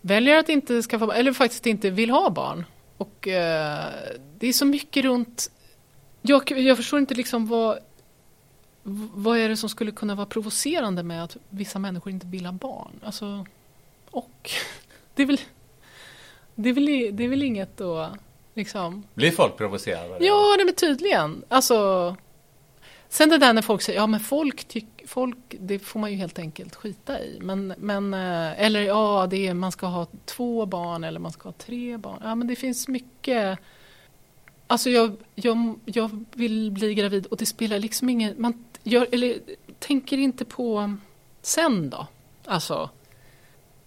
[0.00, 2.64] väljer att inte skaffa barn, eller faktiskt inte vill ha barn.
[2.96, 3.92] Och eh,
[4.38, 5.50] det är så mycket runt...
[6.22, 7.78] Jag, jag förstår inte liksom vad...
[9.14, 12.52] Vad är det som skulle kunna vara provocerande med att vissa människor inte vill ha
[12.52, 13.00] barn?
[13.04, 13.46] Alltså,
[14.10, 14.50] och
[15.14, 15.40] det är väl...
[16.54, 18.10] Det är väl, det är väl inget då,
[18.54, 19.02] liksom...
[19.14, 20.24] Blir folk provocerade?
[20.24, 21.44] Ja, det är tydligen.
[21.48, 22.16] Alltså...
[23.08, 26.16] Sen det där när folk säger, ja men folk tycker, folk, det får man ju
[26.16, 27.38] helt enkelt skita i.
[27.40, 31.48] Men, men eh, eller ja, det är, man ska ha två barn eller man ska
[31.48, 32.20] ha tre barn.
[32.22, 33.58] Ja men det finns mycket.
[34.66, 39.38] Alltså jag, jag, jag vill bli gravid och det spelar liksom ingen, man gör, eller
[39.78, 40.96] tänker inte på
[41.42, 42.06] sen då.
[42.44, 42.90] Alltså,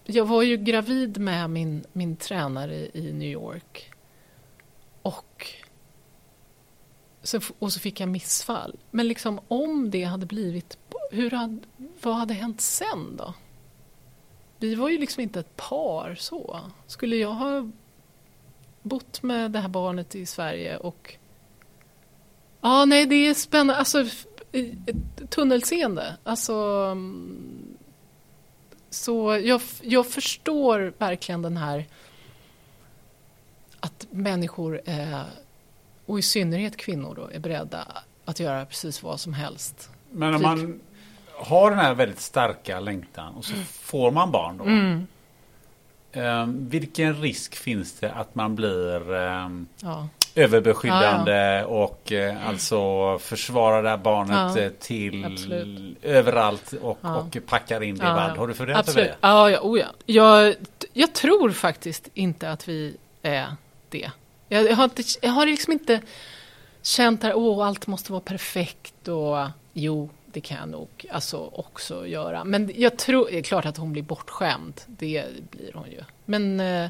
[0.06, 3.92] jag var ju gravid med min, min tränare i New York.
[5.02, 5.48] Och
[7.24, 8.80] så, och så fick jag missfall.
[8.92, 10.78] Men liksom om det hade blivit,
[11.12, 11.60] hur hade,
[12.02, 13.34] vad hade hänt sen då?
[14.58, 16.60] Vi var ju liksom inte ett par så.
[16.88, 17.70] Skulle jag ha
[18.82, 21.16] bott med det här barnet i Sverige och...
[22.62, 23.76] Ja, nej, det är spännande.
[23.76, 24.06] Alltså,
[25.30, 26.18] tunnelseende.
[26.24, 26.96] Alltså...
[28.90, 31.86] Så jag, jag förstår verkligen den här
[33.80, 35.26] att människor är
[36.06, 37.88] och i synnerhet kvinnor då, är beredda
[38.26, 39.90] att göra precis vad som helst.
[40.12, 40.80] Men om man
[41.40, 43.66] har den här väldigt starka längtan och så mm.
[43.66, 44.64] får man barn då.
[44.64, 45.08] Mm.
[46.14, 50.08] Um, vilken risk finns det att man blir um, ja.
[50.36, 51.66] överbeskyddande ja, ja.
[51.66, 52.80] och uh, alltså
[53.20, 55.98] försvarar det här barnet eh, till Absolut.
[56.02, 58.38] överallt och, och packar in det i vall?
[58.38, 59.16] Har du funderat över det?
[59.22, 59.88] Ja, ja, oh ja.
[60.06, 60.56] Jag,
[60.94, 63.48] jag tror faktiskt inte att vi är
[63.90, 64.12] det.
[64.48, 66.02] Jag, har, inte, jag har liksom inte
[66.82, 72.44] känt att allt måste vara perfekt och jo, det kan jag nog alltså också göra.
[72.44, 76.04] Men jag tror, det är klart att hon blir bortskämd, det blir hon ju.
[76.26, 76.90] Men, eh,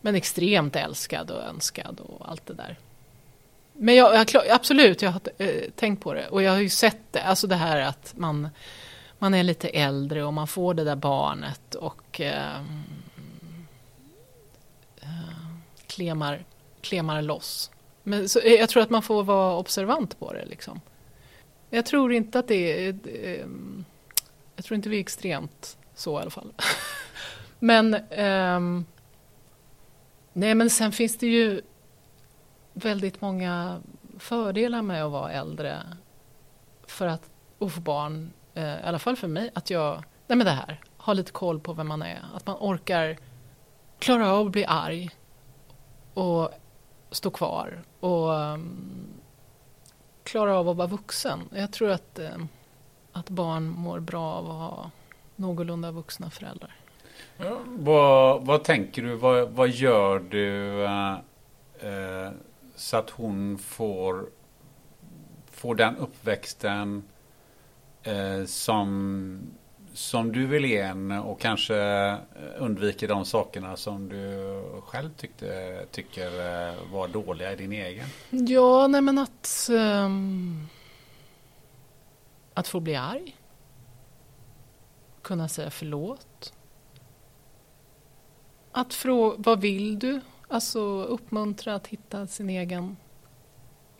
[0.00, 2.76] men extremt älskad och önskad och allt det där.
[3.72, 7.00] Men jag, jag, absolut, jag har eh, tänkt på det och jag har ju sett
[7.10, 8.48] det, alltså det här att man,
[9.18, 12.60] man är lite äldre och man får det där barnet och eh,
[15.00, 15.08] eh
[15.86, 16.44] klemar,
[16.80, 17.70] klemar loss.
[18.02, 20.44] Men så, jag tror att man får vara observant på det.
[20.44, 20.80] Liksom.
[21.70, 22.94] Jag tror inte att det är...
[23.08, 23.84] Ehm,
[24.56, 26.52] jag tror inte vi är extremt så i alla fall.
[27.58, 27.94] men...
[28.10, 28.84] Um,
[30.32, 31.60] nej, men sen finns det ju...
[32.72, 33.80] väldigt många
[34.18, 35.82] fördelar med att vara äldre
[36.86, 40.44] för att, och få barn, eh, i alla fall för mig, att jag, nej men
[40.44, 43.16] det här, ha lite koll på vem man är, att man orkar
[43.98, 45.10] klara av att bli arg
[46.14, 46.50] och
[47.10, 49.19] stå kvar och um,
[50.24, 51.40] klara av att vara vuxen.
[51.52, 52.36] Jag tror att, eh,
[53.12, 54.90] att barn mår bra av att ha
[55.36, 56.76] någorlunda vuxna föräldrar.
[57.36, 61.12] Ja, vad, vad tänker du, vad, vad gör du eh,
[61.80, 62.32] eh,
[62.74, 64.26] så att hon får,
[65.50, 67.02] får den uppväxten
[68.02, 69.40] eh, som,
[69.92, 72.18] som du vill ge henne och kanske eh,
[72.58, 78.06] undviker de sakerna som du själv tyckte, tycker eh, var dåliga i din egen?
[78.30, 80.68] Ja, nej men att um,
[82.54, 83.36] att få bli arg.
[85.22, 86.52] Kunna säga förlåt.
[88.72, 90.20] Att fråga, vad vill du?
[90.48, 92.96] Alltså uppmuntra att hitta sin egen,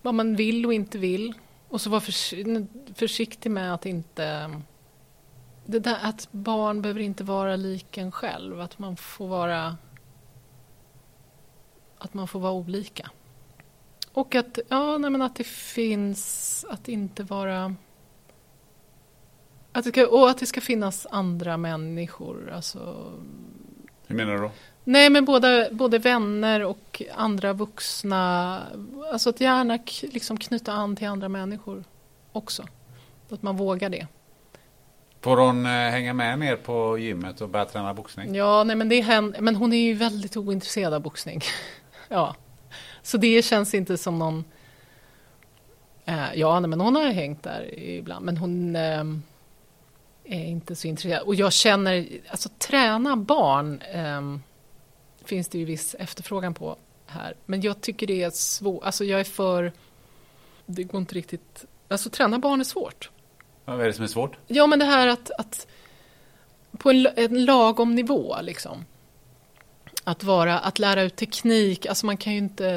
[0.03, 1.35] vad man vill och inte vill.
[1.69, 2.01] Och så vara
[2.95, 4.51] försiktig med att inte,
[5.65, 8.61] det där att barn behöver inte vara lik en själv.
[8.61, 9.77] Att man får vara,
[11.99, 13.11] att man får vara olika.
[14.13, 17.75] Och att, ja, nej, men att det finns, att inte vara
[19.73, 22.53] att det ska, och att det ska finnas andra människor.
[22.55, 23.13] Alltså,
[24.07, 24.51] Hur menar du då?
[24.85, 28.63] Nej, men både, både vänner och andra vuxna.
[29.13, 31.85] Alltså att gärna liksom knyta an till andra människor
[32.33, 32.65] också.
[33.31, 34.07] Att man vågar det.
[35.21, 38.35] Får hon eh, hänga med ner på gymmet och börja träna boxning?
[38.35, 41.41] Ja, nej, men, det händer, men hon är ju väldigt ointresserad av boxning.
[42.09, 42.37] ja.
[43.03, 44.45] Så det känns inte som någon...
[46.05, 48.25] Eh, ja, nej, men hon har hängt där ibland.
[48.25, 48.77] Men hon...
[48.77, 49.05] Eh,
[50.25, 51.23] är inte så intresserad.
[51.23, 54.43] Och jag känner, alltså träna barn ehm,
[55.25, 56.77] finns det ju viss efterfrågan på
[57.07, 57.35] här.
[57.47, 59.73] Men jag tycker det är svårt, alltså jag är för,
[60.67, 63.11] det går inte riktigt, alltså träna barn är svårt.
[63.77, 64.37] Vad är det som är svårt?
[64.47, 65.67] Ja men det här att, att
[66.79, 68.85] på en, en lagom nivå liksom.
[70.05, 72.69] Att vara, att lära ut teknik, alltså man kan ju inte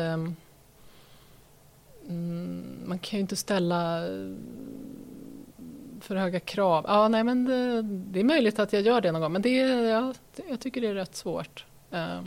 [2.10, 4.00] mm, man kan ju inte ställa
[6.02, 6.86] för höga krav.
[6.88, 9.50] Ja, nej, men det, det, är möjligt att jag gör det någon gång, men det,
[9.50, 10.14] ja,
[10.50, 11.66] jag tycker det är rätt svårt.
[11.94, 12.20] Uh.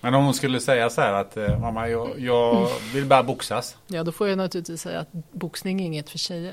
[0.00, 3.76] Men om hon skulle säga så här att eh, mamma, jag, jag vill bara boxas.
[3.86, 6.52] Ja, då får jag naturligtvis säga att boxning är inget för tjejer.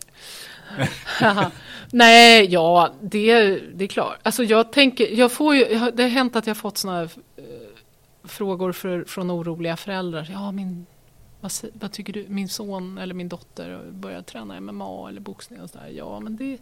[1.91, 4.19] nej, ja, det, det är klart.
[4.23, 7.09] Alltså jag tänker, jag får ju, det har hänt att jag fått sådana eh,
[8.23, 10.29] frågor för, från oroliga föräldrar.
[10.31, 10.85] Ja, min
[11.41, 12.25] vad, vad, tycker du?
[12.27, 15.87] Min son eller min dotter börjar träna MMA eller boxning och sådär.
[15.87, 16.57] Ja, men det,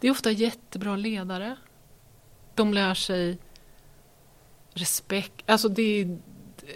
[0.00, 1.56] det är ofta jättebra ledare.
[2.54, 3.38] De lär sig
[4.72, 6.18] respekt, alltså det är,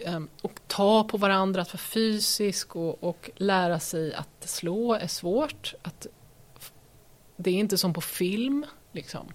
[0.05, 5.07] ehm, och ta på varandra, att vara fysisk och, och lära sig att slå är
[5.07, 5.75] svårt.
[5.83, 6.07] Att,
[7.43, 9.27] det är inte som på film, liksom.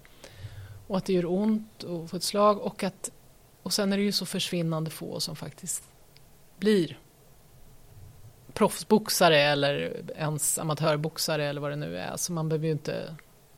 [0.86, 3.10] Och att det gör ont att få ett slag och att
[3.62, 5.84] och sen är det ju så försvinnande få som faktiskt
[6.58, 6.98] blir
[8.52, 12.16] proffsboxare eller ens amatörboxare eller vad det nu är.
[12.16, 13.14] Så man behöver ju inte,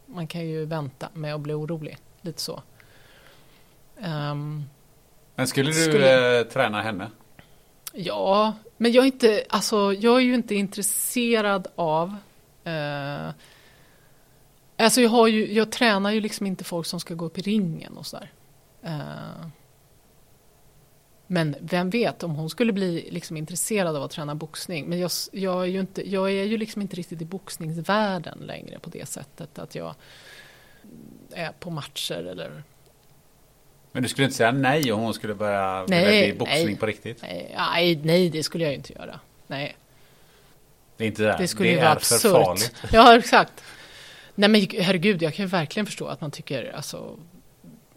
[0.06, 1.98] man kan ju vänta med att bli orolig.
[2.20, 2.62] Lite så.
[3.96, 4.64] Um,
[5.34, 6.40] men skulle du skulle...
[6.40, 7.10] Eh, träna henne?
[7.92, 12.16] Ja, men jag är inte, alltså jag är ju inte intresserad av
[12.64, 13.28] eh,
[14.80, 17.42] Alltså jag, har ju, jag tränar ju liksom inte folk som ska gå upp i
[17.42, 18.32] ringen och sådär.
[18.82, 19.46] Eh,
[21.26, 24.86] men vem vet om hon skulle bli liksom intresserad av att träna boxning.
[24.86, 28.78] Men jag, jag, är ju inte, jag är ju liksom inte riktigt i boxningsvärlden längre
[28.78, 29.94] på det sättet att jag
[31.32, 32.62] är på matcher eller...
[33.92, 36.86] Men du skulle inte säga nej om hon skulle börja nej, bli boxning nej, på
[36.86, 37.22] riktigt?
[37.22, 39.20] Nej, nej, det skulle jag inte göra.
[39.46, 39.76] Nej.
[40.96, 41.36] Det är inte det.
[41.38, 42.32] Det skulle det ju vara absurt.
[42.32, 42.74] farligt.
[42.92, 43.62] Ja, exakt.
[44.40, 47.18] Nej men herregud, jag kan ju verkligen förstå att man tycker alltså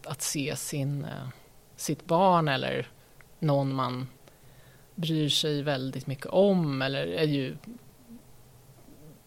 [0.04, 1.28] att se sin, eh,
[1.76, 2.90] sitt barn eller
[3.38, 4.08] någon man
[4.94, 7.56] bryr sig väldigt mycket om eller är ju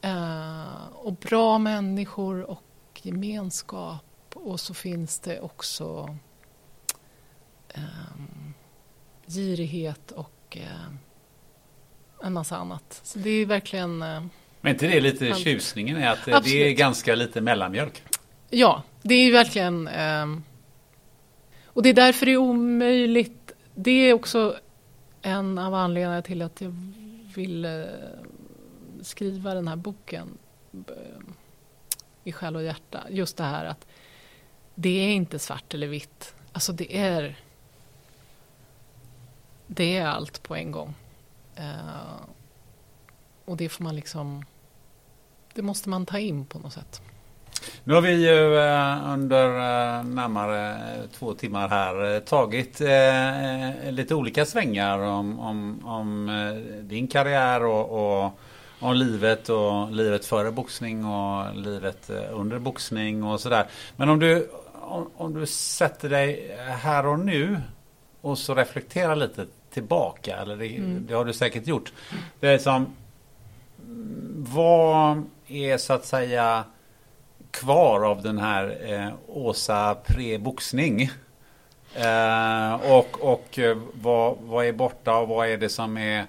[0.00, 4.04] eh, och bra människor och gemenskap.
[4.34, 6.16] Och så finns det också
[7.74, 8.54] um,
[9.26, 10.94] girighet och uh,
[12.24, 13.00] en massa annat.
[13.02, 14.02] Så det är verkligen...
[14.02, 14.22] Uh,
[14.60, 15.38] Men inte det lite allt.
[15.38, 16.44] tjusningen är att Absolut.
[16.44, 18.02] det är ganska lite mellanmjölk?
[18.50, 19.88] Ja, det är verkligen...
[19.88, 20.44] Um,
[21.64, 23.52] och det är därför det är omöjligt.
[23.74, 24.56] Det är också
[25.22, 26.92] en av anledningarna till att jag
[27.34, 27.88] ville
[29.02, 30.38] skriva den här boken
[32.24, 33.00] i själ och hjärta.
[33.10, 33.86] Just det här att
[34.74, 36.34] det är inte svart eller vitt.
[36.52, 37.36] Alltså det är
[39.66, 40.94] det är allt på en gång.
[41.56, 42.20] Eh,
[43.44, 44.44] och det får man liksom
[45.54, 47.02] det måste man ta in på något sätt.
[47.84, 52.80] Nu har vi ju eh, under eh, närmare eh, två timmar här tagit
[53.94, 56.30] lite olika svängar om, om, om
[56.82, 58.38] din karriär och, och
[58.80, 63.66] om livet och livet före boxning och livet under boxning och sådär.
[63.96, 67.60] Men om du, om, om du sätter dig här och nu
[68.20, 70.36] och så reflekterar lite tillbaka.
[70.36, 71.06] Eller det, mm.
[71.06, 71.92] det, har du säkert gjort.
[72.40, 72.96] Det är som
[74.36, 76.64] vad är så att säga
[77.50, 81.10] kvar av den här eh, Åsa pre-boxning?
[81.94, 86.26] Eh, och och eh, vad, vad är borta och vad är det som är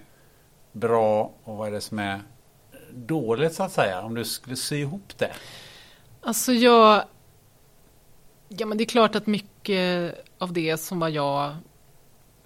[0.71, 2.21] bra och vad är det som är
[2.93, 4.01] dåligt så att säga?
[4.01, 5.31] Om du skulle sy ihop det.
[6.21, 7.03] Alltså jag...
[8.47, 11.55] Ja men det är klart att mycket av det som var jag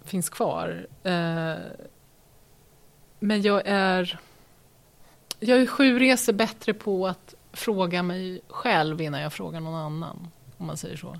[0.10, 0.88] finns kvar.
[1.04, 1.56] Eh,
[3.20, 4.20] men jag är...
[5.40, 10.28] Jag är sju resor bättre på att fråga mig själv innan jag frågar någon annan.
[10.58, 11.18] Om man säger så.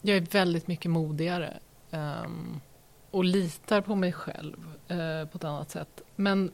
[0.00, 1.58] Jag är väldigt mycket modigare.
[1.90, 2.60] Ehm,
[3.10, 4.56] och litar på mig själv
[4.88, 6.02] eh, på ett annat sätt.
[6.16, 6.52] Men,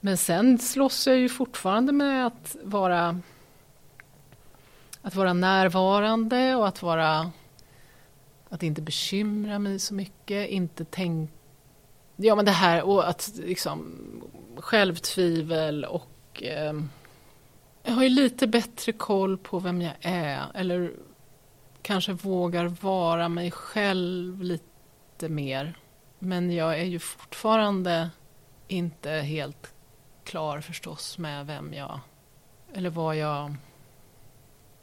[0.00, 3.20] men sen slåss jag ju fortfarande med att vara
[5.02, 7.30] att vara närvarande och att vara
[8.48, 11.32] att inte bekymra mig så mycket, inte tänka...
[12.16, 14.02] Ja men det här och att liksom
[14.56, 16.74] självtvivel och eh,
[17.82, 20.92] jag har ju lite bättre koll på vem jag är eller
[21.82, 25.78] kanske vågar vara mig själv lite mer.
[26.18, 28.10] Men jag är ju fortfarande
[28.68, 29.74] inte helt
[30.24, 32.00] klar förstås med vem jag
[32.74, 33.54] eller vad jag...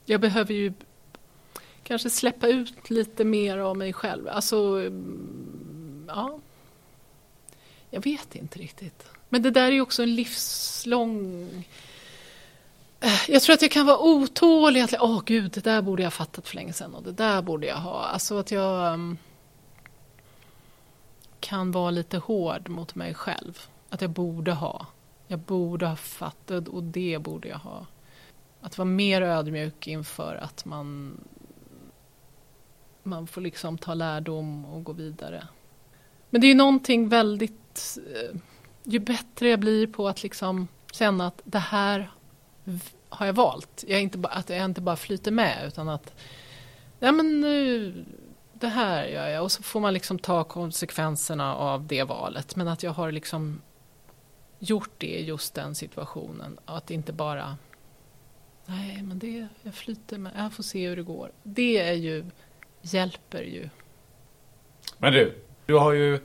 [0.05, 0.73] Jag behöver ju
[1.83, 4.27] kanske släppa ut lite mer av mig själv.
[4.27, 4.91] Alltså,
[6.07, 6.39] ja.
[7.89, 9.07] Jag vet inte riktigt.
[9.29, 11.47] Men det där är ju också en livslång...
[12.99, 14.81] Eh, jag tror att jag kan vara otålig.
[14.81, 17.11] Att, åh oh, gud, det där borde jag ha fattat för länge sedan och det
[17.11, 18.03] där borde jag ha.
[18.03, 19.17] Alltså att jag um,
[21.39, 23.59] kan vara lite hård mot mig själv.
[23.89, 24.87] Att jag borde ha.
[25.27, 27.85] Jag borde ha fattat och det borde jag ha.
[28.61, 31.17] Att vara mer ödmjuk inför att man
[33.03, 35.47] man får liksom ta lärdom och gå vidare.
[36.29, 37.97] Men det är ju någonting väldigt...
[38.13, 38.39] Eh,
[38.83, 42.11] ju bättre jag blir på att liksom känna att det här
[43.09, 43.83] har jag valt.
[43.87, 46.13] Jag inte bara, att jag inte bara flyter med utan att
[46.99, 47.93] ja, men nu,
[48.53, 49.43] det här gör jag.
[49.43, 52.55] Och så får man liksom ta konsekvenserna av det valet.
[52.55, 53.61] Men att jag har liksom
[54.59, 56.59] gjort det i just den situationen.
[56.65, 57.57] Att inte bara
[58.65, 60.31] Nej, men det, jag flyter med.
[60.35, 61.31] Jag får se hur det går.
[61.43, 62.25] Det är ju
[62.83, 63.69] hjälper ju.
[64.97, 66.19] Men du, du har ju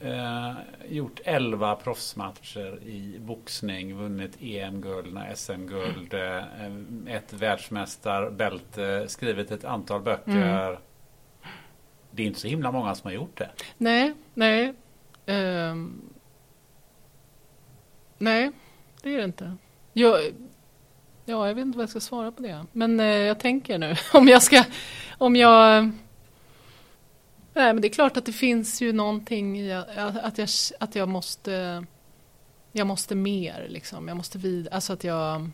[0.00, 0.52] eh,
[0.88, 6.44] gjort 11 proffsmatcher i boxning, vunnit EM-guld, SM-guld, eh,
[7.16, 10.68] ett världsmästarbälte, skrivit ett antal böcker.
[10.68, 10.80] Mm.
[12.10, 13.50] Det är inte så himla många som har gjort det.
[13.78, 14.74] Nej, nej.
[15.26, 16.10] Um,
[18.18, 18.50] nej,
[19.02, 19.56] det är det inte.
[19.92, 20.20] Jag,
[21.26, 22.66] ja, jag vet inte vad jag ska svara på det.
[22.72, 24.64] Men eh, jag tänker nu om jag ska
[25.18, 25.84] om jag...
[27.54, 30.48] Nej, men det är klart att det finns ju någonting i att jag,
[30.80, 31.86] att jag måste...
[32.72, 34.08] Jag måste mer, liksom.
[34.08, 34.68] Jag måste vid...
[34.68, 35.50] Alltså att jag...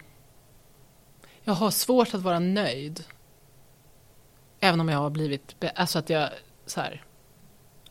[1.42, 3.04] Jag har svårt att vara nöjd.
[4.60, 5.64] Även om jag har blivit...
[5.74, 6.28] Alltså att jag
[6.66, 7.04] så här,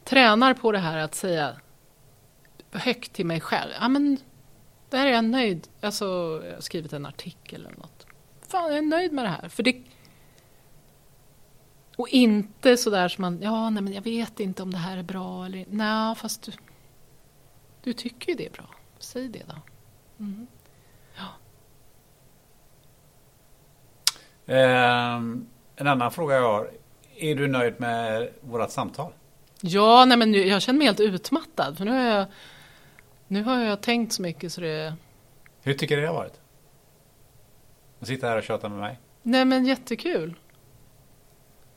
[0.03, 1.55] tränar på det här att säga
[2.71, 3.71] högt till mig själv.
[3.79, 4.17] Ja, men
[4.91, 5.68] där är jag nöjd.
[5.81, 6.05] Alltså,
[6.45, 8.05] jag har skrivit en artikel eller något.
[8.47, 9.49] Fan, jag är nöjd med det här.
[9.49, 9.84] För det,
[11.97, 15.03] Och inte sådär som man, ja nej men jag vet inte om det här är
[15.03, 16.51] bra eller Nej, fast du,
[17.84, 18.69] du tycker ju det är bra.
[18.99, 19.55] Säg det då.
[20.23, 20.47] Mm.
[21.18, 21.27] Ja.
[24.53, 26.72] Ehm, en annan fråga jag har.
[27.15, 29.11] Är du nöjd med vårt samtal?
[29.61, 31.77] Ja, nej men nu, jag känner mig helt utmattad.
[31.77, 32.26] För nu har jag,
[33.31, 34.93] nu har jag tänkt så mycket så det...
[35.61, 36.39] Hur tycker du det har varit?
[37.99, 38.99] Att sitta här och köta med mig?
[39.21, 40.35] Nej men jättekul.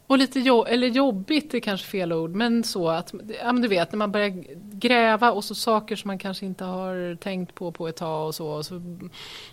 [0.07, 3.69] Och lite jo eller jobbigt är kanske fel ord, men så att, ja men du
[3.69, 7.73] vet när man börjar gräva och så saker som man kanske inte har tänkt på
[7.73, 8.99] på ett tag och så, och så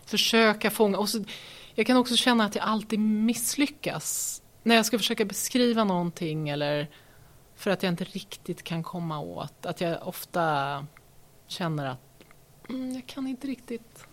[0.05, 0.97] försöka fånga.
[0.97, 1.23] Och så,
[1.75, 6.87] jag kan också känna att jag alltid misslyckas när jag ska försöka beskriva någonting eller
[7.55, 9.65] för att jag inte riktigt kan komma åt.
[9.65, 10.85] Att jag ofta
[11.51, 11.99] känner att
[12.69, 14.05] mm, jag kan inte riktigt.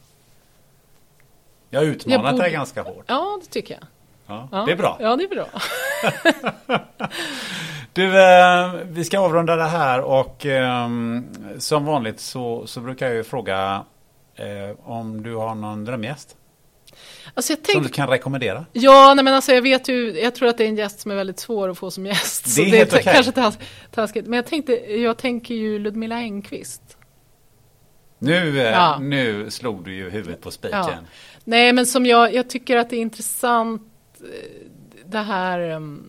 [1.70, 3.05] Jag har utmanat Jag borde- dig ganska hårt.
[3.06, 3.82] Ja, det tycker jag.
[4.27, 4.97] Ja, Ja, Det är bra.
[5.01, 5.48] Ja, det är bra.
[7.93, 10.89] Du, eh, vi ska avrunda det här och eh,
[11.59, 13.85] som vanligt så, så brukar jag ju fråga
[14.35, 14.44] eh,
[14.90, 16.36] om du har någon drömgäst
[17.35, 18.66] Alltså jag som tänk, du kan rekommendera.
[18.73, 21.10] Ja, nej men alltså jag vet ju, jag tror att det är en gäst som
[21.10, 22.56] är väldigt svår att få som gäst.
[22.56, 23.02] Det är helt okej.
[23.15, 23.59] kanske tas-
[23.94, 24.27] taskigt.
[24.27, 26.88] Men jag tänkte, jag tänker ju Ludmilla Engqvist.
[28.19, 28.99] Nu, eh, Ja.
[28.99, 30.78] nu slog du ju huvudet på spiken.
[30.78, 30.99] Ja.
[31.45, 33.82] Nej, men som jag, jag tycker att det är intressant
[34.20, 34.66] eh,
[35.07, 36.05] det här, ehm,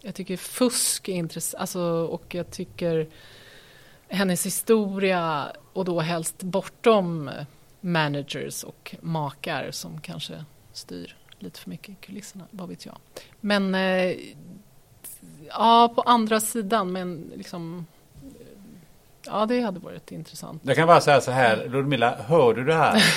[0.00, 1.80] jag tycker fusk är intressant, alltså,
[2.10, 3.08] och jag tycker
[4.08, 7.30] hennes historia och då helst bortom
[7.80, 12.96] managers och makar som kanske styr lite för mycket i kulisserna, vad vet jag.
[13.40, 14.16] Men eh,
[15.48, 17.86] ja, på andra sidan, men liksom
[19.26, 20.62] Ja, det hade varit intressant.
[20.64, 23.04] Jag kan bara säga så här, Ludmilla, hör du det här?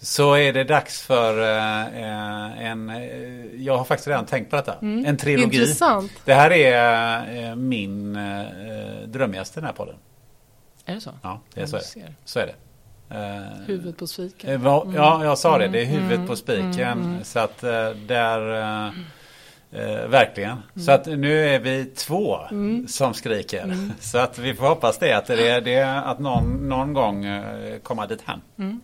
[0.00, 4.74] Så är det dags för eh, en, eh, jag har faktiskt redan tänkt på detta,
[4.80, 5.44] en trilogi.
[5.44, 5.60] Mm.
[5.60, 6.12] Intressant.
[6.24, 8.42] Det här är eh, min eh,
[9.06, 9.94] drömgäst i den här podden.
[10.86, 11.10] Är det så?
[11.22, 12.12] Ja, det är så, är det.
[12.24, 12.54] så är det.
[13.16, 14.50] Eh, Huvudet på spiken.
[14.50, 15.64] Eh, va- Ja, jag sa det.
[15.64, 17.18] Mm, Det är huvudet på spiken.
[17.24, 18.92] Så att eh, där...
[19.72, 20.50] eh, verkligen.
[20.50, 20.84] Mm.
[20.86, 22.38] Så att nu är vi två
[22.88, 23.74] som skriker.
[24.00, 25.12] Så att vi får hoppas det.
[25.12, 28.40] Att, det det att någon, någon gång eh, komma dit hem.
[28.58, 28.80] Mm.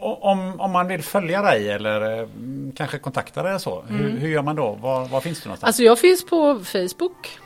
[0.00, 2.28] O- om, om man vill följa dig eller eh,
[2.76, 3.82] kanske kontakta dig så.
[3.88, 4.72] Hur, hur gör man då?
[4.72, 5.62] Var, var finns du någonstans?
[5.62, 5.68] Mm.
[5.68, 7.38] Alltså jag finns på Facebook.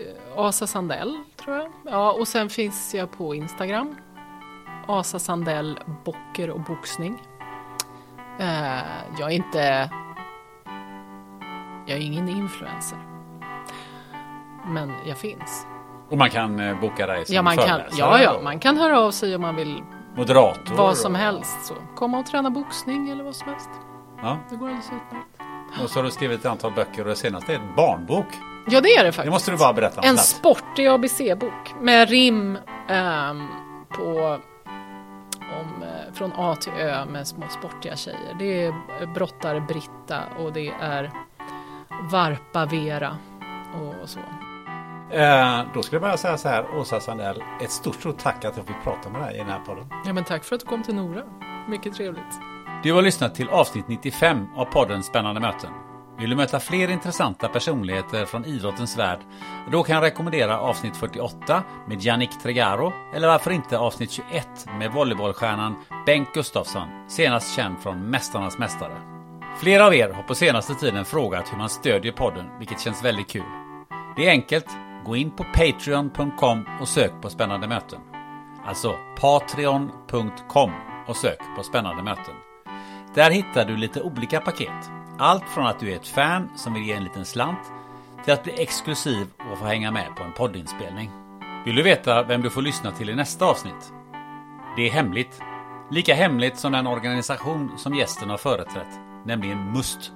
[0.00, 1.70] Eh, Asa Sandell tror jag.
[1.84, 3.96] Ja, och sen finns jag på Instagram.
[4.88, 7.18] Asa Sandell Bocker och boxning.
[8.38, 8.78] Eh,
[9.18, 9.90] jag är inte...
[11.86, 12.98] Jag är ingen influencer.
[14.66, 15.66] Men jag finns.
[16.10, 19.00] och man kan eh, boka dig som Ja, man kan, ja, ja, man kan höra
[19.00, 19.82] av sig om man vill
[20.16, 20.74] Moderator.
[20.76, 21.64] vad som och- helst.
[21.66, 21.74] Så.
[21.96, 23.70] Komma och träna boxning eller vad som helst.
[24.22, 24.38] Ja.
[24.50, 25.82] Det går alldeles utmärkt.
[25.84, 28.26] Och så har du skrivit ett antal böcker och det senaste är en barnbok.
[28.68, 29.24] Ja, det är det faktiskt.
[29.24, 32.58] Det måste du bara berätta om En sportig ABC-bok med rim
[32.88, 33.46] ehm,
[33.90, 34.38] på eh,
[36.14, 38.36] från A till Ö med små sportiga tjejer.
[38.38, 38.72] Det är
[39.14, 41.10] brottare Britta och det är
[42.10, 43.16] Varpa Vera
[44.02, 44.20] och så.
[45.10, 48.56] Eh, då skulle jag bara säga så här, Åsa Sandell, ett stort, stort tack att
[48.56, 49.86] jag fick prata med dig i den här podden.
[50.04, 51.22] Ja, men tack för att du kom till Nora.
[51.68, 52.40] Mycket trevligt.
[52.82, 55.70] Du har lyssnat till avsnitt 95 av podden Spännande möten.
[56.18, 59.18] Vill du möta fler intressanta personligheter från idrottens värld?
[59.72, 64.92] Då kan jag rekommendera avsnitt 48 med Yannick Tregaro eller varför inte avsnitt 21 med
[64.92, 65.74] volleybollstjärnan
[66.06, 68.98] Bengt Gustafsson, senast känd från Mästarnas Mästare.
[69.60, 73.30] Flera av er har på senaste tiden frågat hur man stödjer podden, vilket känns väldigt
[73.30, 73.42] kul.
[74.16, 74.66] Det är enkelt.
[75.04, 78.00] Gå in på patreon.com och sök på spännande möten.
[78.66, 80.72] Alltså patreon.com
[81.06, 82.34] och sök på spännande möten.
[83.14, 84.90] Där hittar du lite olika paket.
[85.18, 87.72] Allt från att du är ett fan som vill ge en liten slant
[88.24, 91.10] till att bli exklusiv och få hänga med på en poddinspelning.
[91.64, 93.92] Vill du veta vem du får lyssna till i nästa avsnitt?
[94.76, 95.42] Det är hemligt.
[95.90, 100.12] Lika hemligt som den organisation som gästen har företrätt, nämligen MUST.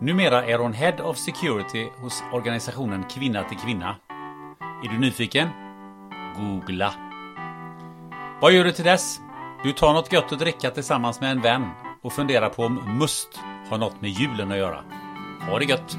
[0.00, 3.96] Numera är hon Head of Security hos organisationen Kvinna till Kvinna.
[4.84, 5.48] Är du nyfiken?
[6.36, 6.94] Googla.
[8.40, 9.20] Vad gör du till dess?
[9.62, 11.70] Du tar något gött att dricka tillsammans med en vän
[12.02, 13.40] och funderar på om must
[13.74, 14.78] har något med julen att göra.
[15.50, 15.98] Ha det gött!